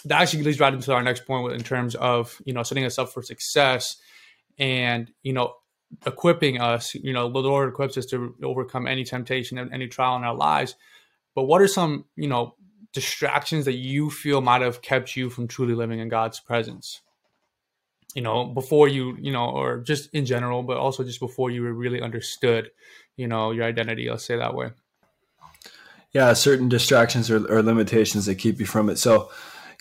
That 0.06 0.22
actually 0.22 0.44
leads 0.44 0.60
right 0.60 0.74
into 0.74 0.94
our 0.94 1.04
next 1.04 1.26
point 1.28 1.54
in 1.54 1.62
terms 1.62 1.96
of 1.96 2.42
you 2.46 2.54
know 2.54 2.64
setting 2.64 2.86
us 2.86 2.98
up 2.98 3.10
for 3.10 3.22
success. 3.22 3.98
And 4.58 5.12
you 5.24 5.34
know, 5.34 5.56
equipping 6.06 6.60
us. 6.60 6.96
You 6.96 7.14
know, 7.14 7.30
the 7.30 7.40
Lord 7.40 7.70
equips 7.70 7.98
us 7.98 8.06
to 8.08 8.36
overcome 8.44 8.88
any 8.88 9.04
temptation 9.04 9.58
and 9.58 9.74
any 9.74 9.88
trial 9.88 10.16
in 10.18 10.24
our 10.24 10.36
lives. 10.36 10.76
But 11.36 11.44
what 11.44 11.62
are 11.62 11.68
some, 11.68 12.06
you 12.16 12.28
know, 12.28 12.56
distractions 12.94 13.66
that 13.66 13.76
you 13.76 14.10
feel 14.10 14.42
might 14.42 14.62
have 14.62 14.82
kept 14.82 15.16
you 15.16 15.30
from 15.30 15.48
truly 15.48 15.74
living 15.74 16.00
in 16.00 16.10
God's 16.10 16.40
presence? 16.40 17.02
You 18.14 18.22
know, 18.22 18.46
before 18.46 18.88
you, 18.88 19.18
you 19.22 19.32
know, 19.32 19.46
or 19.46 19.80
just 19.80 20.10
in 20.14 20.26
general, 20.26 20.64
but 20.64 20.78
also 20.78 21.04
just 21.04 21.20
before 21.20 21.50
you 21.50 21.64
really 21.64 22.02
understood, 22.02 22.72
you 23.16 23.28
know, 23.28 23.52
your 23.52 23.64
identity. 23.64 24.10
Let's 24.10 24.26
say 24.26 24.38
that 24.38 24.54
way. 24.54 24.72
Yeah, 26.12 26.34
certain 26.34 26.68
distractions 26.68 27.32
or, 27.32 27.38
or 27.50 27.64
limitations 27.64 28.26
that 28.26 28.36
keep 28.36 28.60
you 28.60 28.66
from 28.66 28.90
it. 28.90 28.98
So, 28.98 29.32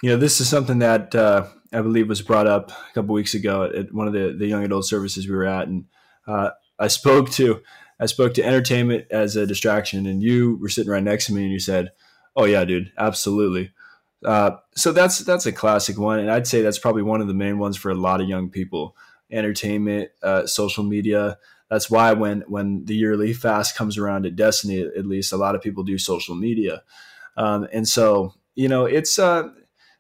you 0.01 0.11
know, 0.11 0.17
this 0.17 0.41
is 0.41 0.49
something 0.49 0.79
that 0.79 1.13
uh, 1.15 1.47
I 1.73 1.83
believe 1.83 2.09
was 2.09 2.23
brought 2.23 2.47
up 2.47 2.71
a 2.71 2.93
couple 2.95 3.15
weeks 3.15 3.35
ago 3.35 3.65
at 3.65 3.93
one 3.93 4.07
of 4.07 4.13
the, 4.13 4.37
the 4.39 4.47
young 4.47 4.65
adult 4.65 4.87
services 4.87 5.29
we 5.29 5.35
were 5.35 5.45
at, 5.45 5.67
and 5.67 5.87
uh, 6.27 6.51
I 6.79 6.87
spoke 6.87 7.31
to 7.31 7.63
I 7.99 8.07
spoke 8.07 8.33
to 8.35 8.45
entertainment 8.45 9.07
as 9.11 9.37
a 9.37 9.47
distraction, 9.47 10.07
and 10.07 10.23
you 10.23 10.57
were 10.61 10.69
sitting 10.69 10.91
right 10.91 11.03
next 11.03 11.27
to 11.27 11.35
me, 11.35 11.43
and 11.43 11.53
you 11.53 11.59
said, 11.59 11.91
"Oh 12.41 12.47
yeah, 12.47 12.65
dude, 12.65 12.91
absolutely." 12.97 13.73
Uh, 14.25 14.53
so 14.75 14.93
that's 14.93 15.19
that's 15.21 15.47
a 15.47 15.53
classic 15.53 15.99
one, 15.99 16.19
and 16.19 16.31
I'd 16.31 16.47
say 16.47 16.63
that's 16.63 16.79
probably 16.79 17.03
one 17.03 17.21
of 17.21 17.27
the 17.27 17.35
main 17.35 17.59
ones 17.59 17.77
for 17.77 17.91
a 17.91 17.95
lot 17.95 18.21
of 18.21 18.29
young 18.29 18.51
people. 18.51 18.97
Entertainment, 19.31 20.11
uh, 20.23 20.47
social 20.47 20.83
media. 20.83 21.39
That's 21.69 21.91
why 21.91 22.13
when 22.15 22.43
when 22.49 22.85
the 22.87 22.97
yearly 22.97 23.33
fast 23.33 23.77
comes 23.77 23.99
around 23.99 24.27
at 24.27 24.37
Destiny, 24.37 24.81
at 24.81 25.07
least 25.07 25.33
a 25.33 25.37
lot 25.37 25.55
of 25.55 25.63
people 25.63 25.85
do 25.85 25.99
social 25.99 26.35
media, 26.35 26.83
um, 27.37 27.69
and 27.73 27.87
so 27.87 28.35
you 28.55 28.69
know 28.69 28.87
it's 28.87 29.19
uh, 29.19 29.51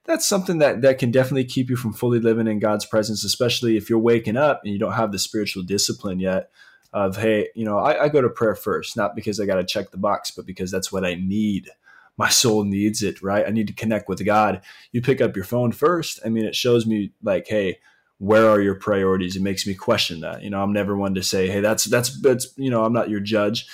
that's 0.04 0.26
something 0.26 0.58
that 0.58 0.82
that 0.82 0.98
can 0.98 1.10
definitely 1.10 1.44
keep 1.44 1.68
you 1.68 1.76
from 1.76 1.92
fully 1.92 2.20
living 2.20 2.46
in 2.46 2.58
God's 2.58 2.86
presence, 2.86 3.22
especially 3.22 3.76
if 3.76 3.90
you're 3.90 3.98
waking 3.98 4.36
up 4.36 4.62
and 4.64 4.72
you 4.72 4.78
don't 4.78 4.92
have 4.92 5.12
the 5.12 5.18
spiritual 5.18 5.62
discipline 5.62 6.20
yet 6.20 6.50
of 6.92 7.16
hey, 7.16 7.48
you 7.54 7.64
know, 7.64 7.78
I, 7.78 8.04
I 8.04 8.08
go 8.08 8.20
to 8.20 8.28
prayer 8.28 8.56
first, 8.56 8.96
not 8.96 9.14
because 9.14 9.38
I 9.38 9.46
got 9.46 9.56
to 9.56 9.64
check 9.64 9.90
the 9.90 9.98
box, 9.98 10.30
but 10.30 10.46
because 10.46 10.70
that's 10.70 10.90
what 10.90 11.04
I 11.04 11.14
need. 11.14 11.70
My 12.16 12.28
soul 12.28 12.64
needs 12.64 13.02
it, 13.02 13.22
right? 13.22 13.46
I 13.46 13.50
need 13.50 13.66
to 13.68 13.72
connect 13.72 14.08
with 14.08 14.24
God. 14.24 14.60
You 14.92 15.00
pick 15.00 15.20
up 15.20 15.36
your 15.36 15.44
phone 15.44 15.72
first. 15.72 16.20
I 16.24 16.28
mean, 16.28 16.44
it 16.44 16.54
shows 16.54 16.86
me 16.86 17.12
like, 17.22 17.46
hey, 17.48 17.78
where 18.18 18.48
are 18.48 18.60
your 18.60 18.74
priorities? 18.74 19.36
It 19.36 19.42
makes 19.42 19.66
me 19.66 19.74
question 19.74 20.20
that. 20.20 20.42
You 20.42 20.50
know, 20.50 20.62
I'm 20.62 20.72
never 20.72 20.96
one 20.96 21.14
to 21.14 21.22
say, 21.22 21.48
hey, 21.48 21.60
that's 21.60 21.84
that's 21.84 22.20
that's 22.20 22.52
you 22.56 22.70
know, 22.70 22.84
I'm 22.84 22.92
not 22.92 23.08
your 23.10 23.20
judge, 23.20 23.66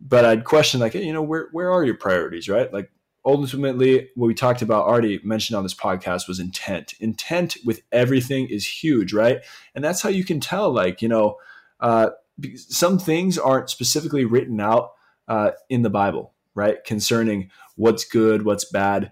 but 0.00 0.24
I'd 0.24 0.44
question 0.44 0.80
like, 0.80 0.94
hey, 0.94 1.04
you 1.04 1.12
know, 1.12 1.22
where 1.22 1.48
where 1.52 1.70
are 1.70 1.84
your 1.84 1.96
priorities, 1.96 2.48
right? 2.48 2.72
Like 2.72 2.90
ultimately 3.26 4.08
what 4.14 4.28
we 4.28 4.34
talked 4.34 4.62
about 4.62 4.86
already 4.86 5.20
mentioned 5.22 5.54
on 5.54 5.62
this 5.62 5.74
podcast 5.74 6.26
was 6.26 6.40
intent 6.40 6.94
intent 7.00 7.58
with 7.66 7.82
everything 7.92 8.48
is 8.48 8.66
huge 8.66 9.12
right 9.12 9.42
and 9.74 9.84
that's 9.84 10.00
how 10.00 10.08
you 10.08 10.24
can 10.24 10.40
tell 10.40 10.72
like 10.72 11.02
you 11.02 11.08
know 11.08 11.36
uh, 11.80 12.10
some 12.54 12.98
things 12.98 13.38
aren't 13.38 13.70
specifically 13.70 14.24
written 14.24 14.60
out 14.60 14.92
uh, 15.28 15.52
in 15.68 15.82
the 15.82 15.90
Bible, 15.90 16.34
right? 16.54 16.82
Concerning 16.84 17.50
what's 17.80 18.04
good, 18.04 18.44
what's 18.44 18.66
bad. 18.66 19.10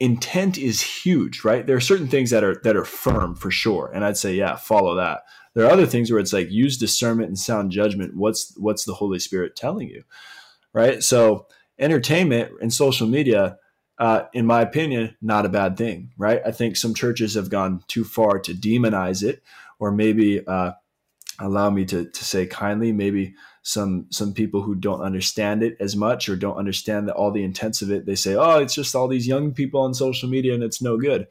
Intent 0.00 0.58
is 0.58 0.82
huge, 0.82 1.44
right? 1.44 1.66
There 1.66 1.76
are 1.76 1.80
certain 1.80 2.08
things 2.08 2.30
that 2.30 2.44
are 2.44 2.60
that 2.64 2.76
are 2.76 2.84
firm 2.84 3.34
for 3.34 3.50
sure, 3.50 3.90
and 3.94 4.04
I'd 4.04 4.16
say, 4.16 4.34
yeah, 4.34 4.56
follow 4.56 4.96
that. 4.96 5.20
There 5.54 5.64
are 5.64 5.70
other 5.70 5.86
things 5.86 6.10
where 6.10 6.20
it's 6.20 6.32
like 6.32 6.50
use 6.50 6.76
discernment 6.76 7.28
and 7.28 7.38
sound 7.38 7.70
judgment. 7.70 8.16
What's 8.16 8.54
what's 8.56 8.84
the 8.84 8.94
Holy 8.94 9.18
Spirit 9.18 9.56
telling 9.56 9.88
you, 9.88 10.02
right? 10.72 11.02
So 11.02 11.46
entertainment 11.78 12.52
and 12.60 12.72
social 12.72 13.06
media, 13.06 13.58
uh, 13.98 14.22
in 14.32 14.46
my 14.46 14.62
opinion, 14.62 15.16
not 15.22 15.46
a 15.46 15.48
bad 15.48 15.76
thing, 15.76 16.12
right? 16.18 16.40
I 16.44 16.50
think 16.50 16.76
some 16.76 16.94
churches 16.94 17.34
have 17.34 17.50
gone 17.50 17.82
too 17.88 18.04
far 18.04 18.38
to 18.40 18.52
demonize 18.52 19.22
it, 19.22 19.42
or 19.78 19.90
maybe 19.90 20.44
uh, 20.46 20.72
allow 21.38 21.70
me 21.70 21.84
to, 21.86 22.04
to 22.04 22.24
say 22.24 22.46
kindly 22.46 22.92
maybe 22.92 23.34
some 23.68 24.06
some 24.08 24.32
people 24.32 24.62
who 24.62 24.74
don't 24.74 25.02
understand 25.02 25.62
it 25.62 25.76
as 25.78 25.94
much 25.94 26.26
or 26.26 26.36
don't 26.36 26.56
understand 26.56 27.06
that 27.06 27.14
all 27.14 27.30
the 27.30 27.44
intents 27.44 27.82
of 27.82 27.90
it. 27.90 28.06
They 28.06 28.14
say 28.14 28.34
oh 28.34 28.58
it's 28.58 28.74
just 28.74 28.94
all 28.94 29.08
these 29.08 29.28
young 29.28 29.52
people 29.52 29.82
on 29.82 29.92
social 29.92 30.26
media 30.26 30.54
and 30.54 30.62
it's 30.62 30.80
no 30.80 30.96
good. 30.96 31.26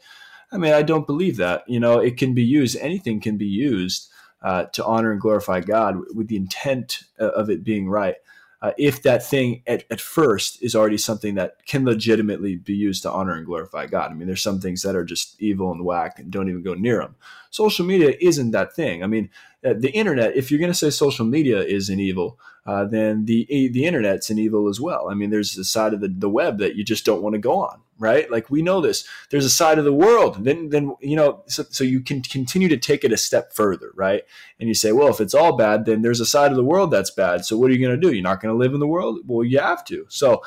I 0.51 0.57
mean 0.57 0.71
i 0.71 0.83
don't 0.83 1.07
believe 1.07 1.37
that. 1.37 1.63
You 1.67 1.79
know 1.79 1.99
it 1.99 2.15
can 2.15 2.35
be 2.35 2.43
used 2.43 2.77
anything 2.77 3.19
can 3.21 3.37
be 3.37 3.47
used 3.47 4.09
uh, 4.43 4.65
to 4.65 4.85
honor 4.85 5.11
and 5.11 5.19
glorify 5.19 5.61
god 5.61 5.97
with 6.15 6.27
the 6.27 6.35
intent 6.35 7.03
of 7.17 7.49
it 7.49 7.63
being 7.63 7.89
right 7.89 8.17
uh, 8.61 8.71
if 8.77 9.03
that 9.03 9.23
thing 9.23 9.61
at, 9.67 9.83
at 9.91 10.01
first 10.01 10.61
is 10.63 10.75
already 10.75 10.97
something 10.97 11.35
that 11.35 11.65
can 11.65 11.85
legitimately 11.85 12.55
be 12.55 12.73
used 12.73 13.03
to 13.03 13.11
honor 13.11 13.33
and 13.33 13.45
glorify 13.45 13.85
God. 13.85 14.11
I 14.11 14.15
mean, 14.15 14.27
there's 14.27 14.41
some 14.41 14.59
things 14.59 14.81
that 14.81 14.95
are 14.95 15.05
just 15.05 15.39
evil 15.41 15.71
and 15.71 15.85
whack 15.85 16.17
and 16.17 16.31
don't 16.31 16.49
even 16.49 16.63
go 16.63 16.73
near 16.73 16.99
them. 16.99 17.15
Social 17.51 17.85
media 17.85 18.15
isn't 18.19 18.51
that 18.51 18.73
thing. 18.73 19.03
I 19.03 19.07
mean, 19.07 19.29
uh, 19.63 19.73
the 19.77 19.91
internet, 19.91 20.35
if 20.35 20.49
you're 20.49 20.59
going 20.59 20.71
to 20.71 20.77
say 20.77 20.89
social 20.89 21.25
media 21.25 21.61
is 21.61 21.89
an 21.89 21.99
evil, 21.99 22.39
uh, 22.67 22.83
then 22.83 23.23
the 23.23 23.45
the 23.71 23.85
internet's 23.85 24.29
an 24.29 24.37
evil 24.37 24.67
as 24.67 24.81
well. 24.81 25.07
I 25.09 25.13
mean, 25.13 25.29
there's 25.29 25.57
a 25.57 25.63
side 25.63 25.93
of 25.93 26.01
the, 26.01 26.09
the 26.09 26.29
web 26.29 26.57
that 26.57 26.75
you 26.75 26.83
just 26.83 27.05
don't 27.05 27.21
want 27.21 27.33
to 27.33 27.39
go 27.39 27.61
on, 27.61 27.79
right? 27.97 28.29
Like 28.29 28.49
we 28.49 28.61
know 28.61 28.81
this. 28.81 29.07
There's 29.29 29.45
a 29.45 29.49
side 29.49 29.79
of 29.79 29.85
the 29.85 29.93
world. 29.93 30.43
Then 30.43 30.69
then 30.69 30.93
you 30.99 31.15
know, 31.15 31.43
so, 31.47 31.63
so 31.69 31.85
you 31.85 32.01
can 32.01 32.21
continue 32.21 32.67
to 32.67 32.75
take 32.75 33.05
it 33.05 33.13
a 33.13 33.17
step 33.17 33.53
further, 33.53 33.91
right? 33.95 34.23
And 34.59 34.67
you 34.67 34.75
say, 34.75 34.91
well, 34.91 35.07
if 35.07 35.21
it's 35.21 35.33
all 35.33 35.55
bad, 35.55 35.85
then 35.85 36.01
there's 36.01 36.19
a 36.19 36.25
side 36.25 36.51
of 36.51 36.57
the 36.57 36.63
world 36.63 36.91
that's 36.91 37.09
bad. 37.09 37.45
So 37.45 37.57
what 37.57 37.71
are 37.71 37.73
you 37.73 37.79
going 37.87 37.99
to 37.99 38.07
do? 38.07 38.13
You're 38.13 38.21
not 38.21 38.41
going 38.41 38.53
to 38.53 38.59
live 38.59 38.73
in 38.73 38.81
the 38.81 38.87
world. 38.87 39.19
Well, 39.25 39.45
you 39.45 39.59
have 39.59 39.85
to. 39.85 40.05
So 40.09 40.43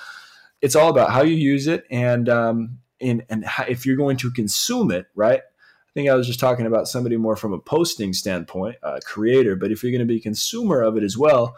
it's 0.61 0.77
all 0.77 0.91
about 0.91 1.13
how 1.13 1.23
you 1.23 1.35
use 1.35 1.67
it 1.67 1.87
and 1.91 2.29
um, 2.29 2.81
and 3.01 3.25
and 3.31 3.47
how, 3.47 3.65
if 3.65 3.87
you're 3.87 3.97
going 3.97 4.19
to 4.19 4.31
consume 4.31 4.91
it, 4.91 5.07
right? 5.15 5.41
I 5.41 5.93
think 5.95 6.11
I 6.11 6.15
was 6.15 6.27
just 6.27 6.39
talking 6.39 6.67
about 6.67 6.87
somebody 6.87 7.17
more 7.17 7.35
from 7.35 7.55
a 7.55 7.59
posting 7.59 8.13
standpoint, 8.13 8.77
a 8.83 9.01
creator. 9.01 9.57
But 9.57 9.73
if 9.73 9.83
you're 9.83 9.91
going 9.91 10.01
to 10.01 10.05
be 10.05 10.19
a 10.19 10.23
consumer 10.23 10.83
of 10.83 10.99
it 10.99 11.03
as 11.03 11.17
well, 11.17 11.57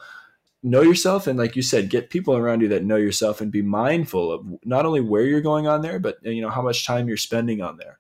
know 0.63 0.83
yourself 0.83 1.27
and 1.27 1.39
like 1.39 1.57
you 1.57 1.63
said 1.63 1.91
get 1.91 2.11
people 2.11 2.37
around 2.37 2.61
you 2.61 2.69
that 2.69 2.85
know 2.85 2.97
yourself 2.97 3.41
and 3.41 3.51
be 3.51 3.63
mindful 3.63 4.31
of 4.31 4.47
not 4.65 4.87
only 4.87 5.01
where 5.01 5.25
you're 5.25 5.41
going 5.41 5.67
on 5.67 5.83
there 5.83 5.99
but 5.99 6.19
you 6.23 6.41
know 6.41 6.51
how 6.51 6.63
much 6.63 6.87
time 6.87 7.09
you're 7.09 7.17
spending 7.17 7.61
on 7.61 7.77
there. 7.77 7.99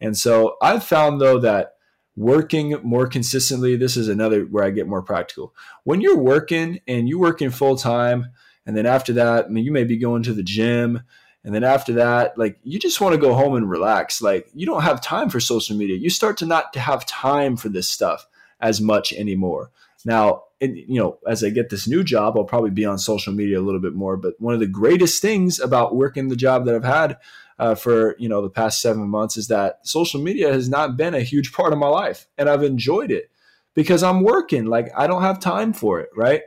And 0.00 0.16
so 0.16 0.56
i've 0.60 0.84
found 0.84 1.20
though 1.20 1.38
that 1.40 1.76
working 2.16 2.76
more 2.82 3.06
consistently 3.06 3.74
this 3.74 3.96
is 3.96 4.08
another 4.08 4.42
where 4.42 4.64
i 4.64 4.70
get 4.70 4.86
more 4.86 5.02
practical. 5.02 5.54
When 5.84 6.00
you're 6.00 6.18
working 6.18 6.80
and 6.86 7.08
you 7.08 7.18
working 7.18 7.50
full 7.50 7.76
time 7.76 8.26
and 8.66 8.76
then 8.76 8.86
after 8.86 9.12
that 9.14 9.46
I 9.46 9.48
mean, 9.48 9.64
you 9.64 9.72
may 9.72 9.84
be 9.84 9.96
going 9.96 10.22
to 10.24 10.34
the 10.34 10.42
gym 10.42 11.02
and 11.42 11.54
then 11.54 11.64
after 11.64 11.94
that 11.94 12.36
like 12.36 12.58
you 12.64 12.78
just 12.78 13.00
want 13.00 13.14
to 13.14 13.20
go 13.20 13.32
home 13.34 13.54
and 13.54 13.70
relax. 13.70 14.20
Like 14.20 14.50
you 14.54 14.66
don't 14.66 14.82
have 14.82 15.00
time 15.00 15.30
for 15.30 15.40
social 15.40 15.74
media. 15.74 15.96
You 15.96 16.10
start 16.10 16.36
to 16.38 16.46
not 16.46 16.74
to 16.74 16.80
have 16.80 17.06
time 17.06 17.56
for 17.56 17.70
this 17.70 17.88
stuff 17.88 18.26
as 18.60 18.80
much 18.80 19.12
anymore 19.14 19.70
now 20.04 20.42
and, 20.60 20.76
you 20.76 20.98
know, 20.98 21.18
as 21.28 21.44
I 21.44 21.50
get 21.50 21.68
this 21.68 21.86
new 21.86 22.02
job, 22.02 22.38
I'll 22.38 22.44
probably 22.44 22.70
be 22.70 22.86
on 22.86 22.98
social 22.98 23.32
media 23.32 23.60
a 23.60 23.62
little 23.62 23.80
bit 23.80 23.94
more. 23.94 24.16
But 24.16 24.34
one 24.38 24.54
of 24.54 24.60
the 24.60 24.66
greatest 24.66 25.20
things 25.20 25.60
about 25.60 25.94
working 25.94 26.28
the 26.28 26.36
job 26.36 26.64
that 26.64 26.74
I've 26.74 26.84
had 26.84 27.18
uh, 27.58 27.74
for 27.74 28.16
you 28.18 28.28
know 28.28 28.42
the 28.42 28.50
past 28.50 28.80
seven 28.80 29.08
months 29.08 29.36
is 29.36 29.48
that 29.48 29.86
social 29.86 30.20
media 30.20 30.52
has 30.52 30.68
not 30.68 30.96
been 30.96 31.14
a 31.14 31.20
huge 31.20 31.52
part 31.52 31.72
of 31.72 31.78
my 31.78 31.88
life, 31.88 32.26
and 32.38 32.48
I've 32.48 32.62
enjoyed 32.62 33.10
it 33.10 33.30
because 33.74 34.02
I'm 34.02 34.22
working. 34.22 34.66
Like 34.66 34.90
I 34.96 35.06
don't 35.06 35.22
have 35.22 35.38
time 35.38 35.72
for 35.72 36.00
it, 36.00 36.10
right? 36.16 36.42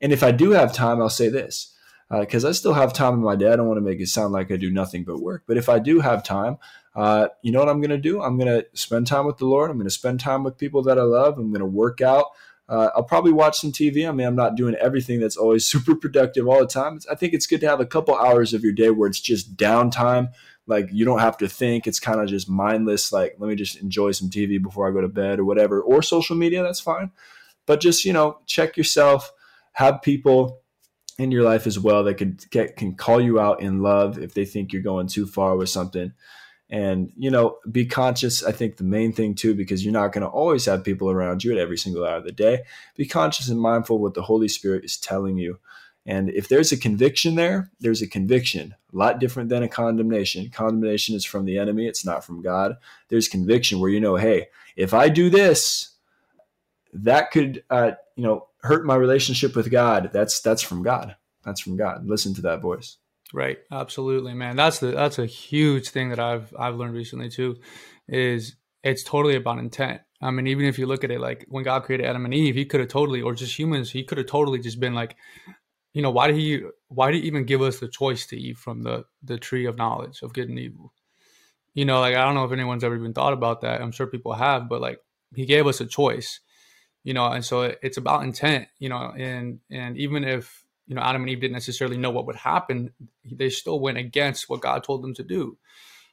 And 0.00 0.12
if 0.12 0.22
I 0.22 0.30
do 0.30 0.50
have 0.52 0.72
time, 0.72 1.00
I'll 1.00 1.08
say 1.08 1.28
this 1.28 1.74
because 2.10 2.44
uh, 2.44 2.48
I 2.48 2.52
still 2.52 2.74
have 2.74 2.92
time 2.92 3.14
in 3.14 3.20
my 3.20 3.36
day. 3.36 3.50
I 3.50 3.56
don't 3.56 3.66
want 3.66 3.78
to 3.78 3.84
make 3.84 4.00
it 4.00 4.08
sound 4.08 4.32
like 4.32 4.50
I 4.50 4.56
do 4.56 4.70
nothing 4.70 5.04
but 5.04 5.20
work. 5.20 5.44
But 5.46 5.56
if 5.56 5.68
I 5.68 5.78
do 5.78 6.00
have 6.00 6.22
time, 6.22 6.58
uh, 6.94 7.28
you 7.42 7.50
know 7.50 7.58
what 7.58 7.68
I'm 7.68 7.80
going 7.80 7.90
to 7.90 7.98
do? 7.98 8.22
I'm 8.22 8.38
going 8.38 8.60
to 8.60 8.66
spend 8.74 9.06
time 9.06 9.26
with 9.26 9.38
the 9.38 9.46
Lord. 9.46 9.70
I'm 9.70 9.78
going 9.78 9.86
to 9.86 9.90
spend 9.90 10.20
time 10.20 10.44
with 10.44 10.58
people 10.58 10.82
that 10.82 10.98
I 10.98 11.02
love. 11.02 11.38
I'm 11.38 11.50
going 11.50 11.60
to 11.60 11.66
work 11.66 12.00
out. 12.00 12.26
Uh, 12.68 12.90
I'll 12.96 13.04
probably 13.04 13.32
watch 13.32 13.58
some 13.58 13.72
TV. 13.72 14.08
I 14.08 14.12
mean, 14.12 14.26
I'm 14.26 14.36
not 14.36 14.56
doing 14.56 14.74
everything 14.76 15.20
that's 15.20 15.36
always 15.36 15.66
super 15.70 15.94
productive 15.94 16.48
all 16.48 16.60
the 16.60 16.66
time. 16.66 16.98
I 17.10 17.14
think 17.14 17.34
it's 17.34 17.46
good 17.46 17.60
to 17.60 17.68
have 17.68 17.80
a 17.80 17.86
couple 17.86 18.14
hours 18.14 18.54
of 18.54 18.62
your 18.62 18.72
day 18.72 18.90
where 18.90 19.08
it's 19.08 19.20
just 19.20 19.56
downtime. 19.56 20.28
Like 20.66 20.88
you 20.90 21.04
don't 21.04 21.18
have 21.18 21.36
to 21.38 21.48
think. 21.48 21.86
It's 21.86 22.00
kind 22.00 22.20
of 22.20 22.28
just 22.28 22.48
mindless. 22.48 23.12
Like 23.12 23.36
let 23.38 23.48
me 23.48 23.54
just 23.54 23.76
enjoy 23.76 24.12
some 24.12 24.30
TV 24.30 24.62
before 24.62 24.88
I 24.88 24.92
go 24.92 25.02
to 25.02 25.08
bed 25.08 25.38
or 25.38 25.44
whatever, 25.44 25.80
or 25.80 26.02
social 26.02 26.36
media. 26.36 26.62
That's 26.62 26.80
fine. 26.80 27.10
But 27.66 27.80
just 27.80 28.04
you 28.04 28.12
know, 28.12 28.38
check 28.46 28.76
yourself. 28.76 29.30
Have 29.72 30.00
people 30.02 30.62
in 31.18 31.30
your 31.30 31.42
life 31.42 31.66
as 31.66 31.78
well 31.78 32.02
that 32.04 32.14
could 32.14 32.48
get 32.50 32.76
can 32.76 32.94
call 32.94 33.20
you 33.20 33.38
out 33.38 33.60
in 33.60 33.82
love 33.82 34.18
if 34.18 34.34
they 34.34 34.44
think 34.44 34.72
you're 34.72 34.82
going 34.82 35.06
too 35.06 35.26
far 35.26 35.56
with 35.56 35.68
something 35.68 36.12
and 36.70 37.12
you 37.16 37.30
know 37.30 37.58
be 37.70 37.84
conscious 37.84 38.42
i 38.42 38.50
think 38.50 38.76
the 38.76 38.84
main 38.84 39.12
thing 39.12 39.34
too 39.34 39.54
because 39.54 39.84
you're 39.84 39.92
not 39.92 40.12
going 40.12 40.22
to 40.22 40.28
always 40.28 40.64
have 40.64 40.82
people 40.82 41.10
around 41.10 41.44
you 41.44 41.52
at 41.52 41.58
every 41.58 41.76
single 41.76 42.04
hour 42.04 42.16
of 42.16 42.24
the 42.24 42.32
day. 42.32 42.62
Be 42.96 43.06
conscious 43.06 43.48
and 43.48 43.60
mindful 43.60 43.98
what 43.98 44.14
the 44.14 44.22
holy 44.22 44.48
spirit 44.48 44.84
is 44.84 44.96
telling 44.96 45.36
you. 45.36 45.58
And 46.06 46.28
if 46.30 46.48
there's 46.48 46.72
a 46.72 46.76
conviction 46.76 47.34
there 47.34 47.70
there's 47.80 48.02
a 48.02 48.06
conviction. 48.06 48.74
A 48.92 48.96
lot 48.96 49.18
different 49.18 49.50
than 49.50 49.62
a 49.62 49.68
condemnation. 49.68 50.48
Condemnation 50.50 51.14
is 51.14 51.24
from 51.24 51.44
the 51.44 51.58
enemy 51.58 51.86
it's 51.86 52.04
not 52.04 52.24
from 52.24 52.42
god. 52.42 52.76
There's 53.08 53.28
conviction 53.28 53.80
where 53.80 53.90
you 53.90 54.00
know 54.00 54.16
hey 54.16 54.46
if 54.76 54.94
i 54.94 55.08
do 55.08 55.30
this 55.30 55.90
that 56.94 57.30
could 57.30 57.62
uh, 57.70 57.92
you 58.16 58.24
know 58.24 58.46
hurt 58.62 58.86
my 58.86 58.94
relationship 58.94 59.54
with 59.54 59.70
god. 59.70 60.10
That's 60.12 60.40
that's 60.40 60.62
from 60.62 60.82
god. 60.82 61.16
That's 61.44 61.60
from 61.60 61.76
god. 61.76 62.06
Listen 62.06 62.32
to 62.34 62.42
that 62.42 62.62
voice 62.62 62.96
Right. 63.34 63.58
Absolutely, 63.72 64.32
man. 64.32 64.54
That's 64.54 64.78
the 64.78 64.92
that's 64.92 65.18
a 65.18 65.26
huge 65.26 65.88
thing 65.88 66.10
that 66.10 66.20
I've 66.20 66.54
I've 66.56 66.76
learned 66.76 66.94
recently 66.94 67.28
too, 67.28 67.56
is 68.06 68.54
it's 68.84 69.02
totally 69.02 69.34
about 69.34 69.58
intent. 69.58 70.02
I 70.22 70.30
mean, 70.30 70.46
even 70.46 70.66
if 70.66 70.78
you 70.78 70.86
look 70.86 71.02
at 71.02 71.10
it 71.10 71.18
like 71.20 71.44
when 71.48 71.64
God 71.64 71.82
created 71.82 72.06
Adam 72.06 72.24
and 72.26 72.32
Eve, 72.32 72.54
he 72.54 72.64
could 72.64 72.78
have 72.78 72.90
totally, 72.90 73.22
or 73.22 73.34
just 73.34 73.58
humans, 73.58 73.90
he 73.90 74.04
could 74.04 74.18
have 74.18 74.28
totally 74.28 74.60
just 74.60 74.78
been 74.78 74.94
like, 74.94 75.16
you 75.94 76.02
know, 76.02 76.12
why 76.12 76.28
did 76.28 76.36
he 76.36 76.62
why 76.88 77.10
did 77.10 77.22
he 77.22 77.26
even 77.28 77.44
give 77.44 77.62
us 77.62 77.80
the 77.80 77.88
choice 77.88 78.26
to 78.28 78.38
eat 78.40 78.56
from 78.58 78.84
the 78.84 79.04
the 79.24 79.38
tree 79.38 79.66
of 79.66 79.76
knowledge 79.78 80.22
of 80.22 80.32
good 80.32 80.48
and 80.48 80.58
evil? 80.60 80.92
You 81.74 81.84
know, 81.86 82.00
like 82.00 82.16
I 82.16 82.24
don't 82.24 82.34
know 82.36 82.44
if 82.44 82.52
anyone's 82.52 82.84
ever 82.84 82.96
even 82.96 83.14
thought 83.14 83.32
about 83.32 83.62
that. 83.62 83.80
I'm 83.82 83.92
sure 83.92 84.06
people 84.06 84.34
have, 84.34 84.68
but 84.68 84.80
like 84.80 85.00
he 85.34 85.46
gave 85.46 85.66
us 85.66 85.80
a 85.80 85.86
choice, 85.86 86.40
you 87.04 87.14
know, 87.14 87.26
and 87.26 87.44
so 87.44 87.62
it's 87.82 87.98
about 87.98 88.24
intent, 88.24 88.68
you 88.78 88.90
know, 88.90 89.12
and 89.16 89.60
and 89.70 89.96
even 89.98 90.24
if 90.24 90.63
you 90.86 90.94
know 90.94 91.02
Adam 91.02 91.22
and 91.22 91.30
Eve 91.30 91.40
didn't 91.40 91.54
necessarily 91.54 91.96
know 91.96 92.10
what 92.10 92.26
would 92.26 92.36
happen, 92.36 92.92
they 93.24 93.50
still 93.50 93.80
went 93.80 93.98
against 93.98 94.48
what 94.48 94.60
God 94.60 94.84
told 94.84 95.02
them 95.02 95.14
to 95.14 95.22
do. 95.22 95.56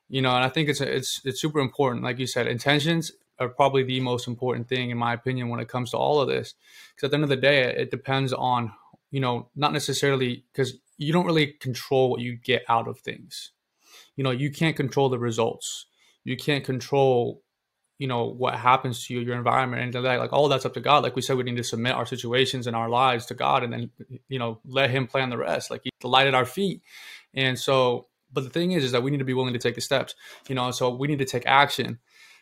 You 0.09 0.21
know, 0.21 0.35
and 0.35 0.43
I 0.43 0.49
think 0.49 0.69
it's 0.69 0.81
it's 0.81 1.21
it's 1.23 1.41
super 1.41 1.59
important. 1.59 2.03
Like 2.03 2.19
you 2.19 2.27
said, 2.27 2.47
intentions 2.47 3.11
are 3.39 3.49
probably 3.49 3.83
the 3.83 3.99
most 3.99 4.27
important 4.27 4.67
thing 4.67 4.91
in 4.91 4.97
my 4.97 5.13
opinion 5.13 5.49
when 5.49 5.59
it 5.59 5.67
comes 5.67 5.91
to 5.91 5.97
all 5.97 6.21
of 6.21 6.27
this. 6.27 6.53
Because 6.95 7.07
at 7.07 7.11
the 7.11 7.15
end 7.15 7.23
of 7.23 7.29
the 7.29 7.35
day, 7.37 7.63
it 7.63 7.91
depends 7.91 8.33
on 8.33 8.71
you 9.09 9.19
know 9.19 9.49
not 9.55 9.73
necessarily 9.73 10.45
because 10.51 10.77
you 10.97 11.11
don't 11.11 11.25
really 11.25 11.47
control 11.47 12.11
what 12.11 12.21
you 12.21 12.35
get 12.35 12.63
out 12.69 12.87
of 12.87 12.99
things. 12.99 13.51
You 14.15 14.23
know, 14.23 14.31
you 14.31 14.51
can't 14.51 14.75
control 14.75 15.09
the 15.09 15.17
results. 15.17 15.87
You 16.23 16.37
can't 16.37 16.63
control 16.63 17.41
you 18.01 18.07
know 18.07 18.25
what 18.25 18.55
happens 18.55 19.05
to 19.05 19.13
you 19.13 19.19
your 19.19 19.37
environment 19.37 19.95
and 19.95 20.03
like 20.03 20.33
all 20.33 20.49
that's 20.49 20.65
up 20.65 20.73
to 20.73 20.79
god. 20.79 21.03
Like 21.03 21.15
we 21.15 21.21
said 21.21 21.37
we 21.37 21.43
need 21.43 21.57
to 21.57 21.63
submit 21.63 21.93
our 21.93 22.07
situations 22.07 22.65
and 22.65 22.75
our 22.75 22.89
lives 22.89 23.27
to 23.27 23.35
god 23.35 23.63
and 23.63 23.71
then 23.71 23.91
you 24.27 24.39
know 24.39 24.59
let 24.65 24.89
him 24.89 25.05
plan 25.05 25.29
the 25.29 25.37
rest. 25.37 25.69
Like 25.69 25.81
he 25.83 25.91
lighted 26.01 26.33
our 26.33 26.47
feet. 26.47 26.81
And 27.35 27.59
so 27.59 28.07
but 28.33 28.43
the 28.43 28.49
thing 28.49 28.71
is 28.71 28.83
is 28.83 28.91
that 28.93 29.03
we 29.03 29.11
need 29.11 29.19
to 29.19 29.23
be 29.23 29.35
willing 29.35 29.53
to 29.53 29.59
take 29.59 29.75
the 29.75 29.81
steps 29.81 30.15
you 30.49 30.55
know 30.55 30.71
so 30.71 30.89
we 30.89 31.07
need 31.07 31.19
to 31.19 31.25
take 31.25 31.45
action. 31.45 31.99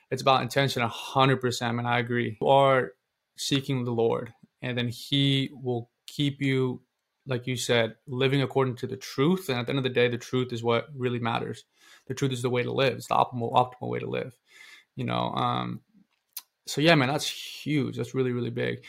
It's 0.09 0.21
about 0.21 0.41
intention 0.41 0.81
100% 0.81 1.61
and 1.61 1.85
i 1.85 1.99
agree. 1.99 2.37
You 2.39 2.47
are 2.47 2.93
seeking 3.35 3.83
the 3.83 3.91
lord 3.91 4.33
and 4.61 4.77
then 4.77 4.87
he 4.87 5.49
will 5.51 5.89
keep 6.07 6.41
you 6.41 6.81
like 7.27 7.47
you 7.47 7.57
said 7.57 7.95
living 8.07 8.41
according 8.41 8.77
to 8.77 8.87
the 8.87 8.95
truth. 8.95 9.49
And 9.49 9.59
at 9.59 9.65
the 9.65 9.71
end 9.71 9.79
of 9.79 9.83
the 9.83 9.89
day 9.89 10.07
the 10.07 10.17
truth 10.17 10.53
is 10.53 10.63
what 10.63 10.87
really 10.95 11.19
matters. 11.19 11.65
The 12.07 12.13
truth 12.13 12.31
is 12.31 12.43
the 12.43 12.49
way 12.49 12.63
to 12.63 12.71
live. 12.71 12.93
It's 12.93 13.09
the 13.09 13.15
optimal 13.15 13.51
optimal 13.51 13.89
way 13.89 13.99
to 13.99 14.09
live 14.09 14.37
you 14.99 15.05
know 15.05 15.31
um 15.45 15.79
so 16.67 16.81
yeah 16.81 16.93
man 16.93 17.09
that's 17.09 17.29
huge. 17.65 17.97
That's 17.97 18.13
really 18.13 18.31
really 18.31 18.49
big. 18.49 18.83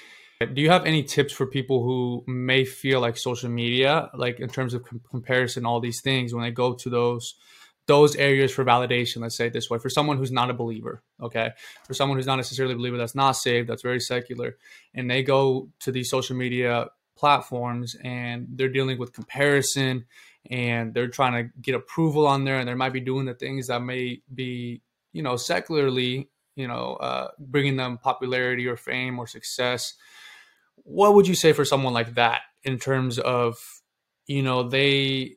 Do 0.55 0.63
you 0.63 0.71
have 0.71 0.87
any 0.87 1.03
tips 1.03 1.35
for 1.35 1.47
people 1.47 1.83
who 1.83 2.25
may 2.27 2.65
feel 2.65 3.01
like 3.01 3.17
social 3.17 3.51
media 3.51 4.11
like 4.15 4.41
in 4.41 4.49
terms 4.49 4.75
of 4.75 4.85
com- 4.85 5.03
comparison 5.11 5.67
all 5.67 5.81
these 5.81 6.01
things 6.03 6.35
when 6.35 6.43
they 6.43 6.51
go 6.51 6.75
to 6.75 6.91
those 6.91 7.35
those 7.87 8.15
areas 8.17 8.51
for 8.53 8.65
validation 8.65 9.19
let's 9.19 9.37
say 9.37 9.49
this 9.49 9.69
way 9.69 9.79
for 9.79 9.91
someone 9.91 10.17
who's 10.17 10.33
not 10.33 10.51
a 10.51 10.55
believer 10.55 11.03
okay? 11.21 11.51
For 11.87 11.95
someone 11.95 12.17
who's 12.19 12.27
not 12.27 12.37
necessarily 12.37 12.75
a 12.75 12.77
believer 12.77 12.97
that's 12.97 13.15
not 13.15 13.33
saved 13.33 13.69
that's 13.69 13.83
very 13.83 14.01
secular 14.01 14.57
and 14.95 15.11
they 15.11 15.23
go 15.23 15.69
to 15.81 15.93
these 15.93 16.09
social 16.11 16.37
media 16.37 16.87
platforms 17.17 17.97
and 18.03 18.47
they're 18.57 18.69
dealing 18.69 18.99
with 18.99 19.13
comparison 19.13 20.07
and 20.51 20.95
they're 20.95 21.09
trying 21.09 21.35
to 21.35 21.51
get 21.61 21.75
approval 21.75 22.27
on 22.27 22.45
there 22.45 22.59
and 22.59 22.69
they 22.69 22.75
might 22.75 22.95
be 22.95 23.01
doing 23.01 23.27
the 23.27 23.35
things 23.35 23.67
that 23.67 23.81
may 23.81 24.23
be 24.35 24.81
you 25.13 25.23
know 25.23 25.37
secularly 25.37 26.29
you 26.57 26.69
know 26.69 26.95
uh, 26.95 27.29
bringing 27.39 27.77
them 27.77 27.99
popularity 27.99 28.67
or 28.67 28.77
fame 28.77 29.19
or 29.19 29.27
success 29.27 29.95
what 30.77 31.15
would 31.15 31.29
you 31.29 31.35
say 31.35 31.53
for 31.53 31.65
someone 31.65 31.93
like 31.93 32.15
that 32.15 32.43
in 32.65 32.79
terms 32.79 33.19
of 33.19 33.59
you 34.27 34.43
know 34.43 34.63
they 34.63 35.37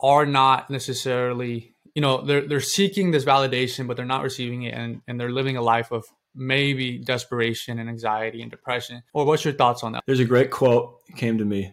are 0.00 0.26
not 0.26 0.70
necessarily 0.70 1.74
you 1.94 2.02
know 2.02 2.22
they're 2.22 2.46
they're 2.46 2.60
seeking 2.60 3.10
this 3.10 3.24
validation 3.24 3.86
but 3.86 3.96
they're 3.96 4.06
not 4.06 4.22
receiving 4.22 4.62
it 4.62 4.74
and 4.74 5.02
and 5.06 5.20
they're 5.20 5.32
living 5.32 5.56
a 5.56 5.62
life 5.62 5.92
of 5.92 6.04
maybe 6.34 6.98
desperation 6.98 7.78
and 7.78 7.88
anxiety 7.88 8.40
and 8.40 8.50
depression? 8.50 9.02
Or 9.12 9.26
what's 9.26 9.44
your 9.44 9.54
thoughts 9.54 9.82
on 9.82 9.92
that? 9.92 10.04
There's 10.06 10.20
a 10.20 10.24
great 10.24 10.50
quote 10.50 11.00
came 11.16 11.38
to 11.38 11.44
me. 11.44 11.72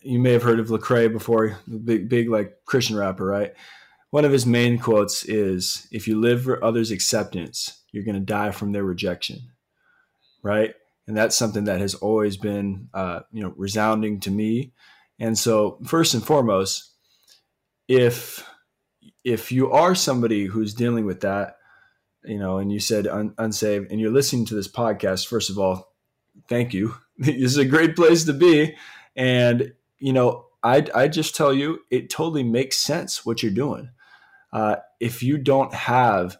You 0.00 0.18
may 0.18 0.32
have 0.32 0.42
heard 0.42 0.58
of 0.58 0.68
Lecrae 0.68 1.12
before 1.12 1.58
big 1.84 2.08
big 2.08 2.28
like 2.28 2.56
christian 2.64 2.96
rapper 2.96 3.24
right 3.24 3.54
one 4.12 4.24
of 4.24 4.32
his 4.32 4.46
main 4.46 4.78
quotes 4.78 5.24
is 5.24 5.88
if 5.90 6.06
you 6.06 6.20
live 6.20 6.44
for 6.44 6.64
others 6.64 6.90
acceptance 6.90 7.82
you're 7.92 8.04
going 8.04 8.14
to 8.14 8.20
die 8.20 8.50
from 8.50 8.72
their 8.72 8.84
rejection 8.84 9.40
right? 10.42 10.74
And 11.06 11.16
that's 11.16 11.36
something 11.36 11.64
that 11.64 11.80
has 11.80 11.94
always 11.94 12.36
been 12.36 12.88
uh, 12.94 13.20
you 13.32 13.42
know 13.42 13.54
resounding 13.56 14.20
to 14.20 14.30
me. 14.30 14.72
And 15.18 15.38
so 15.38 15.78
first 15.84 16.14
and 16.14 16.24
foremost 16.24 16.90
if 17.88 18.48
if 19.24 19.52
you 19.52 19.70
are 19.70 19.94
somebody 19.94 20.46
who's 20.46 20.74
dealing 20.74 21.04
with 21.04 21.20
that 21.20 21.56
you 22.24 22.38
know 22.38 22.58
and 22.58 22.72
you 22.72 22.80
said 22.80 23.06
un- 23.06 23.34
unsaved 23.38 23.90
and 23.90 24.00
you're 24.00 24.12
listening 24.12 24.44
to 24.46 24.54
this 24.54 24.68
podcast 24.68 25.26
first 25.26 25.50
of 25.50 25.58
all 25.58 25.94
thank 26.48 26.74
you. 26.74 26.94
This 27.18 27.36
is 27.36 27.58
a 27.58 27.64
great 27.64 27.94
place 27.94 28.24
to 28.24 28.32
be. 28.32 28.74
And 29.14 29.74
you 29.98 30.12
know 30.12 30.46
i 30.64 30.84
i 30.94 31.08
just 31.08 31.36
tell 31.36 31.52
you 31.52 31.80
it 31.90 32.10
totally 32.10 32.42
makes 32.42 32.78
sense 32.78 33.26
what 33.26 33.42
you're 33.42 33.52
doing 33.52 33.90
uh, 34.52 34.76
if 35.00 35.22
you 35.22 35.38
don't 35.38 35.72
have 35.74 36.36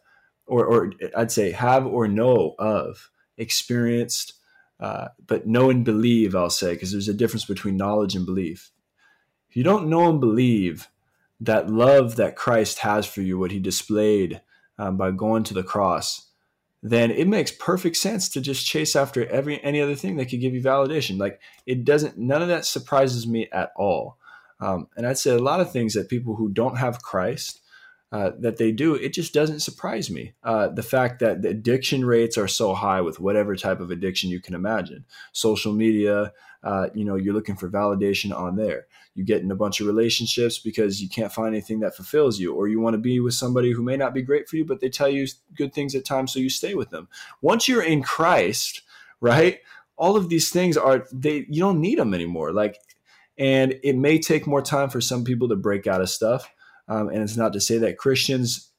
or, 0.47 0.67
or 0.67 0.93
i'd 1.17 1.33
say 1.33 1.53
have 1.53 1.87
or 1.87 2.09
know 2.09 2.55
of 2.59 3.11
experienced 3.39 4.35
uh, 4.83 5.11
but 5.25 5.47
know 5.47 5.71
and 5.71 5.85
believe, 5.85 6.35
I'll 6.35 6.51
say, 6.51 6.73
because 6.73 6.91
there's 6.91 7.09
a 7.09 7.15
difference 7.15 7.45
between 7.45 7.77
knowledge 7.77 8.17
and 8.17 8.27
belief. 8.27 8.73
If 9.49 9.57
you 9.57 9.63
don't 9.63 9.87
know 9.87 10.11
and 10.11 10.19
believe 10.19 10.89
that 11.41 11.71
love 11.71 12.17
that 12.17 12.35
Christ 12.35 12.81
has 12.81 13.07
for 13.07 13.23
you, 13.23 13.39
what 13.39 13.53
he 13.53 13.61
displayed 13.61 14.41
um, 14.79 14.97
by 14.97 15.13
going 15.13 15.45
to 15.45 15.55
the 15.55 15.63
cross, 15.63 16.31
then 16.83 17.13
it 17.13 17.29
makes 17.29 17.53
perfect 17.53 17.97
sense 17.97 18.29
to 18.31 18.41
just 18.41 18.67
chase 18.67 18.97
after 18.97 19.25
every 19.27 19.63
any 19.63 19.81
other 19.81 19.95
thing 19.95 20.17
that 20.17 20.27
could 20.27 20.41
give 20.41 20.53
you 20.53 20.61
validation. 20.61 21.17
Like 21.17 21.41
it 21.65 21.85
doesn't, 21.85 22.19
none 22.19 22.43
of 22.43 22.49
that 22.49 22.67
surprises 22.67 23.25
me 23.25 23.49
at 23.53 23.71
all. 23.77 24.19
Um, 24.59 24.89
and 24.97 25.07
I'd 25.07 25.19
say 25.19 25.31
a 25.31 25.39
lot 25.39 25.61
of 25.61 25.71
things 25.71 25.95
that 25.95 26.09
people 26.09 26.35
who 26.35 26.49
don't 26.49 26.79
have 26.79 27.03
Christ 27.03 27.61
uh, 28.13 28.33
that 28.39 28.59
they 28.59 28.71
do, 28.71 28.95
it 28.95 29.15
just 29.15 29.33
doesn't 29.33 29.61
surprise 29.61 30.11
me. 30.11 30.35
Uh, 30.45 30.69
the 30.69 30.83
fact 30.83 31.19
that 31.21 31.41
the 31.41 31.49
addiction 31.49 32.05
rates 32.05 32.37
are 32.37 32.47
so 32.47 32.75
high 32.75 33.01
with 33.01 33.19
whatever 33.19 33.57
type 33.57 33.81
of 33.81 33.91
addiction 33.91 34.29
you 34.29 34.39
can 34.39 34.55
imagine, 34.55 35.07
social 35.33 35.73
media, 35.73 36.31
uh, 36.63 36.89
you 36.95 37.07
know, 37.07 37.17
you're 37.17 37.33
looking 37.33 37.57
for 37.57 37.71
validation 37.71 38.37
on 38.37 38.57
there. 38.57 38.87
You 39.15 39.25
get 39.25 39.41
in 39.41 39.51
a 39.51 39.57
bunch 39.57 39.81
of 39.81 39.87
relationships 39.87 40.59
because 40.59 41.01
you 41.01 41.09
can't 41.09 41.33
find 41.33 41.55
anything 41.55 41.81
that 41.81 41.97
fulfills 41.97 42.39
you, 42.39 42.55
or 42.55 42.69
you 42.69 42.81
want 42.81 42.95
to 42.95 42.99
be 42.99 43.19
with 43.19 43.33
somebody 43.33 43.73
who 43.73 43.83
may 43.83 43.97
not 43.97 44.13
be 44.13 44.21
great 44.21 44.47
for 44.47 44.57
you, 44.57 44.67
but 44.67 44.81
they 44.81 44.91
tell 44.91 45.09
you 45.09 45.27
good 45.55 45.73
things 45.73 45.95
at 45.95 46.05
times, 46.05 46.33
so 46.33 46.39
you 46.39 46.51
stay 46.51 46.75
with 46.75 46.91
them. 46.91 47.09
Once 47.41 47.67
you're 47.67 47.83
in 47.83 48.03
Christ, 48.03 48.83
right? 49.21 49.61
All 49.97 50.17
of 50.17 50.29
these 50.29 50.51
things 50.51 50.77
are 50.77 51.07
they 51.13 51.47
you 51.49 51.61
don't 51.61 51.81
need 51.81 51.99
them 51.99 52.13
anymore. 52.13 52.53
Like, 52.53 52.77
and 53.39 53.79
it 53.83 53.97
may 53.97 54.19
take 54.19 54.47
more 54.47 54.63
time 54.63 54.91
for 54.91 55.01
some 55.01 55.25
people 55.25 55.49
to 55.49 55.57
break 55.57 55.87
out 55.87 56.03
of 56.03 56.11
stuff 56.11 56.51
um, 56.89 57.09
and 57.09 57.23
it's 57.23 57.37
not 57.37 57.53
to 57.53 57.61
say 57.61 57.79
that 57.79 57.99
Christians 57.99 58.71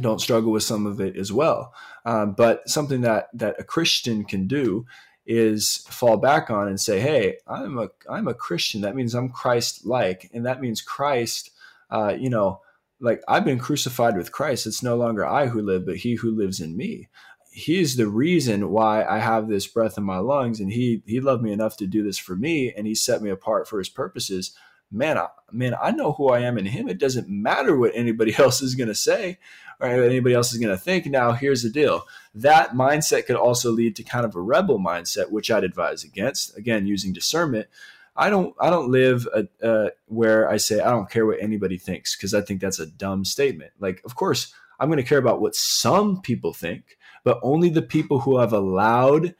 don't 0.00 0.20
struggle 0.20 0.52
with 0.52 0.62
some 0.62 0.86
of 0.86 1.00
it 1.00 1.16
as 1.16 1.32
well. 1.32 1.74
Um, 2.04 2.32
but 2.32 2.68
something 2.68 3.00
that 3.02 3.28
that 3.34 3.56
a 3.58 3.64
Christian 3.64 4.24
can 4.24 4.46
do 4.46 4.86
is 5.26 5.84
fall 5.88 6.16
back 6.16 6.50
on 6.50 6.68
and 6.68 6.80
say, 6.80 7.00
"Hey, 7.00 7.38
I'm 7.46 7.78
a 7.78 7.88
I'm 8.08 8.28
a 8.28 8.34
Christian. 8.34 8.80
That 8.80 8.96
means 8.96 9.14
I'm 9.14 9.28
Christ-like, 9.28 10.30
and 10.32 10.46
that 10.46 10.60
means 10.60 10.80
Christ. 10.80 11.50
Uh, 11.90 12.14
you 12.18 12.30
know, 12.30 12.60
like 13.00 13.22
I've 13.28 13.44
been 13.44 13.58
crucified 13.58 14.16
with 14.16 14.32
Christ. 14.32 14.66
It's 14.66 14.82
no 14.82 14.96
longer 14.96 15.26
I 15.26 15.48
who 15.48 15.60
live, 15.60 15.86
but 15.86 15.96
He 15.96 16.14
who 16.14 16.30
lives 16.30 16.60
in 16.60 16.76
me. 16.76 17.08
He 17.52 17.80
is 17.80 17.96
the 17.96 18.06
reason 18.06 18.70
why 18.70 19.04
I 19.04 19.18
have 19.18 19.48
this 19.48 19.66
breath 19.66 19.98
in 19.98 20.04
my 20.04 20.18
lungs, 20.18 20.60
and 20.60 20.72
He 20.72 21.02
He 21.06 21.20
loved 21.20 21.42
me 21.42 21.52
enough 21.52 21.76
to 21.78 21.86
do 21.86 22.02
this 22.02 22.18
for 22.18 22.36
me, 22.36 22.72
and 22.72 22.86
He 22.86 22.94
set 22.94 23.22
me 23.22 23.30
apart 23.30 23.68
for 23.68 23.78
His 23.78 23.88
purposes." 23.88 24.56
Man, 24.90 25.18
I, 25.18 25.28
man, 25.52 25.74
I 25.80 25.90
know 25.90 26.12
who 26.12 26.28
I 26.28 26.40
am 26.40 26.58
in 26.58 26.66
Him. 26.66 26.88
It 26.88 26.98
doesn't 26.98 27.28
matter 27.28 27.76
what 27.76 27.92
anybody 27.94 28.34
else 28.38 28.60
is 28.60 28.74
going 28.74 28.88
to 28.88 28.94
say 28.94 29.38
or 29.80 29.88
anybody 29.88 30.34
else 30.34 30.52
is 30.52 30.58
going 30.58 30.76
to 30.76 30.82
think. 30.82 31.06
Now, 31.06 31.32
here's 31.32 31.62
the 31.62 31.70
deal: 31.70 32.06
that 32.34 32.72
mindset 32.72 33.26
could 33.26 33.36
also 33.36 33.70
lead 33.70 33.96
to 33.96 34.02
kind 34.02 34.24
of 34.24 34.34
a 34.34 34.40
rebel 34.40 34.78
mindset, 34.78 35.30
which 35.30 35.50
I'd 35.50 35.64
advise 35.64 36.04
against. 36.04 36.56
Again, 36.56 36.86
using 36.86 37.12
discernment. 37.12 37.68
I 38.16 38.28
don't 38.28 38.54
I 38.60 38.70
don't 38.70 38.90
live 38.90 39.26
a, 39.34 39.66
uh, 39.66 39.90
where 40.06 40.48
I 40.48 40.56
say 40.56 40.80
I 40.80 40.90
don't 40.90 41.10
care 41.10 41.26
what 41.26 41.40
anybody 41.40 41.78
thinks 41.78 42.16
because 42.16 42.34
I 42.34 42.40
think 42.40 42.60
that's 42.60 42.80
a 42.80 42.86
dumb 42.86 43.24
statement. 43.24 43.72
Like, 43.78 44.02
of 44.04 44.14
course, 44.16 44.52
I'm 44.78 44.88
going 44.88 44.98
to 44.98 45.08
care 45.08 45.18
about 45.18 45.40
what 45.40 45.54
some 45.54 46.20
people 46.20 46.52
think, 46.52 46.98
but 47.24 47.38
only 47.42 47.70
the 47.70 47.82
people 47.82 48.20
who 48.20 48.38
have 48.38 48.52
allowed 48.52 49.34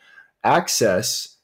access 0.45 1.37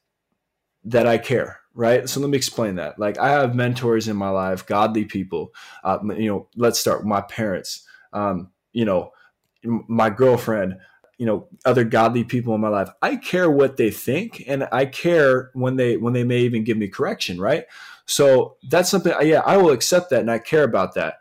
that 0.84 1.06
I 1.06 1.18
care 1.18 1.60
right? 1.76 2.08
So 2.08 2.20
let 2.20 2.30
me 2.30 2.38
explain 2.38 2.76
that. 2.76 2.98
Like 2.98 3.18
I 3.18 3.30
have 3.30 3.54
mentors 3.54 4.08
in 4.08 4.16
my 4.16 4.30
life, 4.30 4.66
godly 4.66 5.04
people. 5.06 5.54
Uh, 5.84 5.98
you 6.16 6.28
know, 6.30 6.48
let's 6.56 6.80
start 6.80 7.00
with 7.00 7.06
my 7.08 7.22
parents. 7.22 7.86
Um, 8.12 8.50
you 8.72 8.86
know, 8.86 9.12
my 9.64 10.10
girlfriend. 10.10 10.78
You 11.18 11.26
know, 11.26 11.48
other 11.64 11.84
godly 11.84 12.24
people 12.24 12.54
in 12.54 12.60
my 12.60 12.68
life. 12.68 12.90
I 13.02 13.16
care 13.16 13.50
what 13.50 13.78
they 13.78 13.90
think, 13.90 14.44
and 14.48 14.68
I 14.72 14.86
care 14.86 15.50
when 15.54 15.76
they 15.76 15.96
when 15.96 16.12
they 16.12 16.24
may 16.24 16.40
even 16.40 16.64
give 16.64 16.76
me 16.76 16.88
correction, 16.88 17.40
right? 17.40 17.64
So 18.06 18.58
that's 18.68 18.90
something. 18.90 19.14
Yeah, 19.22 19.42
I 19.46 19.56
will 19.58 19.70
accept 19.70 20.10
that, 20.10 20.20
and 20.20 20.30
I 20.30 20.38
care 20.40 20.64
about 20.64 20.94
that. 20.96 21.14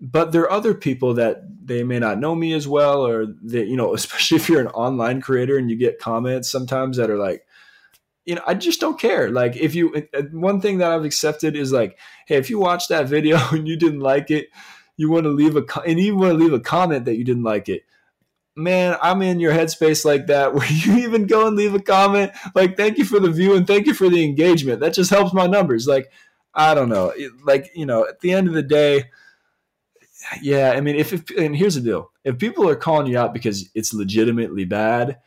but 0.00 0.32
there 0.32 0.42
are 0.42 0.50
other 0.50 0.74
people 0.74 1.14
that 1.14 1.42
they 1.64 1.82
may 1.84 1.98
not 1.98 2.18
know 2.18 2.34
me 2.34 2.52
as 2.52 2.68
well 2.68 3.06
or 3.06 3.26
they 3.42 3.64
you 3.64 3.76
know 3.76 3.94
especially 4.00 4.36
if 4.36 4.48
you're 4.48 4.60
an 4.60 4.68
online 4.68 5.20
creator 5.20 5.56
and 5.56 5.70
you 5.70 5.76
get 5.76 5.98
comments 5.98 6.50
sometimes 6.50 6.96
that 6.96 7.10
are 7.10 7.18
like 7.18 7.46
you 8.24 8.34
know 8.34 8.42
i 8.46 8.54
just 8.54 8.80
don't 8.80 8.98
care. 8.98 9.30
Like 9.30 9.56
if 9.56 9.74
you 9.74 9.94
uh, 10.14 10.22
one 10.32 10.60
thing 10.60 10.78
that 10.78 10.90
i've 10.90 11.04
accepted 11.04 11.56
is 11.56 11.72
like 11.72 11.98
hey 12.26 12.36
if 12.36 12.50
you 12.50 12.58
watch 12.58 12.88
that 12.88 13.08
video 13.08 13.38
and 13.50 13.68
you 13.68 13.76
didn't 13.76 14.00
like 14.00 14.30
it 14.30 14.48
you 14.96 15.10
want 15.10 15.24
to 15.24 15.30
leave 15.30 15.56
a 15.56 15.64
and 15.86 15.98
you 15.98 16.16
want 16.16 16.32
to 16.32 16.38
leave 16.38 16.52
a 16.52 16.60
comment 16.60 17.04
that 17.06 17.16
you 17.16 17.24
didn't 17.24 17.42
like 17.42 17.68
it. 17.68 17.82
Man 18.56 18.96
i'm 19.02 19.22
in 19.22 19.40
your 19.40 19.52
headspace 19.52 20.04
like 20.04 20.26
that. 20.28 20.54
Where 20.54 20.70
you 20.70 20.98
even 20.98 21.26
go 21.26 21.46
and 21.46 21.56
leave 21.56 21.74
a 21.74 21.80
comment? 21.80 22.32
Like 22.54 22.76
thank 22.76 22.98
you 22.98 23.04
for 23.04 23.20
the 23.20 23.30
view 23.30 23.54
and 23.54 23.66
thank 23.66 23.86
you 23.86 23.94
for 23.94 24.08
the 24.08 24.24
engagement. 24.24 24.80
That 24.80 24.94
just 24.94 25.10
helps 25.10 25.32
my 25.32 25.46
numbers. 25.46 25.86
Like 25.86 26.10
i 26.54 26.74
don't 26.74 26.88
know. 26.88 27.12
Like 27.44 27.70
you 27.74 27.86
know 27.86 28.06
at 28.06 28.20
the 28.20 28.32
end 28.32 28.48
of 28.48 28.54
the 28.54 28.62
day 28.62 29.10
yeah, 30.40 30.72
I 30.74 30.80
mean, 30.80 30.96
if, 30.96 31.12
if 31.12 31.30
and 31.36 31.56
here's 31.56 31.74
the 31.74 31.80
deal: 31.80 32.10
if 32.24 32.38
people 32.38 32.68
are 32.68 32.76
calling 32.76 33.06
you 33.06 33.18
out 33.18 33.34
because 33.34 33.68
it's 33.74 33.92
legitimately 33.92 34.64
bad, 34.64 35.18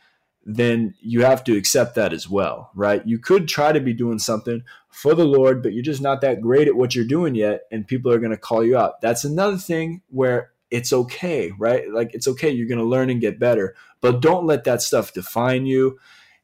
then 0.50 0.94
you 1.02 1.22
have 1.22 1.44
to 1.44 1.54
accept 1.58 1.94
that 1.94 2.14
as 2.14 2.26
well, 2.26 2.70
right? 2.74 3.06
You 3.06 3.18
could 3.18 3.48
try 3.48 3.70
to 3.70 3.80
be 3.80 3.92
doing 3.92 4.18
something 4.18 4.62
for 4.88 5.14
the 5.14 5.26
Lord, 5.26 5.62
but 5.62 5.74
you're 5.74 5.82
just 5.82 6.00
not 6.00 6.22
that 6.22 6.40
great 6.40 6.66
at 6.66 6.74
what 6.74 6.94
you're 6.94 7.04
doing 7.04 7.34
yet, 7.34 7.64
and 7.70 7.86
people 7.86 8.10
are 8.10 8.18
going 8.18 8.30
to 8.30 8.38
call 8.38 8.64
you 8.64 8.78
out. 8.78 9.02
That's 9.02 9.24
another 9.24 9.58
thing 9.58 10.00
where 10.08 10.52
it's 10.70 10.90
okay, 10.90 11.52
right? 11.58 11.90
Like 11.92 12.14
it's 12.14 12.26
okay, 12.26 12.50
you're 12.50 12.66
going 12.66 12.78
to 12.78 12.84
learn 12.84 13.10
and 13.10 13.20
get 13.20 13.38
better, 13.38 13.76
but 14.00 14.22
don't 14.22 14.46
let 14.46 14.64
that 14.64 14.80
stuff 14.80 15.12
define 15.12 15.66
you. 15.66 15.98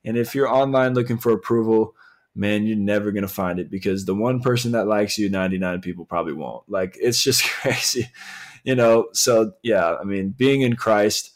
And 0.04 0.18
if 0.18 0.34
you're 0.34 0.52
online 0.52 0.92
looking 0.92 1.16
for 1.16 1.32
approval, 1.32 1.94
man, 2.34 2.66
you're 2.66 2.76
never 2.76 3.10
going 3.10 3.22
to 3.22 3.28
find 3.28 3.58
it 3.58 3.70
because 3.70 4.04
the 4.04 4.14
one 4.14 4.40
person 4.40 4.72
that 4.72 4.86
likes 4.86 5.16
you, 5.16 5.30
99 5.30 5.80
people 5.80 6.04
probably 6.04 6.34
won't. 6.34 6.68
Like, 6.68 6.98
it's 7.00 7.24
just 7.24 7.42
crazy, 7.48 8.10
you 8.64 8.74
know? 8.74 9.06
So, 9.14 9.52
yeah, 9.62 9.94
I 9.94 10.04
mean, 10.04 10.34
being 10.36 10.60
in 10.60 10.76
Christ, 10.76 11.30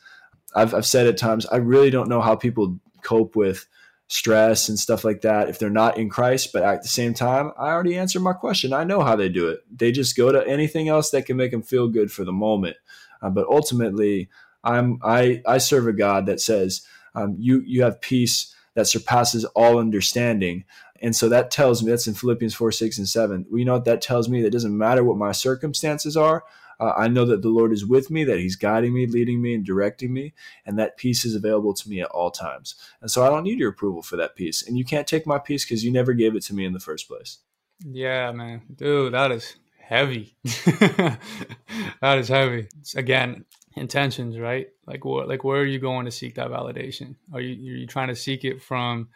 I've, 0.54 0.74
I've 0.74 0.86
said 0.86 1.06
at 1.06 1.18
times, 1.18 1.46
I 1.46 1.56
really 1.56 1.90
don't 1.90 2.08
know 2.08 2.20
how 2.20 2.36
people 2.36 2.78
cope 3.02 3.36
with 3.36 3.66
stress 4.08 4.68
and 4.68 4.78
stuff 4.78 5.04
like 5.04 5.20
that 5.20 5.48
if 5.48 5.58
they're 5.58 5.70
not 5.70 5.98
in 5.98 6.08
Christ. 6.08 6.52
But 6.52 6.62
at 6.62 6.82
the 6.82 6.88
same 6.88 7.14
time, 7.14 7.52
I 7.58 7.68
already 7.68 7.96
answered 7.96 8.22
my 8.22 8.32
question. 8.32 8.72
I 8.72 8.84
know 8.84 9.02
how 9.02 9.16
they 9.16 9.28
do 9.28 9.48
it. 9.48 9.60
They 9.70 9.92
just 9.92 10.16
go 10.16 10.32
to 10.32 10.46
anything 10.46 10.88
else 10.88 11.10
that 11.10 11.26
can 11.26 11.36
make 11.36 11.50
them 11.50 11.62
feel 11.62 11.88
good 11.88 12.10
for 12.10 12.24
the 12.24 12.32
moment. 12.32 12.76
Uh, 13.20 13.30
but 13.30 13.46
ultimately, 13.48 14.28
I'm 14.64 14.98
I 15.02 15.42
I 15.46 15.58
serve 15.58 15.86
a 15.86 15.92
God 15.92 16.26
that 16.26 16.40
says 16.40 16.82
um, 17.14 17.36
you 17.38 17.62
you 17.66 17.82
have 17.82 18.00
peace 18.00 18.54
that 18.74 18.86
surpasses 18.86 19.44
all 19.44 19.78
understanding. 19.78 20.64
And 21.00 21.14
so 21.14 21.28
that 21.28 21.50
tells 21.50 21.82
me 21.82 21.90
that's 21.90 22.06
in 22.06 22.14
Philippians 22.14 22.54
4, 22.54 22.72
6, 22.72 22.98
and 22.98 23.08
7. 23.08 23.46
We 23.50 23.64
know 23.64 23.74
what 23.74 23.84
that 23.84 24.00
tells 24.00 24.28
me 24.28 24.42
that 24.42 24.50
doesn't 24.50 24.76
matter 24.76 25.04
what 25.04 25.16
my 25.16 25.32
circumstances 25.32 26.16
are. 26.16 26.44
Uh, 26.80 26.92
I 26.96 27.08
know 27.08 27.24
that 27.24 27.42
the 27.42 27.48
Lord 27.48 27.72
is 27.72 27.84
with 27.84 28.10
me, 28.10 28.24
that 28.24 28.38
He's 28.38 28.56
guiding 28.56 28.94
me, 28.94 29.06
leading 29.06 29.42
me, 29.42 29.54
and 29.54 29.64
directing 29.64 30.12
me, 30.12 30.34
and 30.64 30.78
that 30.78 30.96
peace 30.96 31.24
is 31.24 31.34
available 31.34 31.74
to 31.74 31.88
me 31.88 32.00
at 32.00 32.10
all 32.10 32.30
times. 32.30 32.74
And 33.00 33.10
so 33.10 33.24
I 33.24 33.28
don't 33.28 33.44
need 33.44 33.58
your 33.58 33.70
approval 33.70 34.02
for 34.02 34.16
that 34.16 34.36
peace. 34.36 34.66
And 34.66 34.78
you 34.78 34.84
can't 34.84 35.06
take 35.06 35.26
my 35.26 35.38
peace 35.38 35.64
because 35.64 35.84
you 35.84 35.90
never 35.90 36.12
gave 36.12 36.36
it 36.36 36.42
to 36.44 36.54
me 36.54 36.64
in 36.64 36.72
the 36.72 36.80
first 36.80 37.08
place. 37.08 37.38
Yeah, 37.84 38.32
man. 38.32 38.62
Dude, 38.74 39.14
that 39.14 39.30
is 39.32 39.56
heavy. 39.78 40.36
that 40.44 41.18
is 42.18 42.28
heavy. 42.28 42.68
Again, 42.96 43.44
intentions, 43.76 44.38
right? 44.38 44.68
Like 44.86 45.04
what 45.04 45.28
like 45.28 45.44
where 45.44 45.60
are 45.60 45.66
you 45.66 45.78
going 45.78 46.04
to 46.04 46.10
seek 46.10 46.34
that 46.34 46.48
validation? 46.48 47.16
Are 47.32 47.40
you 47.40 47.72
are 47.72 47.76
you 47.76 47.86
trying 47.86 48.08
to 48.08 48.16
seek 48.16 48.44
it 48.44 48.62
from 48.62 49.08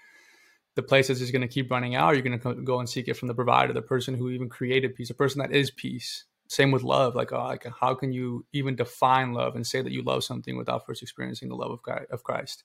the 0.74 0.82
place 0.82 1.08
that's 1.08 1.20
just 1.20 1.32
going 1.32 1.42
to 1.42 1.48
keep 1.48 1.70
running 1.70 1.94
out? 1.94 2.04
Or 2.04 2.12
are 2.12 2.14
you 2.14 2.22
going 2.22 2.38
to 2.38 2.54
go 2.62 2.78
and 2.78 2.88
seek 2.88 3.08
it 3.08 3.14
from 3.14 3.28
the 3.28 3.34
provider, 3.34 3.72
the 3.72 3.82
person 3.82 4.14
who 4.14 4.30
even 4.30 4.48
created 4.48 4.94
peace, 4.94 5.08
the 5.08 5.14
person 5.14 5.40
that 5.40 5.52
is 5.52 5.70
peace? 5.70 6.24
Same 6.52 6.70
with 6.70 6.82
love. 6.82 7.14
Like, 7.14 7.32
uh, 7.32 7.44
like 7.44 7.66
how 7.80 7.94
can 7.94 8.12
you 8.12 8.44
even 8.52 8.76
define 8.76 9.32
love 9.32 9.56
and 9.56 9.66
say 9.66 9.80
that 9.80 9.92
you 9.92 10.02
love 10.02 10.22
something 10.22 10.56
without 10.56 10.84
first 10.84 11.02
experiencing 11.02 11.48
the 11.48 11.56
love 11.56 11.70
of 11.70 11.80
of 12.10 12.22
Christ? 12.22 12.64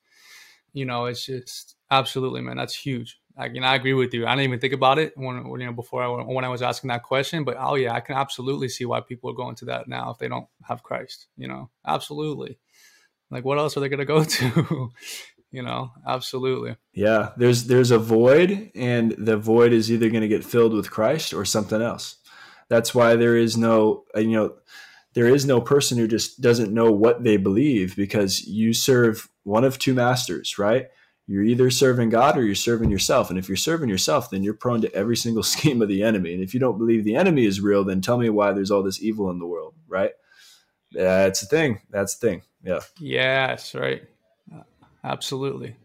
You 0.73 0.85
know, 0.85 1.05
it's 1.05 1.25
just 1.25 1.75
absolutely, 1.89 2.41
man. 2.41 2.57
That's 2.57 2.75
huge. 2.75 3.17
i 3.38 3.47
can 3.47 3.63
I 3.63 3.75
agree 3.75 3.93
with 3.93 4.13
you. 4.13 4.27
I 4.27 4.31
didn't 4.31 4.43
even 4.43 4.59
think 4.59 4.73
about 4.73 4.99
it 4.99 5.13
when, 5.15 5.47
when 5.47 5.61
you 5.61 5.67
know 5.67 5.73
before 5.73 6.03
I 6.03 6.07
when 6.07 6.43
I 6.43 6.49
was 6.49 6.61
asking 6.61 6.89
that 6.89 7.03
question, 7.03 7.45
but 7.45 7.55
oh 7.57 7.75
yeah, 7.75 7.93
I 7.93 8.01
can 8.01 8.15
absolutely 8.15 8.67
see 8.67 8.83
why 8.83 8.99
people 8.99 9.29
are 9.29 9.41
going 9.41 9.55
to 9.55 9.65
that 9.65 9.88
now 9.88 10.11
if 10.11 10.17
they 10.17 10.27
don't 10.27 10.47
have 10.63 10.83
Christ. 10.83 11.27
You 11.38 11.47
know, 11.47 11.69
absolutely. 11.85 12.59
Like, 13.31 13.45
what 13.45 13.57
else 13.57 13.75
are 13.77 13.79
they 13.79 13.89
going 13.89 13.99
to 13.99 14.05
go 14.05 14.23
to? 14.38 14.91
you 15.49 15.61
know 15.61 15.91
absolutely 16.05 16.75
yeah 16.93 17.29
there's 17.38 17.67
there's 17.67 17.89
a 17.89 17.97
void 17.97 18.69
and 18.75 19.15
the 19.17 19.38
void 19.38 19.71
is 19.71 19.89
either 19.89 20.09
going 20.09 20.21
to 20.21 20.27
get 20.27 20.43
filled 20.43 20.73
with 20.73 20.91
christ 20.91 21.33
or 21.33 21.45
something 21.45 21.81
else 21.81 22.17
that's 22.70 22.93
why 22.93 23.15
there 23.15 23.38
is 23.38 23.57
no 23.57 24.05
uh, 24.15 24.20
you 24.20 24.32
know 24.32 24.55
there 25.13 25.28
is 25.28 25.45
no 25.45 25.59
person 25.59 25.97
who 25.97 26.07
just 26.07 26.41
doesn't 26.41 26.74
know 26.74 26.91
what 26.91 27.24
they 27.24 27.38
believe 27.38 27.95
because 27.95 28.45
you 28.45 28.74
serve 28.74 29.30
one 29.43 29.63
of 29.63 29.80
two 29.80 29.93
masters 29.93 30.57
right? 30.57 30.88
You're 31.30 31.43
either 31.43 31.70
serving 31.70 32.09
god 32.09 32.38
or 32.38 32.43
you're 32.45 32.55
serving 32.55 32.89
yourself. 32.89 33.30
And 33.30 33.38
if 33.38 33.49
you're 33.49 33.57
serving 33.57 33.89
yourself 33.89 34.30
then 34.30 34.43
you're 34.43 34.53
prone 34.53 34.82
to 34.82 34.93
every 34.93 35.18
single 35.18 35.43
scheme 35.53 35.82
of 35.82 35.88
the 35.88 36.03
enemy. 36.03 36.34
And 36.34 36.43
if 36.43 36.53
you 36.53 36.59
don't 36.59 36.78
believe 36.78 37.03
the 37.03 37.15
enemy 37.15 37.45
is 37.45 37.61
real 37.61 37.84
then 37.84 38.01
tell 38.01 38.18
me 38.18 38.30
why 38.30 38.51
there's 38.51 38.72
all 38.72 38.84
this 38.84 39.01
evil 39.01 39.30
in 39.32 39.39
the 39.39 39.47
world 39.47 39.76
right? 39.88 40.11
That's 40.91 41.41
the 41.41 41.47
thing. 41.47 41.82
That's 41.89 42.18
the 42.18 42.28
thing. 42.28 42.41
Yeah. 42.63 42.80
Yes 42.99 43.76
right. 43.76 44.03
Absolutely. 45.03 45.76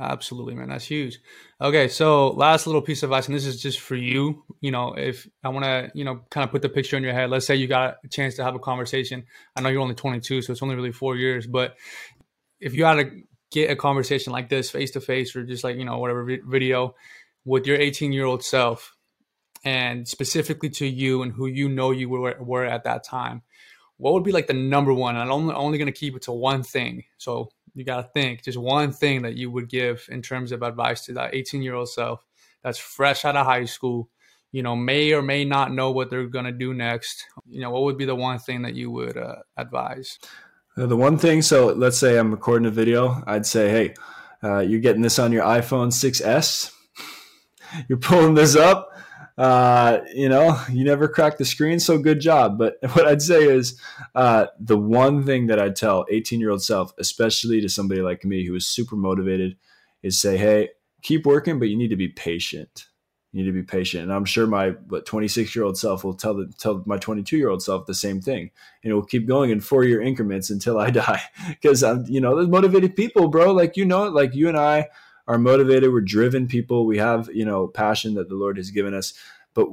Absolutely, 0.00 0.54
man. 0.54 0.70
That's 0.70 0.86
huge. 0.86 1.20
Okay, 1.60 1.86
so 1.88 2.30
last 2.30 2.66
little 2.66 2.80
piece 2.80 3.02
of 3.02 3.10
advice, 3.10 3.26
and 3.26 3.36
this 3.36 3.44
is 3.44 3.60
just 3.60 3.80
for 3.80 3.96
you. 3.96 4.42
You 4.62 4.70
know, 4.70 4.94
if 4.94 5.28
I 5.44 5.50
want 5.50 5.66
to, 5.66 5.90
you 5.94 6.04
know, 6.04 6.22
kind 6.30 6.42
of 6.42 6.50
put 6.50 6.62
the 6.62 6.70
picture 6.70 6.96
in 6.96 7.02
your 7.02 7.12
head. 7.12 7.28
Let's 7.28 7.46
say 7.46 7.56
you 7.56 7.66
got 7.66 7.96
a 8.02 8.08
chance 8.08 8.36
to 8.36 8.44
have 8.44 8.54
a 8.54 8.58
conversation. 8.58 9.24
I 9.54 9.60
know 9.60 9.68
you're 9.68 9.82
only 9.82 9.94
22, 9.94 10.40
so 10.40 10.52
it's 10.52 10.62
only 10.62 10.74
really 10.74 10.92
four 10.92 11.16
years. 11.16 11.46
But 11.46 11.76
if 12.60 12.72
you 12.74 12.86
had 12.86 12.94
to 12.94 13.10
get 13.52 13.70
a 13.70 13.76
conversation 13.76 14.32
like 14.32 14.48
this, 14.48 14.70
face 14.70 14.92
to 14.92 15.02
face, 15.02 15.36
or 15.36 15.44
just 15.44 15.64
like 15.64 15.76
you 15.76 15.84
know, 15.84 15.98
whatever 15.98 16.24
video, 16.24 16.94
with 17.44 17.66
your 17.66 17.76
18 17.76 18.12
year 18.12 18.24
old 18.24 18.42
self, 18.42 18.96
and 19.64 20.08
specifically 20.08 20.70
to 20.70 20.86
you 20.86 21.22
and 21.22 21.32
who 21.32 21.46
you 21.46 21.68
know 21.68 21.90
you 21.90 22.08
were, 22.08 22.36
were 22.40 22.64
at 22.64 22.84
that 22.84 23.04
time, 23.04 23.42
what 23.98 24.14
would 24.14 24.24
be 24.24 24.32
like 24.32 24.46
the 24.46 24.54
number 24.54 24.94
one? 24.94 25.14
I'm 25.14 25.30
only, 25.30 25.54
only 25.54 25.76
going 25.76 25.92
to 25.92 25.98
keep 25.98 26.16
it 26.16 26.22
to 26.22 26.32
one 26.32 26.62
thing. 26.62 27.04
So 27.18 27.50
you 27.74 27.84
got 27.84 28.02
to 28.02 28.08
think 28.14 28.42
just 28.42 28.58
one 28.58 28.92
thing 28.92 29.22
that 29.22 29.36
you 29.36 29.50
would 29.50 29.68
give 29.68 30.06
in 30.10 30.22
terms 30.22 30.52
of 30.52 30.62
advice 30.62 31.04
to 31.04 31.12
that 31.14 31.34
18 31.34 31.62
year 31.62 31.74
old 31.74 31.88
self 31.88 32.24
that's 32.62 32.78
fresh 32.78 33.24
out 33.24 33.36
of 33.36 33.46
high 33.46 33.64
school 33.64 34.08
you 34.52 34.62
know 34.62 34.74
may 34.76 35.12
or 35.12 35.22
may 35.22 35.44
not 35.44 35.72
know 35.72 35.90
what 35.90 36.10
they're 36.10 36.26
going 36.26 36.44
to 36.44 36.52
do 36.52 36.74
next 36.74 37.24
you 37.48 37.60
know 37.60 37.70
what 37.70 37.82
would 37.82 37.98
be 37.98 38.04
the 38.04 38.14
one 38.14 38.38
thing 38.38 38.62
that 38.62 38.74
you 38.74 38.90
would 38.90 39.16
uh, 39.16 39.36
advise? 39.56 40.18
Uh, 40.76 40.86
the 40.86 40.96
one 40.96 41.18
thing 41.18 41.42
so 41.42 41.66
let's 41.68 41.98
say 41.98 42.18
i'm 42.18 42.30
recording 42.30 42.66
a 42.66 42.70
video 42.70 43.22
i'd 43.26 43.46
say 43.46 43.70
hey 43.70 43.94
uh, 44.42 44.60
you're 44.60 44.80
getting 44.80 45.02
this 45.02 45.18
on 45.18 45.32
your 45.32 45.44
iphone 45.44 45.88
6s 45.88 46.72
you're 47.88 47.98
pulling 47.98 48.34
this 48.34 48.56
up 48.56 48.89
uh, 49.38 50.00
you 50.14 50.28
know, 50.28 50.60
you 50.72 50.84
never 50.84 51.08
cracked 51.08 51.38
the 51.38 51.44
screen, 51.44 51.80
so 51.80 51.98
good 51.98 52.20
job. 52.20 52.58
But 52.58 52.76
what 52.92 53.06
I'd 53.06 53.22
say 53.22 53.44
is 53.44 53.80
uh, 54.14 54.46
the 54.58 54.78
one 54.78 55.24
thing 55.24 55.46
that 55.46 55.58
I'd 55.58 55.76
tell 55.76 56.06
18 56.10 56.40
year 56.40 56.50
old 56.50 56.62
self, 56.62 56.92
especially 56.98 57.60
to 57.60 57.68
somebody 57.68 58.02
like 58.02 58.24
me 58.24 58.46
who 58.46 58.54
is 58.54 58.66
super 58.66 58.96
motivated, 58.96 59.56
is 60.02 60.20
say, 60.20 60.36
hey, 60.36 60.70
keep 61.02 61.26
working, 61.26 61.58
but 61.58 61.68
you 61.68 61.76
need 61.76 61.88
to 61.88 61.96
be 61.96 62.08
patient. 62.08 62.86
You 63.32 63.42
need 63.42 63.50
to 63.50 63.54
be 63.54 63.62
patient. 63.62 64.02
And 64.04 64.12
I'm 64.12 64.24
sure 64.24 64.46
my 64.46 64.70
26 64.70 65.54
year 65.54 65.64
old 65.64 65.78
self 65.78 66.02
will 66.02 66.14
tell 66.14 66.34
the, 66.34 66.52
tell 66.58 66.82
my 66.84 66.98
22 66.98 67.36
year 67.36 67.48
old 67.48 67.62
self 67.62 67.86
the 67.86 67.94
same 67.94 68.20
thing. 68.20 68.50
And 68.82 68.90
it 68.90 68.94
will 68.94 69.04
keep 69.04 69.28
going 69.28 69.50
in 69.50 69.60
four 69.60 69.84
year 69.84 70.00
increments 70.00 70.50
until 70.50 70.78
I 70.78 70.90
die. 70.90 71.22
Because 71.48 71.84
I'm, 71.84 72.04
you 72.08 72.20
know, 72.20 72.34
there's 72.34 72.48
motivated 72.48 72.96
people, 72.96 73.28
bro. 73.28 73.52
Like 73.52 73.76
you 73.76 73.84
know, 73.84 74.08
like 74.08 74.34
you 74.34 74.48
and 74.48 74.58
I 74.58 74.88
are 75.30 75.38
motivated. 75.38 75.92
We're 75.92 76.00
driven 76.00 76.48
people. 76.48 76.84
We 76.86 76.98
have, 76.98 77.30
you 77.32 77.44
know, 77.44 77.68
passion 77.68 78.14
that 78.14 78.28
the 78.28 78.34
Lord 78.34 78.56
has 78.56 78.72
given 78.72 78.94
us. 78.94 79.14
But 79.54 79.68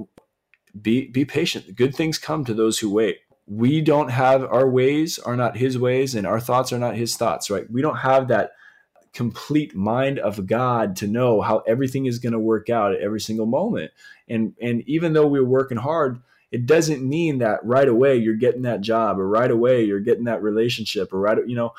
be 0.79 1.07
be 1.07 1.25
patient. 1.25 1.75
Good 1.75 1.95
things 1.95 2.19
come 2.19 2.45
to 2.45 2.53
those 2.53 2.77
who 2.77 2.91
wait. 2.91 3.21
We 3.47 3.81
don't 3.81 4.09
have 4.09 4.43
our 4.43 4.69
ways 4.69 5.17
are 5.17 5.35
not 5.35 5.57
his 5.57 5.75
ways 5.75 6.13
and 6.13 6.27
our 6.27 6.39
thoughts 6.39 6.71
are 6.71 6.77
not 6.77 6.95
his 6.95 7.17
thoughts, 7.17 7.49
right? 7.49 7.65
We 7.71 7.81
don't 7.81 7.97
have 7.97 8.27
that 8.27 8.51
complete 9.13 9.73
mind 9.73 10.19
of 10.19 10.45
God 10.45 10.95
to 10.97 11.07
know 11.07 11.41
how 11.41 11.63
everything 11.67 12.05
is 12.05 12.19
going 12.19 12.33
to 12.33 12.39
work 12.39 12.69
out 12.69 12.93
at 12.93 13.01
every 13.01 13.19
single 13.19 13.47
moment. 13.47 13.91
And 14.29 14.53
and 14.61 14.83
even 14.87 15.13
though 15.13 15.25
we're 15.25 15.43
working 15.43 15.79
hard, 15.79 16.21
it 16.51 16.67
doesn't 16.67 17.01
mean 17.01 17.39
that 17.39 17.65
right 17.65 17.87
away 17.87 18.17
you're 18.17 18.35
getting 18.35 18.61
that 18.61 18.81
job 18.81 19.19
or 19.19 19.27
right 19.27 19.49
away 19.49 19.83
you're 19.85 20.01
getting 20.01 20.25
that 20.25 20.43
relationship 20.43 21.11
or 21.11 21.19
right 21.19 21.39
you 21.47 21.55
know 21.55 21.73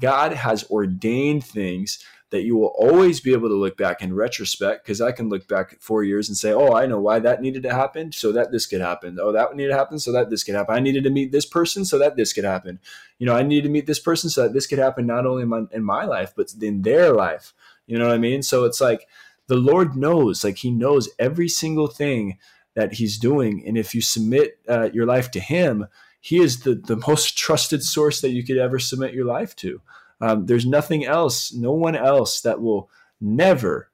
God 0.00 0.32
has 0.32 0.64
ordained 0.70 1.44
things 1.44 1.98
that 2.30 2.42
you 2.42 2.56
will 2.56 2.74
always 2.76 3.20
be 3.20 3.32
able 3.32 3.48
to 3.48 3.54
look 3.54 3.76
back 3.76 4.02
in 4.02 4.14
retrospect 4.14 4.84
because 4.84 5.00
I 5.00 5.12
can 5.12 5.28
look 5.28 5.48
back 5.48 5.80
four 5.80 6.04
years 6.04 6.28
and 6.28 6.36
say, 6.36 6.52
oh, 6.52 6.74
I 6.74 6.86
know 6.86 7.00
why 7.00 7.18
that 7.20 7.40
needed 7.40 7.62
to 7.62 7.74
happen 7.74 8.12
so 8.12 8.32
that 8.32 8.52
this 8.52 8.66
could 8.66 8.82
happen. 8.82 9.18
Oh, 9.20 9.32
that 9.32 9.56
needed 9.56 9.70
to 9.70 9.78
happen 9.78 9.98
so 9.98 10.12
that 10.12 10.28
this 10.28 10.44
could 10.44 10.54
happen. 10.54 10.74
I 10.74 10.80
needed 10.80 11.04
to 11.04 11.10
meet 11.10 11.32
this 11.32 11.46
person 11.46 11.86
so 11.86 11.98
that 11.98 12.16
this 12.16 12.34
could 12.34 12.44
happen. 12.44 12.80
You 13.18 13.26
know, 13.26 13.34
I 13.34 13.42
needed 13.42 13.64
to 13.64 13.72
meet 13.72 13.86
this 13.86 13.98
person 13.98 14.28
so 14.28 14.42
that 14.42 14.52
this 14.52 14.66
could 14.66 14.78
happen 14.78 15.06
not 15.06 15.24
only 15.24 15.42
in 15.42 15.48
my, 15.48 15.62
in 15.72 15.82
my 15.82 16.04
life, 16.04 16.34
but 16.36 16.52
in 16.60 16.82
their 16.82 17.12
life. 17.12 17.54
You 17.86 17.98
know 17.98 18.08
what 18.08 18.14
I 18.14 18.18
mean? 18.18 18.42
So 18.42 18.64
it's 18.64 18.80
like 18.80 19.08
the 19.46 19.56
Lord 19.56 19.96
knows, 19.96 20.44
like 20.44 20.58
He 20.58 20.70
knows 20.70 21.08
every 21.18 21.48
single 21.48 21.88
thing 21.88 22.38
that 22.74 22.94
He's 22.94 23.18
doing. 23.18 23.64
And 23.66 23.78
if 23.78 23.94
you 23.94 24.02
submit 24.02 24.58
uh, 24.68 24.90
your 24.92 25.06
life 25.06 25.30
to 25.32 25.40
Him, 25.40 25.86
He 26.20 26.40
is 26.40 26.60
the, 26.60 26.74
the 26.74 26.96
most 27.08 27.36
trusted 27.38 27.82
source 27.82 28.20
that 28.20 28.30
you 28.30 28.44
could 28.44 28.58
ever 28.58 28.78
submit 28.78 29.14
your 29.14 29.24
life 29.24 29.56
to. 29.56 29.80
Um, 30.20 30.46
there's 30.46 30.66
nothing 30.66 31.04
else, 31.04 31.52
no 31.52 31.72
one 31.72 31.94
else 31.94 32.40
that 32.40 32.60
will 32.60 32.90
never, 33.20 33.90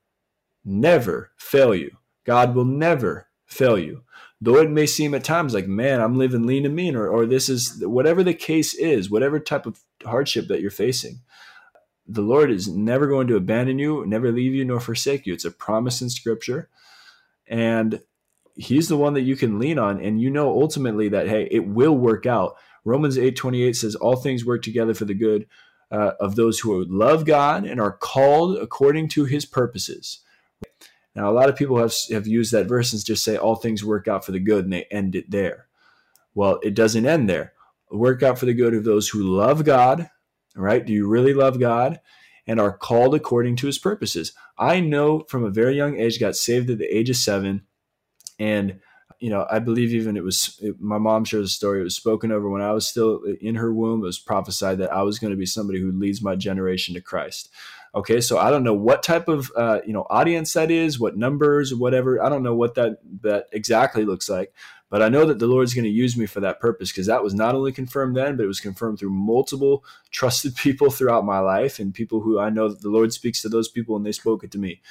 never 0.65 1.31
fail 1.37 1.75
you. 1.75 1.97
God 2.25 2.55
will 2.55 2.65
never 2.65 3.29
fail 3.45 3.79
you. 3.79 4.03
Though 4.41 4.57
it 4.57 4.71
may 4.71 4.87
seem 4.87 5.15
at 5.15 5.25
times 5.25 5.55
like, 5.55 5.67
man, 5.67 6.01
I'm 6.01 6.19
living 6.19 6.47
lean 6.47 6.67
and 6.67 6.75
mean, 6.75 6.97
or, 6.97 7.09
or 7.09 7.27
this 7.27 7.49
is 7.49 7.83
whatever 7.85 8.23
the 8.23 8.35
case 8.35 8.75
is, 8.75 9.11
whatever 9.11 9.39
type 9.39 9.67
of 9.67 9.81
hardship 10.05 10.49
that 10.49 10.61
you're 10.61 10.71
facing, 10.71 11.21
the 12.07 12.23
Lord 12.23 12.51
is 12.51 12.69
never 12.69 13.07
going 13.07 13.27
to 13.29 13.37
abandon 13.37 13.79
you, 13.79 14.05
never 14.07 14.31
leave 14.31 14.55
you, 14.55 14.65
nor 14.65 14.81
forsake 14.81 15.27
you. 15.27 15.33
It's 15.33 15.45
a 15.45 15.51
promise 15.51 16.03
in 16.03 16.11
Scripture. 16.11 16.69
And 17.47 18.01
He's 18.57 18.89
the 18.89 18.97
one 18.97 19.15
that 19.15 19.23
you 19.23 19.35
can 19.35 19.59
lean 19.59 19.79
on. 19.79 20.01
And 20.01 20.21
you 20.21 20.31
know 20.31 20.49
ultimately 20.61 21.09
that, 21.09 21.29
hey, 21.29 21.49
it 21.51 21.67
will 21.67 21.97
work 21.97 22.27
out. 22.27 22.57
Romans 22.85 23.19
8 23.19 23.35
28 23.35 23.75
says, 23.75 23.95
All 23.95 24.17
things 24.17 24.45
work 24.45 24.63
together 24.63 24.95
for 24.95 25.07
the 25.07 25.15
good 25.15 25.47
uh, 25.95 26.15
of 26.19 26.35
those 26.35 26.59
who 26.59 26.85
love 26.87 27.25
God 27.25 27.65
and 27.65 27.81
are 27.81 27.93
called 27.93 28.59
according 28.59 29.09
to 29.11 29.27
his 29.27 29.47
purposes. 29.47 30.21
Now, 31.15 31.31
a 31.31 31.33
lot 31.33 31.49
of 31.49 31.55
people 31.55 31.79
have, 31.79 31.95
have 32.11 32.27
used 32.27 32.51
that 32.51 32.67
verse 32.67 32.93
and 32.93 33.05
just 33.05 33.23
say 33.23 33.37
all 33.37 33.55
things 33.55 33.85
work 33.85 34.09
out 34.09 34.25
for 34.25 34.33
the 34.33 34.41
good 34.41 34.65
and 34.65 34.73
they 34.73 34.87
end 34.91 35.15
it 35.15 35.31
there. 35.31 35.69
Well, 36.35 36.59
it 36.65 36.75
doesn't 36.75 37.07
end 37.07 37.31
there. 37.31 37.53
Work 37.93 38.25
out 38.25 38.41
for 38.41 38.47
the 38.47 38.55
good 38.55 38.75
of 38.75 38.83
those 38.83 39.09
who 39.09 39.23
love 39.23 39.65
God, 39.65 40.11
right? 40.57 40.85
Do 40.85 40.93
you 40.93 41.07
really 41.07 41.33
love 41.33 41.61
God? 41.61 42.01
And 42.45 42.59
are 42.59 42.77
called 42.77 43.15
according 43.15 43.55
to 43.57 43.69
his 43.69 43.79
purposes. 43.79 44.33
I 44.59 44.81
know 44.81 45.21
from 45.29 45.45
a 45.45 45.51
very 45.51 45.77
young 45.77 45.97
age, 45.97 46.19
got 46.19 46.35
saved 46.35 46.71
at 46.71 46.79
the 46.79 46.93
age 46.93 47.09
of 47.09 47.17
seven. 47.17 47.63
And 48.41 48.81
you 49.25 49.31
know, 49.31 49.47
I 49.51 49.59
believe 49.59 49.95
even 49.95 50.19
it 50.19 50.23
was 50.23 50.59
it, 50.61 50.79
my 50.83 50.99
mom 50.99 51.25
shares 51.25 51.47
a 51.47 51.49
story. 51.49 51.81
It 51.81 51.85
was 51.85 51.97
spoken 51.97 52.31
over 52.31 52.47
when 52.51 52.61
I 52.61 52.73
was 52.73 52.87
still 52.87 53.23
in 53.41 53.55
her 53.55 53.73
womb. 53.73 54.01
It 54.01 54.07
was 54.07 54.19
prophesied 54.19 54.77
that 54.77 54.93
I 54.93 55.01
was 55.01 55.19
going 55.19 55.31
to 55.31 55.37
be 55.39 55.47
somebody 55.47 55.81
who 55.81 55.93
leads 55.93 56.21
my 56.21 56.37
generation 56.37 56.93
to 56.93 57.01
Christ. 57.01 57.49
Okay, 57.95 58.21
so 58.21 58.37
I 58.37 58.51
don't 58.51 58.65
know 58.65 58.75
what 58.75 59.03
type 59.03 59.29
of 59.29 59.51
uh, 59.57 59.81
you 59.87 59.95
know 59.95 60.07
audience 60.11 60.53
that 60.53 60.71
is, 60.71 61.01
what 61.01 61.17
numbers, 61.17 61.75
whatever. 61.75 62.23
I 62.23 62.29
don't 62.29 62.43
know 62.43 62.55
what 62.55 62.75
that 62.75 62.99
that 63.23 63.47
exactly 63.51 64.05
looks 64.05 64.29
like, 64.29 64.53
but 64.91 65.01
I 65.01 65.09
know 65.09 65.25
that 65.25 65.39
the 65.39 65.47
Lord's 65.47 65.73
going 65.73 65.85
to 65.85 65.91
use 65.91 66.19
me 66.19 66.27
for 66.27 66.41
that 66.41 66.61
purpose 66.61 66.93
because 66.93 67.07
that 67.07 67.23
was 67.23 67.33
not 67.33 67.55
only 67.55 67.73
confirmed 67.73 68.19
then, 68.19 68.37
but 68.37 68.45
it 68.45 68.49
was 68.49 68.61
confirmed 68.61 68.99
through 68.99 69.09
multiple 69.09 69.87
trusted 70.11 70.55
people 70.67 70.91
throughout 70.91 71.25
my 71.25 71.39
life 71.39 71.79
and 71.79 71.95
people 71.95 72.21
who 72.21 72.39
I 72.39 72.51
know 72.51 72.69
that 72.69 72.83
the 72.83 72.91
Lord 72.91 73.15
speaks 73.15 73.41
to 73.41 73.49
those 73.49 73.71
people 73.71 73.97
and 73.97 74.05
they 74.05 74.13
spoke 74.13 74.45
it 74.45 74.51
to 74.51 74.59
me. 74.59 74.83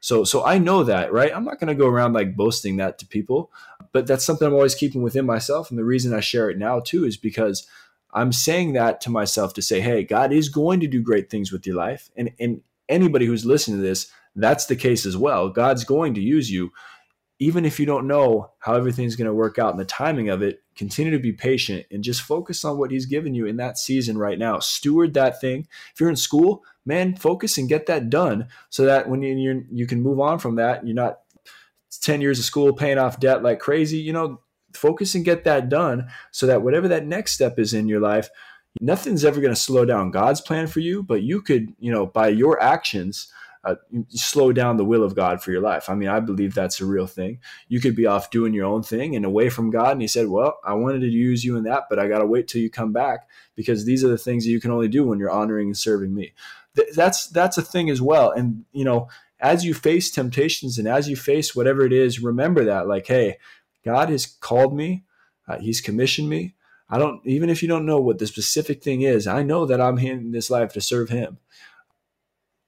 So 0.00 0.24
so 0.24 0.44
I 0.44 0.58
know 0.58 0.84
that, 0.84 1.12
right? 1.12 1.32
I'm 1.34 1.44
not 1.44 1.58
going 1.58 1.68
to 1.68 1.74
go 1.74 1.88
around 1.88 2.12
like 2.12 2.36
boasting 2.36 2.76
that 2.76 2.98
to 2.98 3.06
people, 3.06 3.50
but 3.96 4.06
that's 4.06 4.26
something 4.26 4.46
I'm 4.46 4.52
always 4.52 4.74
keeping 4.74 5.00
within 5.00 5.24
myself 5.24 5.70
and 5.70 5.78
the 5.78 5.84
reason 5.84 6.12
I 6.12 6.20
share 6.20 6.50
it 6.50 6.58
now 6.58 6.80
too 6.80 7.06
is 7.06 7.16
because 7.16 7.66
I'm 8.12 8.30
saying 8.30 8.74
that 8.74 9.00
to 9.00 9.10
myself 9.10 9.54
to 9.54 9.62
say, 9.62 9.80
"Hey, 9.80 10.04
God 10.04 10.34
is 10.34 10.50
going 10.50 10.80
to 10.80 10.86
do 10.86 11.00
great 11.00 11.30
things 11.30 11.50
with 11.50 11.66
your 11.66 11.76
life." 11.76 12.10
And 12.14 12.30
and 12.38 12.60
anybody 12.90 13.24
who's 13.24 13.46
listening 13.46 13.78
to 13.78 13.82
this, 13.82 14.10
that's 14.34 14.66
the 14.66 14.76
case 14.76 15.06
as 15.06 15.16
well. 15.16 15.48
God's 15.48 15.84
going 15.84 16.12
to 16.12 16.20
use 16.20 16.50
you 16.50 16.72
even 17.38 17.64
if 17.64 17.80
you 17.80 17.86
don't 17.86 18.06
know 18.06 18.50
how 18.58 18.74
everything's 18.74 19.16
going 19.16 19.26
to 19.26 19.34
work 19.34 19.58
out 19.58 19.70
and 19.70 19.80
the 19.80 19.84
timing 19.84 20.28
of 20.28 20.42
it, 20.42 20.62
continue 20.74 21.12
to 21.12 21.18
be 21.18 21.32
patient 21.32 21.84
and 21.90 22.04
just 22.04 22.22
focus 22.22 22.64
on 22.64 22.78
what 22.78 22.90
he's 22.90 23.06
given 23.06 23.34
you 23.34 23.46
in 23.46 23.56
that 23.56 23.76
season 23.76 24.16
right 24.16 24.38
now. 24.38 24.58
Steward 24.58 25.14
that 25.14 25.40
thing. 25.40 25.66
If 25.92 26.00
you're 26.00 26.10
in 26.10 26.16
school, 26.16 26.64
man, 26.84 27.14
focus 27.16 27.58
and 27.58 27.68
get 27.68 27.86
that 27.86 28.08
done 28.08 28.48
so 28.70 28.84
that 28.86 29.08
when 29.08 29.22
you 29.22 29.36
you 29.36 29.64
you 29.70 29.86
can 29.86 30.02
move 30.02 30.20
on 30.20 30.38
from 30.38 30.56
that, 30.56 30.86
you're 30.86 30.94
not 30.94 31.20
10 31.98 32.20
years 32.20 32.38
of 32.38 32.44
school 32.44 32.72
paying 32.72 32.98
off 32.98 33.20
debt 33.20 33.42
like 33.42 33.58
crazy, 33.58 33.98
you 33.98 34.12
know, 34.12 34.40
focus 34.74 35.14
and 35.14 35.24
get 35.24 35.44
that 35.44 35.68
done 35.68 36.08
so 36.30 36.46
that 36.46 36.62
whatever 36.62 36.88
that 36.88 37.06
next 37.06 37.32
step 37.32 37.58
is 37.58 37.74
in 37.74 37.88
your 37.88 38.00
life, 38.00 38.28
nothing's 38.80 39.24
ever 39.24 39.40
going 39.40 39.54
to 39.54 39.60
slow 39.60 39.84
down 39.84 40.10
God's 40.10 40.40
plan 40.40 40.66
for 40.66 40.80
you, 40.80 41.02
but 41.02 41.22
you 41.22 41.40
could, 41.40 41.72
you 41.78 41.90
know, 41.90 42.06
by 42.06 42.28
your 42.28 42.62
actions, 42.62 43.32
uh, 43.64 43.74
slow 44.10 44.52
down 44.52 44.76
the 44.76 44.84
will 44.84 45.02
of 45.02 45.16
God 45.16 45.42
for 45.42 45.50
your 45.50 45.60
life. 45.60 45.88
I 45.88 45.94
mean, 45.94 46.08
I 46.08 46.20
believe 46.20 46.54
that's 46.54 46.80
a 46.80 46.86
real 46.86 47.08
thing. 47.08 47.40
You 47.68 47.80
could 47.80 47.96
be 47.96 48.06
off 48.06 48.30
doing 48.30 48.54
your 48.54 48.66
own 48.66 48.84
thing 48.84 49.16
and 49.16 49.24
away 49.24 49.48
from 49.48 49.70
God. 49.70 49.92
And 49.92 50.02
He 50.02 50.06
said, 50.06 50.28
Well, 50.28 50.60
I 50.64 50.74
wanted 50.74 51.00
to 51.00 51.08
use 51.08 51.44
you 51.44 51.56
in 51.56 51.64
that, 51.64 51.84
but 51.90 51.98
I 51.98 52.06
got 52.06 52.20
to 52.20 52.26
wait 52.26 52.46
till 52.46 52.60
you 52.60 52.70
come 52.70 52.92
back 52.92 53.28
because 53.56 53.84
these 53.84 54.04
are 54.04 54.08
the 54.08 54.18
things 54.18 54.44
that 54.44 54.50
you 54.50 54.60
can 54.60 54.70
only 54.70 54.86
do 54.86 55.04
when 55.04 55.18
you're 55.18 55.32
honoring 55.32 55.66
and 55.66 55.76
serving 55.76 56.14
me 56.14 56.32
th- 56.76 56.94
that's 56.94 57.26
that's 57.28 57.58
a 57.58 57.62
thing 57.62 57.90
as 57.90 58.00
well. 58.00 58.30
And 58.30 58.64
you 58.72 58.84
know, 58.84 59.08
as 59.40 59.64
you 59.64 59.74
face 59.74 60.10
temptations 60.10 60.78
and 60.78 60.88
as 60.88 61.08
you 61.08 61.16
face 61.16 61.54
whatever 61.54 61.84
it 61.84 61.92
is, 61.92 62.20
remember 62.20 62.64
that 62.64 62.88
like, 62.88 63.06
hey, 63.06 63.36
God 63.84 64.08
has 64.08 64.26
called 64.26 64.74
me, 64.74 65.04
uh, 65.48 65.58
He's 65.58 65.80
commissioned 65.80 66.28
me. 66.28 66.54
I 66.88 66.98
don't 66.98 67.20
even 67.26 67.50
if 67.50 67.62
you 67.62 67.68
don't 67.68 67.86
know 67.86 68.00
what 68.00 68.18
the 68.18 68.26
specific 68.26 68.82
thing 68.82 69.02
is, 69.02 69.26
I 69.26 69.42
know 69.42 69.66
that 69.66 69.80
I'm 69.80 69.96
here 69.98 70.14
in 70.14 70.32
this 70.32 70.50
life 70.50 70.72
to 70.74 70.80
serve 70.80 71.08
Him. 71.08 71.38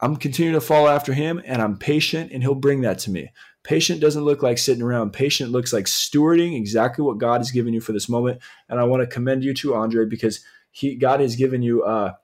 I'm 0.00 0.16
continuing 0.16 0.54
to 0.54 0.64
follow 0.64 0.88
after 0.88 1.12
Him, 1.12 1.42
and 1.44 1.60
I'm 1.60 1.76
patient, 1.76 2.30
and 2.32 2.42
He'll 2.42 2.54
bring 2.54 2.82
that 2.82 2.98
to 3.00 3.10
me. 3.10 3.30
Patient 3.64 4.00
doesn't 4.00 4.24
look 4.24 4.42
like 4.42 4.58
sitting 4.58 4.82
around. 4.82 5.12
Patient 5.12 5.50
looks 5.50 5.72
like 5.72 5.86
stewarding 5.86 6.56
exactly 6.56 7.04
what 7.04 7.18
God 7.18 7.38
has 7.40 7.50
given 7.50 7.74
you 7.74 7.80
for 7.80 7.92
this 7.92 8.08
moment. 8.08 8.40
And 8.68 8.78
I 8.78 8.84
want 8.84 9.02
to 9.02 9.06
commend 9.06 9.44
you 9.44 9.52
to 9.54 9.74
Handre 9.74 10.06
because 10.06 10.44
He 10.70 10.94
God 10.94 11.20
has 11.20 11.36
given 11.36 11.62
you. 11.62 11.82
Uh, 11.82 12.14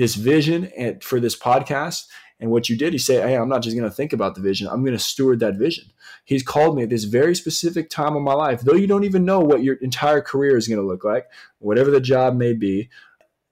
this 0.00 0.14
vision 0.14 0.70
and 0.78 1.04
for 1.04 1.20
this 1.20 1.38
podcast. 1.38 2.06
And 2.40 2.50
what 2.50 2.70
you 2.70 2.76
did, 2.76 2.94
you 2.94 2.98
say, 2.98 3.20
Hey, 3.20 3.36
I'm 3.36 3.48
not 3.48 3.62
just 3.62 3.76
going 3.76 3.88
to 3.88 3.94
think 3.94 4.12
about 4.12 4.34
the 4.34 4.40
vision. 4.40 4.66
I'm 4.66 4.82
going 4.82 4.96
to 4.96 5.02
steward 5.02 5.40
that 5.40 5.56
vision. 5.56 5.92
He's 6.24 6.42
called 6.42 6.74
me 6.74 6.82
at 6.82 6.88
this 6.88 7.04
very 7.04 7.36
specific 7.36 7.90
time 7.90 8.16
of 8.16 8.22
my 8.22 8.32
life, 8.32 8.62
though 8.62 8.74
you 8.74 8.86
don't 8.86 9.04
even 9.04 9.24
know 9.24 9.40
what 9.40 9.62
your 9.62 9.76
entire 9.76 10.22
career 10.22 10.56
is 10.56 10.66
going 10.66 10.80
to 10.80 10.86
look 10.86 11.04
like, 11.04 11.26
whatever 11.58 11.90
the 11.90 12.00
job 12.00 12.34
may 12.34 12.54
be. 12.54 12.88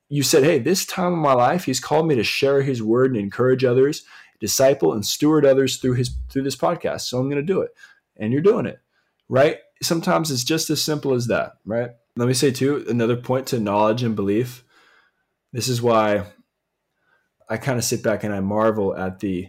You 0.09 0.23
said, 0.23 0.43
Hey, 0.43 0.59
this 0.59 0.87
time 0.87 1.13
of 1.13 1.19
my 1.19 1.35
life, 1.35 1.65
he's 1.65 1.81
called 1.81 2.09
me 2.09 2.15
to 2.15 2.25
share 2.25 2.63
his 2.63 2.83
word 2.83 3.11
and 3.11 3.21
encourage 3.21 3.63
others, 3.63 4.05
disciple 4.41 4.95
and 4.95 5.05
steward 5.05 5.45
others 5.45 5.77
through 5.77 5.95
his, 5.95 6.11
through 6.31 6.43
this 6.43 6.57
podcast. 6.57 7.03
So 7.03 7.19
I'm 7.19 7.29
going 7.29 7.45
to 7.45 7.53
do 7.53 7.61
it. 7.61 7.71
And 8.17 8.33
you're 8.33 8.43
doing 8.43 8.67
it, 8.67 8.81
right? 9.29 9.59
Sometimes 9.83 10.31
it's 10.31 10.45
just 10.45 10.71
as 10.71 10.83
simple 10.83 11.13
as 11.13 11.27
that, 11.27 11.53
right? 11.65 11.91
Let 12.17 12.27
me 12.27 12.35
say 12.35 12.51
too, 12.51 12.85
another 12.89 13.17
point 13.17 13.47
to 13.49 13.61
knowledge 13.61 14.03
and 14.03 14.17
belief. 14.17 14.65
This 15.53 15.69
is 15.69 15.81
why 15.81 16.25
I 17.49 17.57
kind 17.57 17.79
of 17.79 17.85
sit 17.85 18.03
back 18.03 18.25
and 18.25 18.35
I 18.35 18.41
marvel 18.41 18.97
at 18.97 19.21
the 19.21 19.49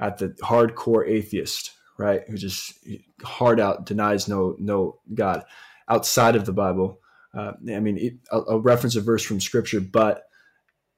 at 0.00 0.18
the 0.18 0.30
hardcore 0.42 1.08
atheist, 1.08 1.72
right, 1.98 2.22
who 2.28 2.36
just 2.36 2.74
hard 3.22 3.60
out 3.60 3.86
denies 3.86 4.28
no 4.28 4.56
no 4.58 5.00
God 5.14 5.44
outside 5.88 6.36
of 6.36 6.46
the 6.46 6.52
Bible. 6.52 7.00
Uh, 7.34 7.52
I 7.70 7.80
mean, 7.80 7.98
it, 7.98 8.14
I'll, 8.30 8.46
I'll 8.48 8.60
reference 8.60 8.96
a 8.96 9.00
verse 9.00 9.22
from 9.22 9.40
Scripture, 9.40 9.80
but 9.80 10.24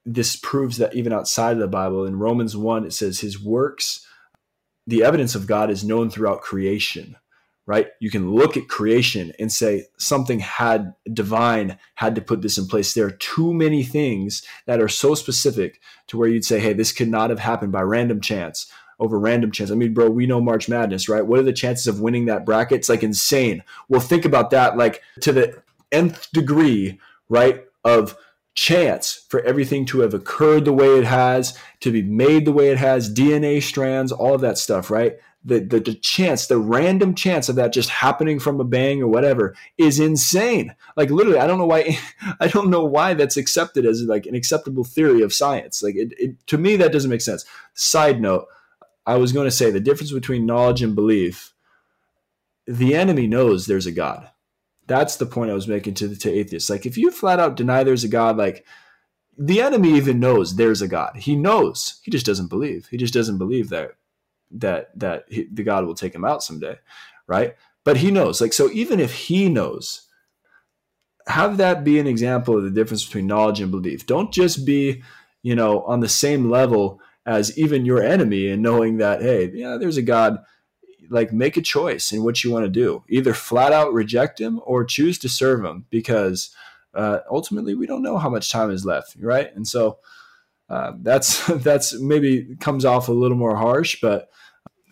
this 0.05 0.37
proves 0.37 0.79
that 0.79 0.95
even 0.95 1.13
outside 1.13 1.53
of 1.53 1.61
the 1.61 1.69
Bible, 1.69 2.05
in 2.05 2.19
Romans 2.19 2.57
one, 2.57 2.85
it 2.85 2.93
says 2.93 3.21
His 3.21 3.41
works, 3.41 4.07
the 4.87 5.03
evidence 5.03 5.35
of 5.35 5.47
God 5.47 5.71
is 5.71 5.85
known 5.85 6.11
throughout 6.11 6.43
creation 6.43 7.17
right? 7.67 7.89
You 8.01 8.11
can 8.11 8.33
look 8.33 8.57
at 8.57 8.69
creation 8.69 9.33
and 9.39 9.51
say 9.51 9.87
something 9.97 10.41
had 10.41 10.95
divine 11.13 11.79
had 11.95 12.15
to 12.15 12.21
put 12.21 12.43
this 12.43 12.59
in 12.59 12.67
place. 12.67 12.93
There 12.93 13.07
are 13.07 13.11
too 13.11 13.55
many 13.55 13.83
things 13.83 14.43
that 14.67 14.81
are 14.81 14.89
so 14.89 15.15
specific 15.15 15.81
to 16.09 16.19
where 16.19 16.29
you'd 16.29 16.45
say, 16.45 16.61
hey, 16.61 16.75
this 16.75 16.93
could 16.93 17.09
not 17.09 17.31
have 17.31 17.39
happened 17.39 17.73
by 17.73 17.83
random 17.83 18.21
chance 18.21 18.71
over 19.01 19.19
random 19.19 19.51
chance. 19.51 19.71
I 19.71 19.75
mean, 19.75 19.95
bro, 19.95 20.09
we 20.11 20.27
know 20.27 20.41
March 20.41 20.69
Madness, 20.69 21.09
right? 21.09 21.27
What 21.27 21.41
are 21.41 21.45
the 21.45 21.53
chances 21.53 21.87
of 21.87 22.01
winning 22.01 22.27
that 22.27 22.47
bracket? 22.47 22.79
It's 22.79 22.89
like 22.89 23.03
insane. 23.03 23.63
Well, 23.89 24.01
think 24.01 24.25
about 24.25 24.51
that, 24.51 24.77
like 24.77 25.03
to 25.21 25.33
the 25.33 25.63
nth 25.91 26.31
degree, 26.33 27.01
right? 27.29 27.65
Of 27.83 28.17
chance 28.55 29.27
for 29.29 29.41
everything 29.41 29.85
to 29.85 30.01
have 30.01 30.15
occurred 30.15 30.65
the 30.65 30.73
way 30.73 30.97
it 30.99 31.05
has, 31.05 31.59
to 31.81 31.91
be 31.91 32.03
made 32.03 32.45
the 32.45 32.53
way 32.53 32.71
it 32.71 32.79
has, 32.79 33.13
DNA 33.13 33.63
strands, 33.63 34.13
all 34.13 34.35
of 34.35 34.41
that 34.43 34.59
stuff, 34.59 34.91
right? 34.91 35.17
The, 35.45 35.61
the, 35.61 35.79
the 35.79 35.95
chance, 35.95 36.47
the 36.47 36.59
random 36.59 37.15
chance 37.15 37.49
of 37.49 37.57
that 37.57 37.73
just 37.73 37.91
happening 37.91 38.39
from 38.39 38.61
a 38.61 38.65
bang 38.65 39.03
or 39.03 39.09
whatever 39.09 39.55
is 39.77 40.01
insane. 40.01 40.75
Like 40.97 41.11
literally, 41.11 41.39
I 41.39 41.47
don't 41.47 41.59
know 41.59 41.67
why, 41.67 41.99
I 42.41 42.49
don't 42.49 42.71
know 42.71 42.85
why 42.85 43.15
that's 43.15 43.37
accepted 43.37 43.85
as 43.85 44.03
like 44.03 44.27
an 44.27 44.35
acceptable 44.35 44.85
theory 44.85 45.23
of 45.23 45.35
science. 45.35 45.83
Like 45.83 45.97
it, 45.97 46.15
it 46.19 46.47
to 46.47 46.59
me, 46.59 46.77
that 46.77 46.93
doesn't 46.93 47.11
make 47.11 47.21
sense. 47.21 47.45
Side 47.75 48.21
note, 48.21 48.47
I 49.07 49.17
was 49.17 49.33
going 49.33 49.47
to 49.47 49.51
say 49.51 49.71
the 49.71 49.81
difference 49.81 50.13
between 50.13 50.47
knowledge 50.47 50.83
and 50.83 50.95
belief. 50.95 51.53
The 52.67 52.95
enemy 52.95 53.27
knows 53.27 53.67
there's 53.67 53.87
a 53.87 53.93
God. 53.93 54.31
That's 54.87 55.17
the 55.17 55.27
point 55.27 55.51
I 55.51 55.55
was 55.55 55.69
making 55.69 55.95
to 55.95 56.09
the 56.09 56.17
to 56.17 56.31
atheists. 56.31 56.71
Like 56.71 56.87
if 56.87 56.97
you 56.97 57.11
flat 57.11 57.39
out 57.39 57.57
deny 57.57 57.85
there's 57.85 58.05
a 58.05 58.09
God, 58.09 58.39
like 58.39 58.65
the 59.37 59.61
enemy 59.61 59.95
even 59.95 60.21
knows 60.21 60.57
there's 60.57 60.81
a 60.81 60.89
God. 60.89 61.17
He 61.17 61.37
knows. 61.37 62.01
He 62.03 62.11
just 62.11 62.25
doesn't 62.25 62.49
believe. 62.49 62.89
He 62.91 62.97
just 62.97 63.13
doesn't 63.13 63.37
believe 63.37 63.69
that 63.69 63.93
that 64.55 64.99
that 64.99 65.25
he, 65.29 65.49
the 65.53 65.63
God 65.63 65.85
will 65.85 65.95
take 65.95 66.15
him 66.15 66.25
out 66.25 66.43
someday, 66.43 66.79
right? 67.27 67.57
But 67.85 67.99
he 67.99 68.11
knows. 68.11 68.41
Like 68.41 68.53
so, 68.53 68.71
even 68.71 69.01
if 69.01 69.13
he 69.13 69.49
knows, 69.49 70.07
have 71.27 71.57
that 71.59 71.85
be 71.85 71.99
an 71.99 72.07
example 72.07 72.57
of 72.57 72.65
the 72.65 72.71
difference 72.71 73.05
between 73.05 73.27
knowledge 73.27 73.61
and 73.61 73.71
belief. 73.71 74.07
Don't 74.07 74.33
just 74.33 74.65
be, 74.65 75.03
you 75.43 75.55
know, 75.55 75.83
on 75.83 76.01
the 76.01 76.09
same 76.09 76.51
level 76.51 77.01
as 77.27 77.57
even 77.59 77.87
your 77.87 78.03
enemy 78.03 78.49
and 78.49 78.63
knowing 78.63 78.99
that 78.99 79.23
hey, 79.23 79.51
yeah, 79.53 79.77
there's 79.79 79.97
a 79.97 80.03
God. 80.03 80.39
Like 81.11 81.35
make 81.35 81.59
a 81.59 81.63
choice 81.63 82.13
in 82.13 82.25
what 82.25 82.43
you 82.43 82.51
want 82.51 82.65
to 82.65 82.71
do. 82.71 83.05
Either 83.11 83.35
flat 83.35 83.75
out 83.75 83.93
reject 83.93 84.41
him 84.41 84.59
or 84.65 84.85
choose 84.85 85.19
to 85.19 85.29
serve 85.29 85.63
him 85.63 85.85
because 85.91 86.49
uh, 86.95 87.19
ultimately 87.31 87.75
we 87.75 87.87
don't 87.87 88.03
know 88.03 88.17
how 88.17 88.31
much 88.31 88.51
time 88.51 88.71
is 88.71 88.87
left, 88.87 89.15
right? 89.21 89.55
And 89.55 89.69
so 89.69 89.99
uh, 90.69 90.93
that's 91.03 91.47
that's 91.63 91.99
maybe 92.01 92.57
comes 92.61 92.85
off 92.85 93.09
a 93.09 93.13
little 93.13 93.37
more 93.37 93.57
harsh, 93.57 94.01
but 94.01 94.31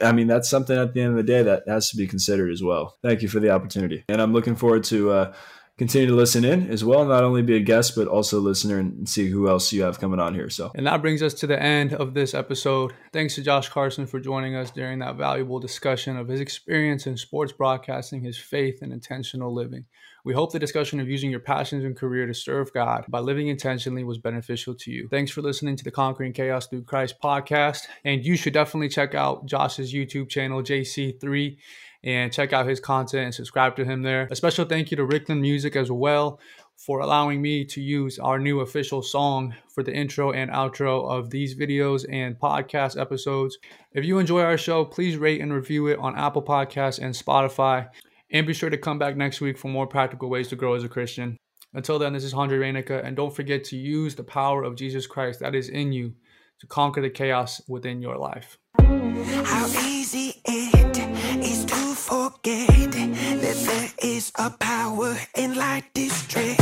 I 0.03 0.13
mean 0.13 0.27
that's 0.27 0.51
something 0.51 0.77
at 0.77 0.95
the 0.95 1.01
end 1.01 1.11
of 1.11 1.17
the 1.17 1.23
day 1.23 1.43
that 1.43 1.65
has 1.67 1.91
to 1.91 1.97
be 1.97 2.07
considered 2.07 2.51
as 2.51 2.63
well. 2.63 2.97
Thank 3.03 3.23
you 3.23 3.29
for 3.29 3.41
the 3.41 3.51
opportunity, 3.51 4.05
and 4.09 4.21
I'm 4.21 4.33
looking 4.33 4.57
forward 4.57 4.85
to 4.85 5.11
uh, 5.11 5.35
continue 5.79 6.09
to 6.09 6.15
listen 6.15 6.45
in 6.45 6.71
as 6.71 6.85
well, 6.85 7.05
not 7.05 7.25
only 7.25 7.43
be 7.43 7.57
a 7.57 7.61
guest 7.61 7.97
but 7.97 8.07
also 8.07 8.39
a 8.39 8.41
listener 8.41 8.79
and 8.79 9.09
see 9.09 9.29
who 9.29 9.49
else 9.49 9.73
you 9.73 9.83
have 9.83 9.99
coming 9.99 10.21
on 10.21 10.35
here. 10.35 10.51
So, 10.51 10.71
and 10.75 10.87
that 10.87 11.03
brings 11.03 11.23
us 11.23 11.35
to 11.35 11.47
the 11.47 11.61
end 11.61 11.95
of 11.95 12.15
this 12.15 12.35
episode. 12.35 12.93
Thanks 13.13 13.35
to 13.37 13.43
Josh 13.43 13.69
Carson 13.69 14.07
for 14.07 14.21
joining 14.21 14.55
us 14.55 14.71
during 14.71 14.99
that 15.01 15.17
valuable 15.17 15.59
discussion 15.59 16.17
of 16.17 16.29
his 16.29 16.41
experience 16.41 17.07
in 17.07 17.17
sports 17.17 17.53
broadcasting, 17.53 18.23
his 18.23 18.39
faith, 18.39 18.81
and 18.83 18.93
intentional 18.93 19.53
living. 19.53 19.87
We 20.25 20.35
hope 20.35 20.53
the 20.53 20.61
discussion 20.61 21.01
of 21.01 21.09
using 21.09 21.33
your 21.33 21.41
passions 21.41 21.85
and 21.85 21.97
career 21.97 22.29
to 22.29 22.35
serve 22.35 22.73
God 22.73 23.05
by 23.09 23.19
living 23.19 23.49
intentionally 23.49 24.05
was 24.05 24.19
beneficial 24.19 24.73
to 24.77 24.91
you. 24.93 25.09
Thanks 25.09 25.33
for 25.33 25.43
listening 25.43 25.75
to 25.75 25.83
the 25.83 25.91
Conquering 25.91 26.33
Chaos 26.33 26.69
Through 26.69 26.85
Christ 26.85 27.17
podcast. 27.21 27.89
And 28.05 28.25
you 28.25 28.37
should 28.37 28.53
definitely 28.53 28.89
check 28.89 29.17
out 29.17 29.47
Josh's 29.47 29.93
YouTube 29.93 30.29
channel, 30.29 30.63
JC3, 30.63 31.57
and 32.05 32.33
check 32.33 32.53
out 32.53 32.69
his 32.69 32.79
content 32.79 33.25
and 33.25 33.35
subscribe 33.35 33.75
to 33.75 33.85
him 33.85 34.03
there. 34.03 34.29
A 34.31 34.37
special 34.37 34.65
thank 34.65 34.93
you 34.93 34.97
to 34.97 35.05
Rickland 35.05 35.41
Music 35.41 35.75
as 35.75 35.91
well 35.91 36.39
for 36.77 37.01
allowing 37.01 37.43
me 37.43 37.65
to 37.65 37.81
use 37.81 38.21
our 38.21 38.39
new 38.39 38.61
official 38.61 39.03
song 39.03 39.55
for 39.75 39.83
the 39.83 39.93
intro 39.93 40.31
and 40.31 40.53
outro 40.53 41.11
of 41.11 41.31
these 41.31 41.57
videos 41.57 42.07
and 42.09 42.39
podcast 42.39 43.01
episodes. 43.01 43.59
If 43.93 44.05
you 44.05 44.21
enjoy 44.21 44.43
our 44.43 44.59
show, 44.59 44.85
please 44.85 45.17
rate 45.17 45.41
and 45.41 45.53
review 45.53 45.89
it 45.89 45.99
on 45.99 46.17
Apple 46.17 46.43
Podcasts 46.43 47.01
and 47.03 47.13
Spotify. 47.13 47.89
And 48.33 48.47
be 48.47 48.55
sure 48.55 48.71
to 48.71 48.79
come 48.79 48.99
back 48.99 49.15
next 49.15 49.43
week 49.43 49.59
for 49.59 49.69
more 49.69 49.87
practical 49.87 50.31
ways 50.31 50.49
to 50.49 50.57
grow 50.57 50.73
as 50.73 50.83
a 50.83 50.89
Christian. 50.89 51.37
Until 51.75 51.99
then, 51.99 52.15
this 52.15 52.25
is 52.25 52.33
Handre 52.33 52.59
Reinecke, 52.59 53.05
and 53.05 53.15
don't 53.15 53.35
forget 53.35 53.63
to 53.65 53.77
use 53.77 54.15
the 54.15 54.25
power 54.25 54.63
of 54.63 54.75
Jesus 54.75 55.07
Christ 55.07 55.41
that 55.41 55.55
is 55.55 55.69
in 55.69 55.93
you 55.93 56.15
to 56.61 56.67
conquer 56.67 57.03
the 57.03 57.11
chaos 57.11 57.61
within 57.69 58.01
your 58.01 58.17
life. 58.17 58.57
How 58.79 59.67
easy 59.85 60.41
it 60.47 60.99
is 61.45 61.67
to 61.67 61.95
forget 61.95 62.69
that 62.69 63.65
there 63.67 63.91
is 64.03 64.33
a 64.39 64.49
power 64.49 65.15
in 65.37 65.55
light 65.55 65.85
district 65.93 66.61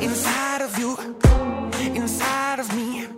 inside 0.00 0.62
of 0.62 0.78
you, 0.78 0.96
inside 1.96 2.60
of 2.60 2.72
me, 2.76 3.08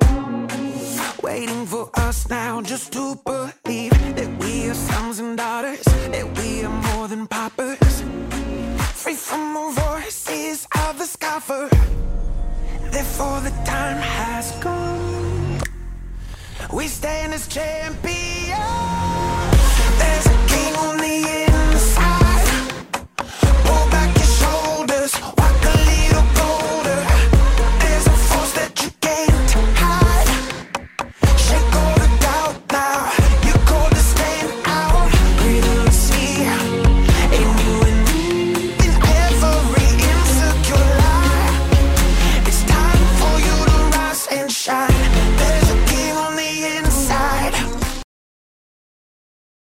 waiting 1.23 1.67
for 1.67 1.91
us 1.97 2.31
now 2.31 2.63
just 2.63 2.93
to 2.95 3.15
believe 3.27 3.93
that 4.17 4.39
we 4.41 4.71
are 4.71 4.75
sons 4.75 5.19
and 5.19 5.37
daughters, 5.37 5.85
that 5.85 6.39
we 6.39 6.65
are 6.65 6.84
than 7.17 7.27
paupers, 7.29 8.03
free 8.95 9.15
from 9.15 9.55
the 9.55 9.81
voices 9.81 10.67
of 10.85 10.99
the 10.99 11.05
scoffer. 11.05 11.69
Therefore, 12.91 13.41
the 13.41 13.51
time 13.65 13.99
has 13.99 14.51
come. 14.61 15.61
We 16.73 16.89
stand 16.89 17.33
as 17.33 17.47
champions. 17.47 18.44